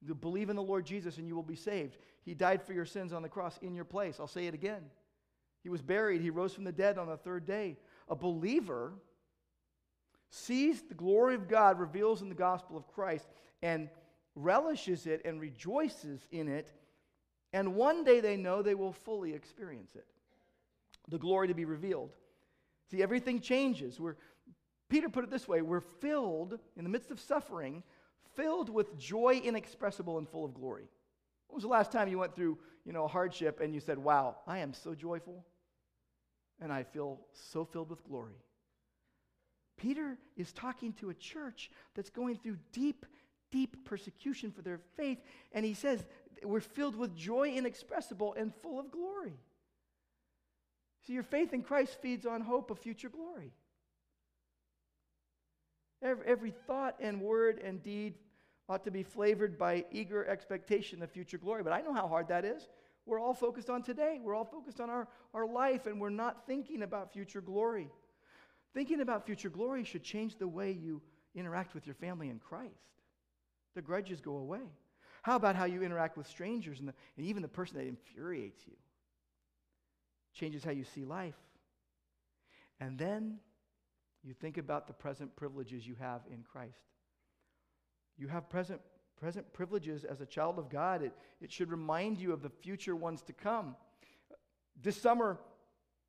You 0.00 0.14
believe 0.14 0.50
in 0.50 0.56
the 0.56 0.62
Lord 0.62 0.86
Jesus 0.86 1.18
and 1.18 1.26
you 1.26 1.34
will 1.34 1.42
be 1.42 1.56
saved. 1.56 1.96
He 2.24 2.34
died 2.34 2.62
for 2.62 2.72
your 2.72 2.84
sins 2.84 3.12
on 3.12 3.22
the 3.22 3.28
cross 3.28 3.58
in 3.62 3.74
your 3.74 3.84
place. 3.84 4.18
I'll 4.20 4.26
say 4.26 4.46
it 4.46 4.54
again. 4.54 4.82
He 5.62 5.68
was 5.68 5.82
buried, 5.82 6.20
he 6.20 6.30
rose 6.30 6.54
from 6.54 6.64
the 6.64 6.72
dead 6.72 6.98
on 6.98 7.08
the 7.08 7.16
third 7.16 7.44
day. 7.44 7.76
A 8.08 8.14
believer 8.14 8.92
sees 10.30 10.82
the 10.82 10.94
glory 10.94 11.34
of 11.34 11.48
God 11.48 11.78
reveals 11.78 12.22
in 12.22 12.28
the 12.28 12.34
gospel 12.34 12.76
of 12.76 12.86
Christ 12.86 13.26
and 13.62 13.88
relishes 14.34 15.06
it 15.06 15.22
and 15.24 15.40
rejoices 15.40 16.26
in 16.30 16.48
it. 16.48 16.72
And 17.52 17.74
one 17.74 18.04
day 18.04 18.20
they 18.20 18.36
know 18.36 18.62
they 18.62 18.74
will 18.74 18.92
fully 18.92 19.32
experience 19.32 19.94
it. 19.94 20.06
The 21.08 21.18
glory 21.18 21.48
to 21.48 21.54
be 21.54 21.64
revealed. 21.64 22.10
See, 22.90 23.02
everything 23.02 23.40
changes. 23.40 23.98
We're, 23.98 24.16
Peter 24.88 25.08
put 25.08 25.24
it 25.24 25.30
this 25.30 25.46
way 25.46 25.62
we're 25.62 25.80
filled, 25.80 26.58
in 26.76 26.84
the 26.84 26.90
midst 26.90 27.10
of 27.10 27.20
suffering, 27.20 27.82
filled 28.34 28.70
with 28.70 28.98
joy 28.98 29.40
inexpressible 29.42 30.18
and 30.18 30.28
full 30.28 30.44
of 30.44 30.54
glory. 30.54 30.88
When 31.48 31.56
was 31.56 31.62
the 31.62 31.68
last 31.68 31.92
time 31.92 32.08
you 32.08 32.18
went 32.18 32.34
through, 32.34 32.58
you 32.84 32.92
know, 32.92 33.04
a 33.04 33.08
hardship 33.08 33.60
and 33.60 33.74
you 33.74 33.80
said, 33.80 33.98
"Wow, 33.98 34.36
I 34.46 34.58
am 34.58 34.72
so 34.72 34.94
joyful 34.94 35.44
and 36.60 36.72
I 36.72 36.82
feel 36.82 37.20
so 37.32 37.64
filled 37.64 37.90
with 37.90 38.04
glory." 38.04 38.36
Peter 39.78 40.18
is 40.36 40.52
talking 40.52 40.92
to 40.94 41.10
a 41.10 41.14
church 41.14 41.70
that's 41.94 42.10
going 42.10 42.36
through 42.36 42.58
deep, 42.72 43.06
deep 43.50 43.84
persecution 43.84 44.50
for 44.50 44.60
their 44.60 44.80
faith, 44.96 45.22
and 45.52 45.64
he 45.64 45.72
says, 45.72 46.04
We're 46.42 46.60
filled 46.60 46.96
with 46.96 47.16
joy 47.16 47.52
inexpressible 47.52 48.34
and 48.34 48.54
full 48.56 48.78
of 48.78 48.90
glory. 48.90 49.38
See, 51.06 51.14
your 51.14 51.22
faith 51.22 51.54
in 51.54 51.62
Christ 51.62 51.98
feeds 52.02 52.26
on 52.26 52.42
hope 52.42 52.70
of 52.70 52.78
future 52.78 53.08
glory. 53.08 53.54
Every, 56.02 56.26
every 56.26 56.50
thought 56.50 56.96
and 57.00 57.20
word 57.20 57.60
and 57.64 57.82
deed 57.82 58.14
ought 58.68 58.84
to 58.84 58.90
be 58.90 59.02
flavored 59.02 59.58
by 59.58 59.84
eager 59.90 60.26
expectation 60.26 61.02
of 61.02 61.10
future 61.10 61.38
glory. 61.38 61.62
But 61.62 61.72
I 61.72 61.80
know 61.80 61.92
how 61.92 62.06
hard 62.06 62.28
that 62.28 62.44
is. 62.44 62.68
We're 63.06 63.20
all 63.20 63.34
focused 63.34 63.70
on 63.70 63.82
today, 63.82 64.20
we're 64.22 64.34
all 64.34 64.44
focused 64.44 64.80
on 64.80 64.90
our, 64.90 65.08
our 65.32 65.46
life, 65.46 65.86
and 65.86 65.98
we're 65.98 66.10
not 66.10 66.46
thinking 66.46 66.82
about 66.82 67.10
future 67.10 67.40
glory. 67.40 67.88
Thinking 68.74 69.00
about 69.00 69.24
future 69.24 69.48
glory 69.48 69.82
should 69.84 70.02
change 70.02 70.36
the 70.36 70.46
way 70.46 70.72
you 70.72 71.00
interact 71.34 71.74
with 71.74 71.86
your 71.86 71.94
family 71.94 72.28
in 72.28 72.38
Christ. 72.38 72.74
The 73.74 73.80
grudges 73.80 74.20
go 74.20 74.36
away. 74.36 74.60
How 75.22 75.36
about 75.36 75.56
how 75.56 75.64
you 75.64 75.82
interact 75.82 76.18
with 76.18 76.26
strangers 76.26 76.80
and, 76.80 76.88
the, 76.88 76.94
and 77.16 77.26
even 77.26 77.42
the 77.42 77.48
person 77.48 77.78
that 77.78 77.86
infuriates 77.86 78.60
you? 78.66 78.74
Changes 80.34 80.62
how 80.62 80.70
you 80.70 80.84
see 80.84 81.04
life. 81.04 81.38
And 82.78 82.98
then 82.98 83.38
you 84.22 84.34
think 84.34 84.58
about 84.58 84.86
the 84.86 84.92
present 84.92 85.34
privileges 85.36 85.86
you 85.86 85.94
have 86.00 86.22
in 86.30 86.42
Christ. 86.42 86.80
You 88.16 88.28
have 88.28 88.48
present, 88.50 88.80
present 89.16 89.52
privileges 89.52 90.04
as 90.04 90.20
a 90.20 90.26
child 90.26 90.58
of 90.58 90.68
God. 90.68 91.02
It, 91.02 91.12
it 91.40 91.52
should 91.52 91.70
remind 91.70 92.18
you 92.18 92.32
of 92.32 92.42
the 92.42 92.50
future 92.50 92.96
ones 92.96 93.22
to 93.22 93.32
come. 93.32 93.76
This 94.82 95.00
summer, 95.00 95.38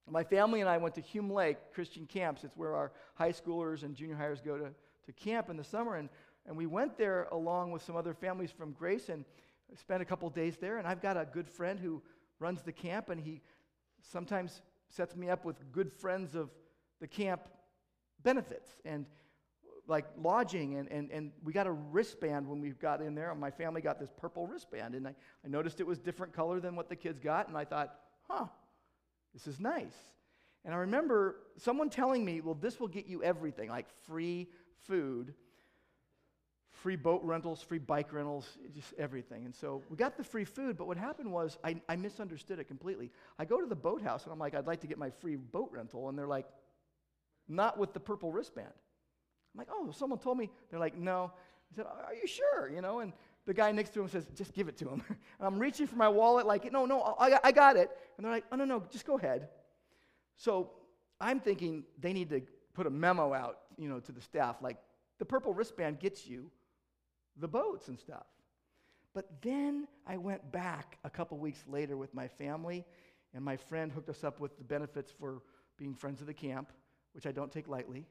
my 0.09 0.23
family 0.23 0.61
and 0.61 0.69
I 0.69 0.77
went 0.77 0.95
to 0.95 1.01
Hume 1.01 1.31
Lake 1.31 1.57
Christian 1.73 2.05
Camps. 2.05 2.43
It's 2.43 2.57
where 2.57 2.75
our 2.75 2.91
high 3.13 3.31
schoolers 3.31 3.83
and 3.83 3.95
junior 3.95 4.15
hires 4.15 4.41
go 4.41 4.57
to, 4.57 4.69
to 5.05 5.13
camp 5.13 5.49
in 5.49 5.57
the 5.57 5.63
summer. 5.63 5.95
And, 5.95 6.09
and 6.47 6.57
we 6.57 6.65
went 6.65 6.97
there 6.97 7.27
along 7.31 7.71
with 7.71 7.83
some 7.83 7.95
other 7.95 8.13
families 8.13 8.51
from 8.51 8.71
Grace 8.71 9.09
and 9.09 9.23
spent 9.79 10.01
a 10.01 10.05
couple 10.05 10.29
days 10.31 10.57
there. 10.57 10.77
And 10.77 10.87
I've 10.87 11.01
got 11.01 11.15
a 11.15 11.25
good 11.31 11.47
friend 11.47 11.79
who 11.79 12.01
runs 12.39 12.63
the 12.63 12.71
camp, 12.71 13.09
and 13.09 13.21
he 13.21 13.41
sometimes 14.01 14.61
sets 14.89 15.15
me 15.15 15.29
up 15.29 15.45
with 15.45 15.71
good 15.71 15.91
friends 15.91 16.33
of 16.33 16.49
the 16.99 17.07
camp 17.07 17.41
benefits 18.23 18.69
and 18.85 19.05
like 19.89 20.05
lodging 20.21 20.75
and, 20.75 20.89
and, 20.91 21.09
and 21.11 21.31
we 21.43 21.51
got 21.51 21.67
a 21.67 21.71
wristband 21.71 22.47
when 22.47 22.61
we 22.61 22.69
got 22.69 23.01
in 23.01 23.15
there. 23.15 23.31
And 23.31 23.39
my 23.39 23.49
family 23.49 23.81
got 23.81 23.99
this 23.99 24.11
purple 24.15 24.47
wristband 24.47 24.95
and 24.95 25.07
I, 25.07 25.15
I 25.43 25.47
noticed 25.47 25.79
it 25.79 25.87
was 25.87 25.97
different 25.97 26.31
color 26.31 26.59
than 26.59 26.75
what 26.75 26.89
the 26.89 26.95
kids 26.95 27.19
got 27.19 27.47
and 27.47 27.57
i 27.57 27.65
thought 27.65 27.95
huh 28.29 28.45
this 29.33 29.47
is 29.47 29.59
nice. 29.59 29.95
And 30.63 30.73
i 30.73 30.77
remember 30.77 31.37
someone 31.57 31.89
telling 31.89 32.23
me 32.23 32.39
well 32.41 32.55
this 32.55 32.79
will 32.79 32.87
get 32.87 33.07
you 33.07 33.23
everything 33.23 33.69
like 33.69 33.89
free 34.05 34.47
food 34.87 35.33
free 36.69 36.95
boat 36.95 37.21
rentals 37.23 37.61
free 37.61 37.79
bike 37.79 38.13
rentals 38.13 38.47
just 38.73 38.93
everything. 38.97 39.45
And 39.45 39.55
so 39.55 39.81
we 39.89 39.97
got 39.97 40.17
the 40.17 40.23
free 40.23 40.45
food 40.45 40.77
but 40.77 40.85
what 40.85 40.97
happened 40.97 41.31
was 41.31 41.57
I, 41.63 41.81
I 41.89 41.95
misunderstood 41.95 42.59
it 42.59 42.65
completely. 42.65 43.09
I 43.39 43.45
go 43.45 43.59
to 43.59 43.65
the 43.67 43.75
boathouse 43.75 44.25
and 44.25 44.31
i'm 44.31 44.39
like 44.39 44.53
i'd 44.53 44.67
like 44.67 44.81
to 44.81 44.87
get 44.87 44.99
my 44.99 45.09
free 45.09 45.35
boat 45.35 45.69
rental. 45.73 46.09
And 46.09 46.17
they're 46.17 46.27
like 46.27 46.45
not 47.49 47.77
with 47.77 47.93
the 47.93 47.99
purple 47.99 48.31
wristband. 48.31 48.67
I'm 48.67 49.57
like, 49.57 49.67
oh, 49.71 49.91
someone 49.91 50.19
told 50.19 50.37
me. 50.37 50.49
They're 50.69 50.79
like, 50.79 50.97
no. 50.97 51.31
I 51.71 51.75
said, 51.75 51.85
are 51.85 52.13
you 52.13 52.27
sure? 52.27 52.69
You 52.69 52.81
know, 52.81 52.99
and 52.99 53.11
the 53.45 53.53
guy 53.53 53.71
next 53.71 53.93
to 53.95 54.01
him 54.01 54.07
says, 54.07 54.27
just 54.35 54.53
give 54.53 54.67
it 54.67 54.77
to 54.77 54.87
him. 54.87 55.03
and 55.09 55.17
I'm 55.41 55.59
reaching 55.59 55.87
for 55.87 55.95
my 55.95 56.07
wallet, 56.07 56.45
like, 56.45 56.71
no, 56.71 56.85
no, 56.85 57.15
I, 57.19 57.39
I 57.43 57.51
got 57.51 57.75
it. 57.75 57.89
And 58.17 58.25
they're 58.25 58.31
like, 58.31 58.45
oh, 58.51 58.55
no, 58.55 58.65
no, 58.65 58.83
just 58.91 59.05
go 59.05 59.17
ahead. 59.17 59.49
So 60.35 60.71
I'm 61.19 61.39
thinking 61.39 61.83
they 61.99 62.13
need 62.13 62.29
to 62.29 62.41
put 62.73 62.85
a 62.85 62.89
memo 62.89 63.33
out, 63.33 63.59
you 63.77 63.89
know, 63.89 63.99
to 63.99 64.11
the 64.11 64.21
staff, 64.21 64.57
like, 64.61 64.77
the 65.17 65.25
purple 65.25 65.53
wristband 65.53 65.99
gets 65.99 66.27
you 66.27 66.49
the 67.37 67.47
boats 67.47 67.87
and 67.87 67.99
stuff. 67.99 68.25
But 69.13 69.41
then 69.41 69.87
I 70.07 70.17
went 70.17 70.51
back 70.51 70.97
a 71.03 71.09
couple 71.09 71.37
weeks 71.37 71.63
later 71.67 71.97
with 71.97 72.13
my 72.13 72.27
family, 72.27 72.85
and 73.33 73.43
my 73.43 73.57
friend 73.57 73.91
hooked 73.91 74.09
us 74.09 74.23
up 74.23 74.39
with 74.39 74.57
the 74.57 74.63
benefits 74.63 75.11
for 75.11 75.41
being 75.77 75.93
friends 75.93 76.21
of 76.21 76.27
the 76.27 76.33
camp 76.33 76.71
which 77.13 77.25
I 77.25 77.31
don't 77.31 77.51
take 77.51 77.67
lightly, 77.67 78.05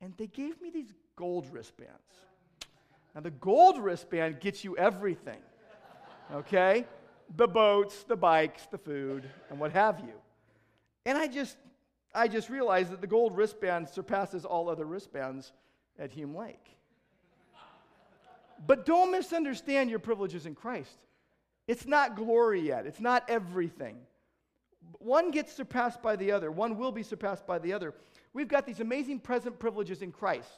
and 0.00 0.14
they 0.16 0.26
gave 0.26 0.60
me 0.60 0.70
these 0.70 0.92
gold 1.16 1.46
wristbands. 1.52 1.92
Now, 3.14 3.20
the 3.22 3.30
gold 3.30 3.78
wristband 3.78 4.40
gets 4.40 4.62
you 4.62 4.76
everything, 4.76 5.40
okay? 6.32 6.86
The 7.36 7.48
boats, 7.48 8.04
the 8.04 8.16
bikes, 8.16 8.66
the 8.70 8.78
food, 8.78 9.28
and 9.50 9.58
what 9.58 9.72
have 9.72 10.00
you. 10.00 10.14
And 11.04 11.18
I 11.18 11.26
just, 11.26 11.56
I 12.14 12.28
just 12.28 12.48
realized 12.48 12.92
that 12.92 13.00
the 13.00 13.06
gold 13.06 13.36
wristband 13.36 13.88
surpasses 13.88 14.44
all 14.44 14.68
other 14.68 14.84
wristbands 14.84 15.52
at 15.98 16.12
Hume 16.12 16.36
Lake. 16.36 16.76
But 18.66 18.86
don't 18.86 19.10
misunderstand 19.10 19.90
your 19.90 19.98
privileges 19.98 20.46
in 20.46 20.54
Christ. 20.54 20.98
It's 21.66 21.86
not 21.86 22.16
glory 22.16 22.60
yet, 22.60 22.86
it's 22.86 23.00
not 23.00 23.28
everything. 23.28 23.96
One 24.98 25.30
gets 25.30 25.52
surpassed 25.52 26.02
by 26.02 26.16
the 26.16 26.32
other, 26.32 26.50
one 26.50 26.76
will 26.76 26.92
be 26.92 27.02
surpassed 27.02 27.46
by 27.46 27.58
the 27.58 27.72
other. 27.72 27.94
We've 28.32 28.48
got 28.48 28.66
these 28.66 28.80
amazing 28.80 29.20
present 29.20 29.58
privileges 29.58 30.02
in 30.02 30.12
Christ. 30.12 30.48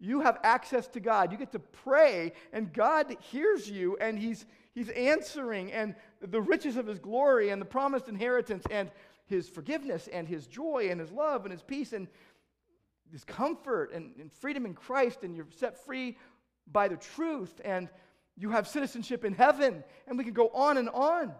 You 0.00 0.20
have 0.20 0.38
access 0.42 0.86
to 0.88 1.00
God. 1.00 1.32
You 1.32 1.38
get 1.38 1.52
to 1.52 1.58
pray, 1.58 2.32
and 2.52 2.72
God 2.72 3.16
hears 3.20 3.70
you, 3.70 3.96
and 4.00 4.18
He's, 4.18 4.44
he's 4.74 4.90
answering, 4.90 5.72
and 5.72 5.94
the 6.20 6.42
riches 6.42 6.76
of 6.76 6.86
His 6.86 6.98
glory, 6.98 7.50
and 7.50 7.60
the 7.60 7.66
promised 7.66 8.08
inheritance, 8.08 8.64
and 8.70 8.90
His 9.26 9.48
forgiveness, 9.48 10.08
and 10.12 10.28
His 10.28 10.46
joy, 10.46 10.88
and 10.90 11.00
His 11.00 11.10
love, 11.10 11.44
and 11.44 11.52
His 11.52 11.62
peace, 11.62 11.92
and 11.92 12.08
His 13.10 13.24
comfort, 13.24 13.92
and, 13.92 14.12
and 14.18 14.32
freedom 14.32 14.66
in 14.66 14.74
Christ, 14.74 15.20
and 15.22 15.34
you're 15.34 15.46
set 15.56 15.84
free 15.84 16.18
by 16.70 16.88
the 16.88 16.96
truth, 16.96 17.60
and 17.64 17.88
you 18.36 18.50
have 18.50 18.66
citizenship 18.66 19.24
in 19.24 19.32
heaven, 19.32 19.84
and 20.06 20.18
we 20.18 20.24
can 20.24 20.32
go 20.32 20.48
on 20.48 20.76
and 20.76 20.88
on. 20.90 21.32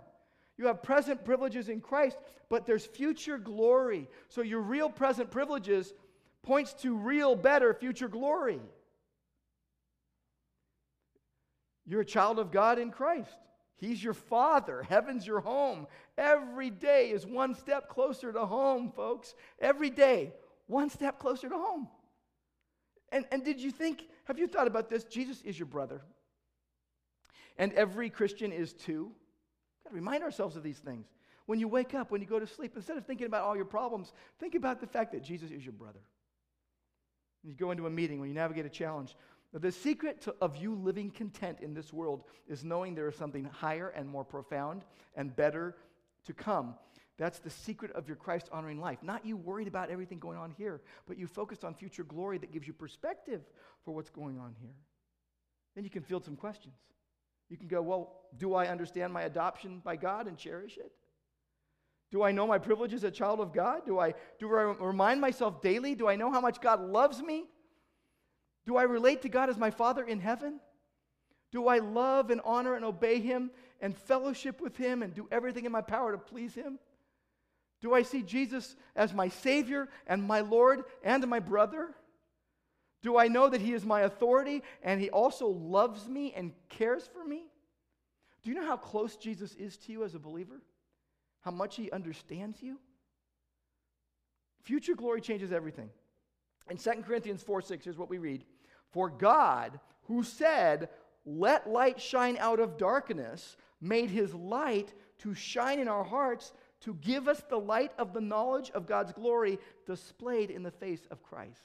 You 0.56 0.66
have 0.66 0.82
present 0.82 1.24
privileges 1.24 1.68
in 1.68 1.80
Christ, 1.80 2.16
but 2.48 2.66
there's 2.66 2.86
future 2.86 3.38
glory. 3.38 4.08
So 4.28 4.42
your 4.42 4.60
real 4.60 4.88
present 4.88 5.30
privileges 5.30 5.92
points 6.42 6.74
to 6.74 6.96
real, 6.96 7.34
better 7.34 7.74
future 7.74 8.08
glory. 8.08 8.60
You're 11.86 12.02
a 12.02 12.06
child 12.06 12.38
of 12.38 12.50
God 12.50 12.78
in 12.78 12.90
Christ. 12.90 13.36
He's 13.76 14.02
your 14.02 14.14
father. 14.14 14.82
Heaven's 14.82 15.26
your 15.26 15.40
home. 15.40 15.86
Every 16.16 16.70
day 16.70 17.10
is 17.10 17.26
one 17.26 17.54
step 17.54 17.88
closer 17.88 18.32
to 18.32 18.46
home, 18.46 18.92
folks. 18.94 19.34
Every 19.58 19.90
day, 19.90 20.32
one 20.66 20.88
step 20.88 21.18
closer 21.18 21.48
to 21.48 21.56
home. 21.56 21.88
And, 23.10 23.24
and 23.30 23.44
did 23.44 23.60
you 23.60 23.70
think, 23.70 24.04
have 24.24 24.38
you 24.38 24.46
thought 24.46 24.66
about 24.66 24.88
this? 24.88 25.04
Jesus 25.04 25.42
is 25.42 25.58
your 25.58 25.66
brother. 25.66 26.02
And 27.58 27.72
every 27.74 28.10
Christian 28.10 28.52
is 28.52 28.72
too. 28.72 29.12
Got 29.84 29.90
to 29.90 29.94
remind 29.94 30.22
ourselves 30.22 30.56
of 30.56 30.62
these 30.62 30.78
things. 30.78 31.06
When 31.46 31.60
you 31.60 31.68
wake 31.68 31.94
up, 31.94 32.10
when 32.10 32.20
you 32.20 32.26
go 32.26 32.38
to 32.38 32.46
sleep, 32.46 32.72
instead 32.74 32.96
of 32.96 33.06
thinking 33.06 33.26
about 33.26 33.42
all 33.42 33.54
your 33.54 33.66
problems, 33.66 34.12
think 34.40 34.54
about 34.54 34.80
the 34.80 34.86
fact 34.86 35.12
that 35.12 35.22
Jesus 35.22 35.50
is 35.50 35.62
your 35.62 35.74
brother. 35.74 36.00
When 37.42 37.50
you 37.50 37.56
go 37.56 37.70
into 37.70 37.86
a 37.86 37.90
meeting, 37.90 38.18
when 38.18 38.28
you 38.28 38.34
navigate 38.34 38.64
a 38.64 38.70
challenge, 38.70 39.14
the 39.52 39.70
secret 39.70 40.22
to, 40.22 40.34
of 40.40 40.56
you 40.56 40.74
living 40.74 41.10
content 41.10 41.58
in 41.60 41.74
this 41.74 41.92
world 41.92 42.24
is 42.48 42.64
knowing 42.64 42.94
there 42.94 43.08
is 43.08 43.16
something 43.16 43.44
higher 43.44 43.88
and 43.90 44.08
more 44.08 44.24
profound 44.24 44.84
and 45.14 45.36
better 45.36 45.76
to 46.24 46.32
come. 46.32 46.74
That's 47.18 47.38
the 47.38 47.50
secret 47.50 47.92
of 47.92 48.08
your 48.08 48.16
Christ 48.16 48.48
honoring 48.50 48.80
life. 48.80 48.98
Not 49.02 49.24
you 49.24 49.36
worried 49.36 49.68
about 49.68 49.90
everything 49.90 50.18
going 50.18 50.38
on 50.38 50.50
here, 50.50 50.80
but 51.06 51.18
you 51.18 51.28
focused 51.28 51.64
on 51.64 51.74
future 51.74 52.02
glory 52.02 52.38
that 52.38 52.52
gives 52.52 52.66
you 52.66 52.72
perspective 52.72 53.42
for 53.84 53.94
what's 53.94 54.10
going 54.10 54.38
on 54.38 54.56
here. 54.60 54.74
Then 55.76 55.84
you 55.84 55.90
can 55.90 56.02
field 56.02 56.24
some 56.24 56.36
questions. 56.36 56.74
You 57.48 57.56
can 57.56 57.68
go, 57.68 57.82
Well, 57.82 58.12
do 58.36 58.54
I 58.54 58.68
understand 58.68 59.12
my 59.12 59.22
adoption 59.22 59.80
by 59.84 59.96
God 59.96 60.26
and 60.26 60.36
cherish 60.36 60.76
it? 60.76 60.92
Do 62.10 62.22
I 62.22 62.32
know 62.32 62.46
my 62.46 62.58
privilege 62.58 62.94
as 62.94 63.04
a 63.04 63.10
child 63.10 63.40
of 63.40 63.52
God? 63.52 63.86
Do 63.86 63.98
I, 63.98 64.14
do 64.38 64.48
I 64.48 64.62
remind 64.62 65.20
myself 65.20 65.60
daily? 65.60 65.94
Do 65.94 66.08
I 66.08 66.16
know 66.16 66.30
how 66.30 66.40
much 66.40 66.60
God 66.60 66.80
loves 66.80 67.20
me? 67.20 67.44
Do 68.66 68.76
I 68.76 68.84
relate 68.84 69.22
to 69.22 69.28
God 69.28 69.50
as 69.50 69.58
my 69.58 69.70
Father 69.70 70.04
in 70.04 70.20
heaven? 70.20 70.60
Do 71.50 71.68
I 71.68 71.78
love 71.78 72.30
and 72.30 72.40
honor 72.44 72.74
and 72.74 72.84
obey 72.84 73.20
Him 73.20 73.50
and 73.80 73.96
fellowship 73.96 74.60
with 74.60 74.76
Him 74.76 75.02
and 75.02 75.12
do 75.12 75.28
everything 75.30 75.64
in 75.64 75.72
my 75.72 75.82
power 75.82 76.12
to 76.12 76.18
please 76.18 76.54
Him? 76.54 76.78
Do 77.80 77.94
I 77.94 78.02
see 78.02 78.22
Jesus 78.22 78.76
as 78.96 79.12
my 79.12 79.28
Savior 79.28 79.88
and 80.06 80.22
my 80.22 80.40
Lord 80.40 80.84
and 81.02 81.26
my 81.26 81.40
brother? 81.40 81.94
Do 83.04 83.18
I 83.18 83.28
know 83.28 83.50
that 83.50 83.60
He 83.60 83.74
is 83.74 83.84
my 83.84 84.00
authority 84.00 84.62
and 84.82 84.98
He 84.98 85.10
also 85.10 85.46
loves 85.46 86.08
me 86.08 86.32
and 86.34 86.52
cares 86.70 87.06
for 87.06 87.22
me? 87.22 87.42
Do 88.42 88.48
you 88.48 88.56
know 88.56 88.66
how 88.66 88.78
close 88.78 89.16
Jesus 89.16 89.54
is 89.56 89.76
to 89.76 89.92
you 89.92 90.04
as 90.04 90.14
a 90.14 90.18
believer? 90.18 90.62
How 91.42 91.50
much 91.50 91.76
He 91.76 91.90
understands 91.90 92.62
you? 92.62 92.78
Future 94.62 94.94
glory 94.94 95.20
changes 95.20 95.52
everything. 95.52 95.90
In 96.70 96.78
2 96.78 96.90
Corinthians 97.06 97.42
4 97.42 97.60
6, 97.60 97.84
here's 97.84 97.98
what 97.98 98.08
we 98.08 98.16
read 98.16 98.42
For 98.88 99.10
God, 99.10 99.78
who 100.04 100.22
said, 100.22 100.88
Let 101.26 101.68
light 101.68 102.00
shine 102.00 102.38
out 102.38 102.58
of 102.58 102.78
darkness, 102.78 103.58
made 103.82 104.08
his 104.08 104.32
light 104.32 104.94
to 105.18 105.34
shine 105.34 105.78
in 105.78 105.88
our 105.88 106.04
hearts 106.04 106.54
to 106.80 106.94
give 106.94 107.28
us 107.28 107.42
the 107.50 107.60
light 107.60 107.92
of 107.98 108.14
the 108.14 108.20
knowledge 108.22 108.70
of 108.70 108.86
God's 108.86 109.12
glory 109.12 109.58
displayed 109.86 110.50
in 110.50 110.62
the 110.62 110.70
face 110.70 111.06
of 111.10 111.22
Christ. 111.22 111.60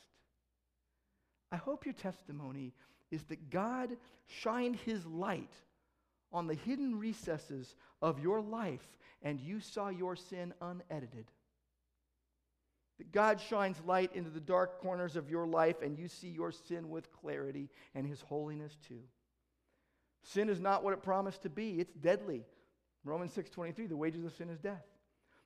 I 1.51 1.57
hope 1.57 1.85
your 1.85 1.93
testimony 1.93 2.73
is 3.11 3.23
that 3.23 3.49
God 3.49 3.97
shined 4.27 4.75
his 4.75 5.05
light 5.05 5.53
on 6.31 6.47
the 6.47 6.53
hidden 6.53 6.99
recesses 6.99 7.75
of 8.01 8.19
your 8.19 8.41
life 8.41 8.85
and 9.21 9.39
you 9.39 9.59
saw 9.59 9.89
your 9.89 10.15
sin 10.15 10.53
unedited. 10.61 11.25
That 12.99 13.11
God 13.11 13.39
shines 13.39 13.81
light 13.85 14.11
into 14.13 14.29
the 14.29 14.39
dark 14.39 14.81
corners 14.81 15.15
of 15.15 15.29
your 15.29 15.47
life 15.47 15.81
and 15.81 15.97
you 15.97 16.07
see 16.07 16.27
your 16.27 16.51
sin 16.51 16.89
with 16.89 17.11
clarity 17.11 17.69
and 17.95 18.05
His 18.05 18.21
holiness 18.21 18.77
too. 18.87 19.01
Sin 20.21 20.49
is 20.49 20.59
not 20.59 20.83
what 20.83 20.93
it 20.93 21.01
promised 21.01 21.43
to 21.43 21.49
be, 21.49 21.79
it's 21.79 21.93
deadly. 21.93 22.45
Romans 23.05 23.33
6:23, 23.33 23.87
the 23.87 23.95
wages 23.95 24.25
of 24.25 24.33
sin 24.33 24.49
is 24.49 24.59
death. 24.59 24.85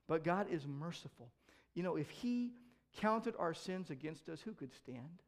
But 0.08 0.24
God 0.24 0.48
is 0.50 0.68
merciful. 0.68 1.32
You 1.76 1.84
know, 1.84 1.96
if 1.96 2.10
He 2.10 2.54
counted 2.98 3.36
our 3.38 3.54
sins 3.54 3.90
against 3.90 4.28
us, 4.30 4.42
who 4.42 4.54
could 4.54 4.74
stand? 4.74 5.22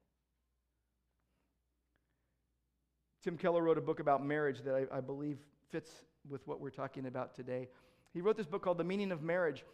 Tim 3.25 3.37
Keller 3.37 3.63
wrote 3.63 3.79
a 3.79 3.81
book 3.81 3.99
about 3.99 4.23
marriage 4.23 4.61
that 4.65 4.75
I, 4.75 4.97
I 4.97 5.01
believe 5.01 5.39
fits 5.71 5.89
with 6.29 6.47
what 6.47 6.61
we're 6.61 6.69
talking 6.69 7.07
about 7.07 7.33
today. 7.33 7.69
He 8.13 8.21
wrote 8.21 8.37
this 8.37 8.45
book 8.45 8.61
called 8.61 8.77
The 8.77 8.83
Meaning 8.83 9.11
of 9.11 9.23
Marriage. 9.23 9.65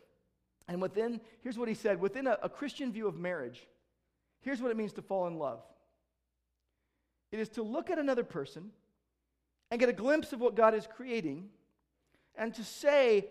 And 0.70 0.82
within, 0.82 1.20
here's 1.42 1.58
what 1.58 1.68
he 1.68 1.74
said 1.74 2.00
within 2.00 2.28
a, 2.28 2.38
a 2.44 2.48
Christian 2.48 2.94
view 2.94 3.10
of 3.10 3.18
marriage, 3.18 3.68
here's 4.40 4.62
what 4.62 4.72
it 4.72 4.78
means 4.78 4.94
to 4.94 5.02
fall 5.02 5.28
in 5.28 5.38
love 5.38 5.60
it 7.34 7.40
is 7.40 7.50
to 7.50 7.62
look 7.62 7.90
at 7.90 8.00
another 8.00 8.24
person 8.24 8.72
and 9.70 9.82
get 9.82 9.90
a 9.90 9.94
glimpse 9.94 10.32
of 10.32 10.40
what 10.40 10.56
God 10.56 10.74
is 10.74 10.88
creating 10.88 11.50
and 12.36 12.54
to 12.54 12.64
say, 12.64 13.28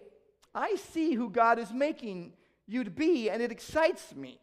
I 0.54 0.76
see 0.92 1.14
who 1.14 1.30
God 1.30 1.58
is 1.58 1.72
making 1.72 2.34
you 2.66 2.84
to 2.84 2.90
be, 2.90 3.30
and 3.30 3.40
it 3.40 3.50
excites 3.50 4.14
me. 4.14 4.38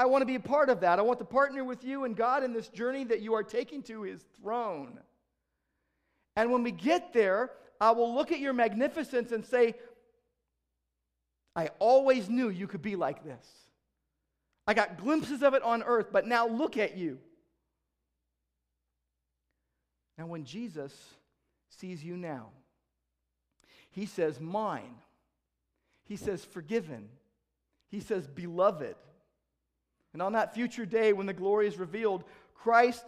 I 0.00 0.06
want 0.06 0.22
to 0.22 0.26
be 0.26 0.36
a 0.36 0.40
part 0.40 0.70
of 0.70 0.80
that. 0.80 0.98
I 0.98 1.02
want 1.02 1.18
to 1.18 1.26
partner 1.26 1.62
with 1.62 1.84
you 1.84 2.04
and 2.04 2.16
God 2.16 2.42
in 2.42 2.54
this 2.54 2.68
journey 2.68 3.04
that 3.04 3.20
you 3.20 3.34
are 3.34 3.42
taking 3.42 3.82
to 3.82 4.00
his 4.00 4.24
throne. 4.40 4.98
And 6.36 6.50
when 6.50 6.62
we 6.62 6.70
get 6.70 7.12
there, 7.12 7.50
I 7.78 7.90
will 7.90 8.14
look 8.14 8.32
at 8.32 8.38
your 8.40 8.54
magnificence 8.54 9.30
and 9.30 9.44
say, 9.44 9.74
I 11.54 11.68
always 11.78 12.30
knew 12.30 12.48
you 12.48 12.66
could 12.66 12.80
be 12.80 12.96
like 12.96 13.22
this. 13.22 13.46
I 14.66 14.72
got 14.72 14.96
glimpses 14.96 15.42
of 15.42 15.52
it 15.52 15.62
on 15.62 15.82
earth, 15.82 16.06
but 16.10 16.26
now 16.26 16.48
look 16.48 16.78
at 16.78 16.96
you. 16.96 17.18
Now, 20.16 20.28
when 20.28 20.44
Jesus 20.44 20.94
sees 21.68 22.02
you 22.02 22.16
now, 22.16 22.46
he 23.90 24.06
says, 24.06 24.40
Mine. 24.40 24.94
He 26.04 26.16
says, 26.16 26.42
Forgiven. 26.42 27.10
He 27.90 28.00
says, 28.00 28.26
Beloved. 28.26 28.96
And 30.12 30.22
on 30.22 30.32
that 30.32 30.54
future 30.54 30.86
day 30.86 31.12
when 31.12 31.26
the 31.26 31.32
glory 31.32 31.66
is 31.66 31.78
revealed, 31.78 32.24
Christ 32.54 33.04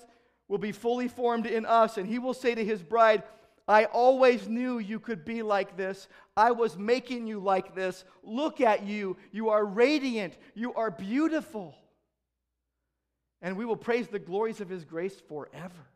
will 0.49 0.59
be 0.59 0.73
fully 0.73 1.09
formed 1.09 1.47
in 1.47 1.67
us, 1.67 1.97
and 1.97 2.07
he 2.09 2.19
will 2.19 2.35
say 2.35 2.55
to 2.55 2.65
his 2.65 2.83
bride, 2.83 3.23
I 3.69 3.85
always 3.87 4.49
knew 4.49 4.79
you 4.79 4.99
could 4.99 5.25
be 5.25 5.43
like 5.43 5.77
this. 5.77 6.09
I 6.37 6.51
was 6.51 6.77
making 6.77 7.27
you 7.27 7.39
like 7.39 7.75
this. 7.75 8.05
Look 8.23 8.61
at 8.61 8.85
you. 8.85 9.17
You 9.31 9.51
are 9.51 9.65
radiant. 9.65 10.37
You 10.55 10.75
are 10.75 10.91
beautiful. 10.91 11.75
And 13.41 13.57
we 13.57 13.65
will 13.65 13.77
praise 13.77 14.09
the 14.09 14.19
glories 14.19 14.61
of 14.61 14.69
His 14.69 14.85
grace 14.85 15.21
forever. 15.29 15.87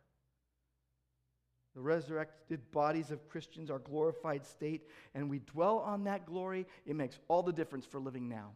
The 1.74 1.80
resurrected 1.80 2.70
bodies 2.70 3.10
of 3.10 3.28
Christians 3.28 3.70
are 3.70 3.78
glorified 3.78 4.46
state, 4.46 4.82
and 5.14 5.28
we 5.28 5.40
dwell 5.40 5.78
on 5.80 6.04
that 6.04 6.24
glory. 6.24 6.66
It 6.86 6.96
makes 6.96 7.18
all 7.28 7.42
the 7.42 7.52
difference 7.52 7.84
for 7.84 8.00
living 8.00 8.28
now. 8.28 8.52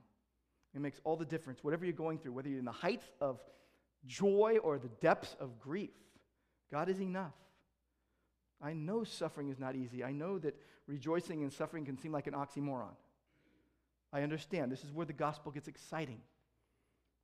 It 0.75 0.81
makes 0.81 1.01
all 1.05 1.17
the 1.17 1.25
difference, 1.25 1.65
whatever 1.65 1.85
you're 1.85 1.93
going 1.93 2.19
through, 2.19 2.33
whether 2.33 2.49
you're 2.49 2.59
in 2.59 2.65
the 2.65 2.73
heights 2.73 3.07
of 3.21 3.41
joy 4.07 4.59
or 4.63 4.79
the 4.79 4.89
depths 5.01 5.37
of 5.41 5.59
grief. 5.59 5.91
God 6.71 6.89
is 6.89 7.01
enough. 7.01 7.35
I 8.63 8.73
know 8.73 9.05
suffering 9.05 9.49
is 9.49 9.59
not 9.59 9.75
easy. 9.75 10.05
I 10.05 10.13
know 10.13 10.39
that 10.39 10.55
rejoicing 10.87 11.43
in 11.43 11.51
suffering 11.51 11.85
can 11.85 11.99
seem 11.99 12.13
like 12.13 12.27
an 12.27 12.35
oxymoron. 12.35 12.95
I 14.13 14.23
understand. 14.23 14.71
This 14.71 14.85
is 14.85 14.93
where 14.93 15.07
the 15.07 15.13
gospel 15.13 15.51
gets 15.51 15.69
exciting. 15.69 16.21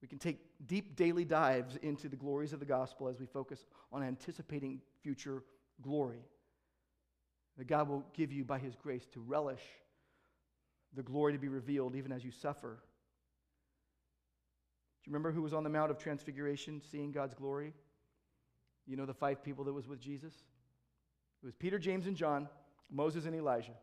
We 0.02 0.08
can 0.08 0.18
take 0.18 0.38
deep 0.66 0.96
daily 0.96 1.24
dives 1.24 1.76
into 1.82 2.08
the 2.08 2.16
glories 2.16 2.52
of 2.52 2.60
the 2.60 2.66
gospel 2.66 3.08
as 3.08 3.18
we 3.18 3.26
focus 3.26 3.64
on 3.92 4.02
anticipating 4.02 4.80
future 5.02 5.42
glory. 5.82 6.24
That 7.58 7.66
God 7.66 7.88
will 7.88 8.04
give 8.14 8.32
you 8.32 8.44
by 8.44 8.58
his 8.58 8.74
grace 8.76 9.06
to 9.12 9.20
relish 9.20 9.62
the 10.94 11.02
glory 11.02 11.32
to 11.32 11.38
be 11.38 11.48
revealed 11.48 11.96
even 11.96 12.12
as 12.12 12.24
you 12.24 12.30
suffer. 12.30 12.78
You 15.06 15.12
remember 15.12 15.30
who 15.30 15.42
was 15.42 15.54
on 15.54 15.62
the 15.62 15.70
Mount 15.70 15.90
of 15.90 15.98
Transfiguration 15.98 16.82
seeing 16.90 17.12
God's 17.12 17.34
glory? 17.34 17.72
You 18.86 18.96
know 18.96 19.06
the 19.06 19.14
five 19.14 19.42
people 19.42 19.64
that 19.64 19.72
was 19.72 19.86
with 19.86 20.00
Jesus? 20.00 20.34
It 21.42 21.46
was 21.46 21.54
Peter, 21.54 21.78
James, 21.78 22.06
and 22.06 22.16
John, 22.16 22.48
Moses, 22.90 23.24
and 23.24 23.34
Elijah. 23.34 23.74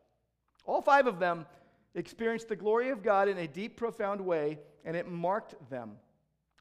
All 0.65 0.81
five 0.81 1.07
of 1.07 1.19
them 1.19 1.45
experienced 1.95 2.49
the 2.49 2.55
glory 2.55 2.89
of 2.89 3.03
God 3.03 3.29
in 3.29 3.37
a 3.37 3.47
deep, 3.47 3.77
profound 3.77 4.19
way, 4.19 4.59
and 4.83 4.97
it 4.97 5.07
marked 5.07 5.55
them. 5.69 5.93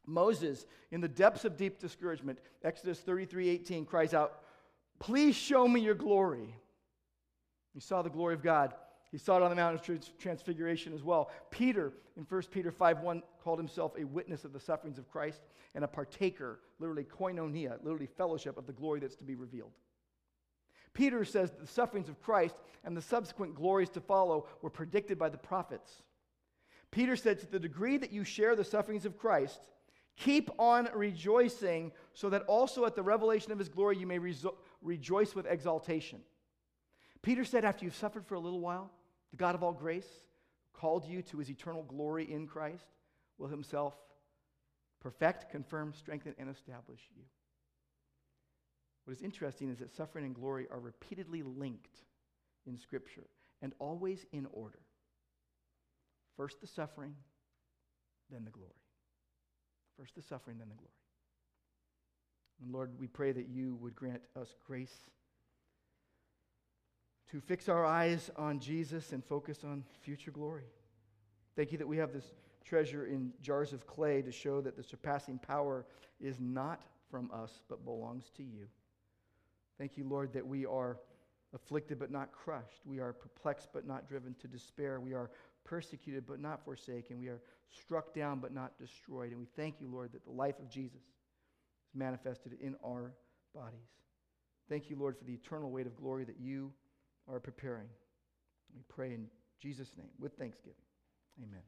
Moses, 0.06 0.66
in 0.90 1.00
the 1.00 1.08
depths 1.08 1.44
of 1.44 1.56
deep 1.56 1.80
discouragement, 1.80 2.38
Exodus 2.62 3.00
33 3.00 3.48
18, 3.48 3.84
cries 3.84 4.14
out, 4.14 4.42
Please 4.98 5.34
show 5.34 5.66
me 5.66 5.80
your 5.80 5.94
glory. 5.94 6.54
He 7.74 7.80
saw 7.80 8.02
the 8.02 8.10
glory 8.10 8.34
of 8.34 8.42
God. 8.42 8.74
He 9.12 9.18
saw 9.18 9.36
it 9.36 9.42
on 9.42 9.50
the 9.50 9.56
Mount 9.56 9.88
of 9.88 10.18
Transfiguration 10.18 10.92
as 10.92 11.04
well. 11.04 11.30
Peter, 11.50 11.92
in 12.16 12.24
1 12.24 12.42
Peter 12.50 12.72
5 12.72 13.00
1, 13.00 13.22
called 13.44 13.58
himself 13.58 13.92
a 13.98 14.04
witness 14.04 14.44
of 14.44 14.52
the 14.52 14.58
sufferings 14.58 14.98
of 14.98 15.08
Christ 15.08 15.42
and 15.74 15.84
a 15.84 15.88
partaker, 15.88 16.58
literally 16.80 17.04
koinonia, 17.04 17.76
literally 17.84 18.06
fellowship 18.06 18.58
of 18.58 18.66
the 18.66 18.72
glory 18.72 19.00
that's 19.00 19.16
to 19.16 19.24
be 19.24 19.34
revealed. 19.34 19.72
Peter 20.94 21.24
says 21.24 21.52
the 21.52 21.66
sufferings 21.66 22.08
of 22.08 22.20
Christ 22.20 22.56
and 22.84 22.96
the 22.96 23.02
subsequent 23.02 23.54
glories 23.54 23.90
to 23.90 24.00
follow 24.00 24.46
were 24.60 24.70
predicted 24.70 25.18
by 25.18 25.28
the 25.28 25.38
prophets. 25.38 26.02
Peter 26.90 27.16
said, 27.16 27.38
To 27.38 27.46
the 27.46 27.60
degree 27.60 27.98
that 27.98 28.12
you 28.12 28.24
share 28.24 28.56
the 28.56 28.64
sufferings 28.64 29.06
of 29.06 29.16
Christ, 29.16 29.60
Keep 30.16 30.50
on 30.58 30.88
rejoicing, 30.94 31.92
so 32.12 32.28
that 32.30 32.42
also 32.42 32.84
at 32.84 32.94
the 32.94 33.02
revelation 33.02 33.50
of 33.50 33.58
his 33.58 33.68
glory 33.68 33.96
you 33.96 34.06
may 34.06 34.18
rezo- 34.18 34.54
rejoice 34.82 35.34
with 35.34 35.46
exaltation. 35.46 36.20
Peter 37.22 37.44
said, 37.44 37.64
After 37.64 37.84
you've 37.84 37.96
suffered 37.96 38.26
for 38.26 38.34
a 38.34 38.40
little 38.40 38.60
while, 38.60 38.90
the 39.32 39.36
God 39.36 39.54
of 39.54 39.62
all 39.62 39.72
grace 39.72 40.08
called 40.72 41.04
you 41.04 41.22
to 41.22 41.38
his 41.38 41.50
eternal 41.50 41.82
glory 41.82 42.30
in 42.30 42.46
Christ, 42.46 42.86
will 43.38 43.48
himself 43.48 43.94
perfect, 45.00 45.50
confirm, 45.50 45.92
strengthen, 45.92 46.34
and 46.38 46.48
establish 46.48 47.00
you. 47.16 47.22
What 49.04 49.16
is 49.16 49.22
interesting 49.22 49.68
is 49.68 49.78
that 49.80 49.94
suffering 49.94 50.24
and 50.24 50.34
glory 50.34 50.68
are 50.70 50.78
repeatedly 50.78 51.42
linked 51.42 52.02
in 52.66 52.78
Scripture 52.78 53.26
and 53.60 53.72
always 53.78 54.24
in 54.32 54.46
order. 54.52 54.78
First 56.36 56.60
the 56.60 56.66
suffering, 56.66 57.14
then 58.30 58.44
the 58.44 58.50
glory. 58.50 58.70
First 59.98 60.14
the 60.14 60.22
suffering, 60.22 60.58
then 60.58 60.68
the 60.68 60.76
glory. 60.76 60.90
And 62.62 62.72
Lord, 62.72 62.90
we 62.98 63.08
pray 63.08 63.32
that 63.32 63.48
you 63.48 63.76
would 63.80 63.96
grant 63.96 64.22
us 64.40 64.54
grace 64.64 64.94
to 67.32 67.40
fix 67.40 67.66
our 67.70 67.86
eyes 67.86 68.30
on 68.36 68.60
Jesus 68.60 69.12
and 69.12 69.24
focus 69.24 69.64
on 69.64 69.82
future 70.02 70.30
glory. 70.30 70.66
Thank 71.56 71.72
you 71.72 71.78
that 71.78 71.88
we 71.88 71.96
have 71.96 72.12
this 72.12 72.34
treasure 72.62 73.06
in 73.06 73.32
jars 73.40 73.72
of 73.72 73.86
clay 73.86 74.20
to 74.20 74.30
show 74.30 74.60
that 74.60 74.76
the 74.76 74.82
surpassing 74.82 75.38
power 75.38 75.86
is 76.20 76.38
not 76.38 76.82
from 77.10 77.30
us, 77.32 77.62
but 77.70 77.86
belongs 77.86 78.30
to 78.36 78.42
you. 78.42 78.66
Thank 79.78 79.96
you, 79.96 80.04
Lord, 80.04 80.34
that 80.34 80.46
we 80.46 80.66
are 80.66 80.98
afflicted 81.54 81.98
but 81.98 82.10
not 82.10 82.32
crushed. 82.32 82.82
We 82.84 82.98
are 82.98 83.14
perplexed 83.14 83.68
but 83.72 83.86
not 83.86 84.06
driven 84.06 84.34
to 84.42 84.46
despair. 84.46 85.00
We 85.00 85.14
are 85.14 85.30
persecuted 85.64 86.26
but 86.26 86.38
not 86.38 86.62
forsaken. 86.62 87.18
We 87.18 87.28
are 87.28 87.40
struck 87.70 88.12
down 88.14 88.40
but 88.40 88.52
not 88.52 88.78
destroyed. 88.78 89.30
And 89.30 89.40
we 89.40 89.46
thank 89.56 89.80
you, 89.80 89.88
Lord, 89.90 90.12
that 90.12 90.24
the 90.26 90.32
life 90.32 90.58
of 90.58 90.68
Jesus 90.68 91.00
is 91.00 91.94
manifested 91.94 92.58
in 92.60 92.76
our 92.84 93.14
bodies. 93.54 93.88
Thank 94.68 94.90
you, 94.90 94.96
Lord, 94.96 95.16
for 95.16 95.24
the 95.24 95.32
eternal 95.32 95.70
weight 95.70 95.86
of 95.86 95.96
glory 95.96 96.24
that 96.24 96.38
you 96.38 96.72
are 97.28 97.40
preparing. 97.40 97.88
We 98.74 98.82
pray 98.88 99.12
in 99.12 99.26
Jesus' 99.60 99.92
name 99.96 100.10
with 100.18 100.32
thanksgiving. 100.34 100.74
Amen. 101.42 101.62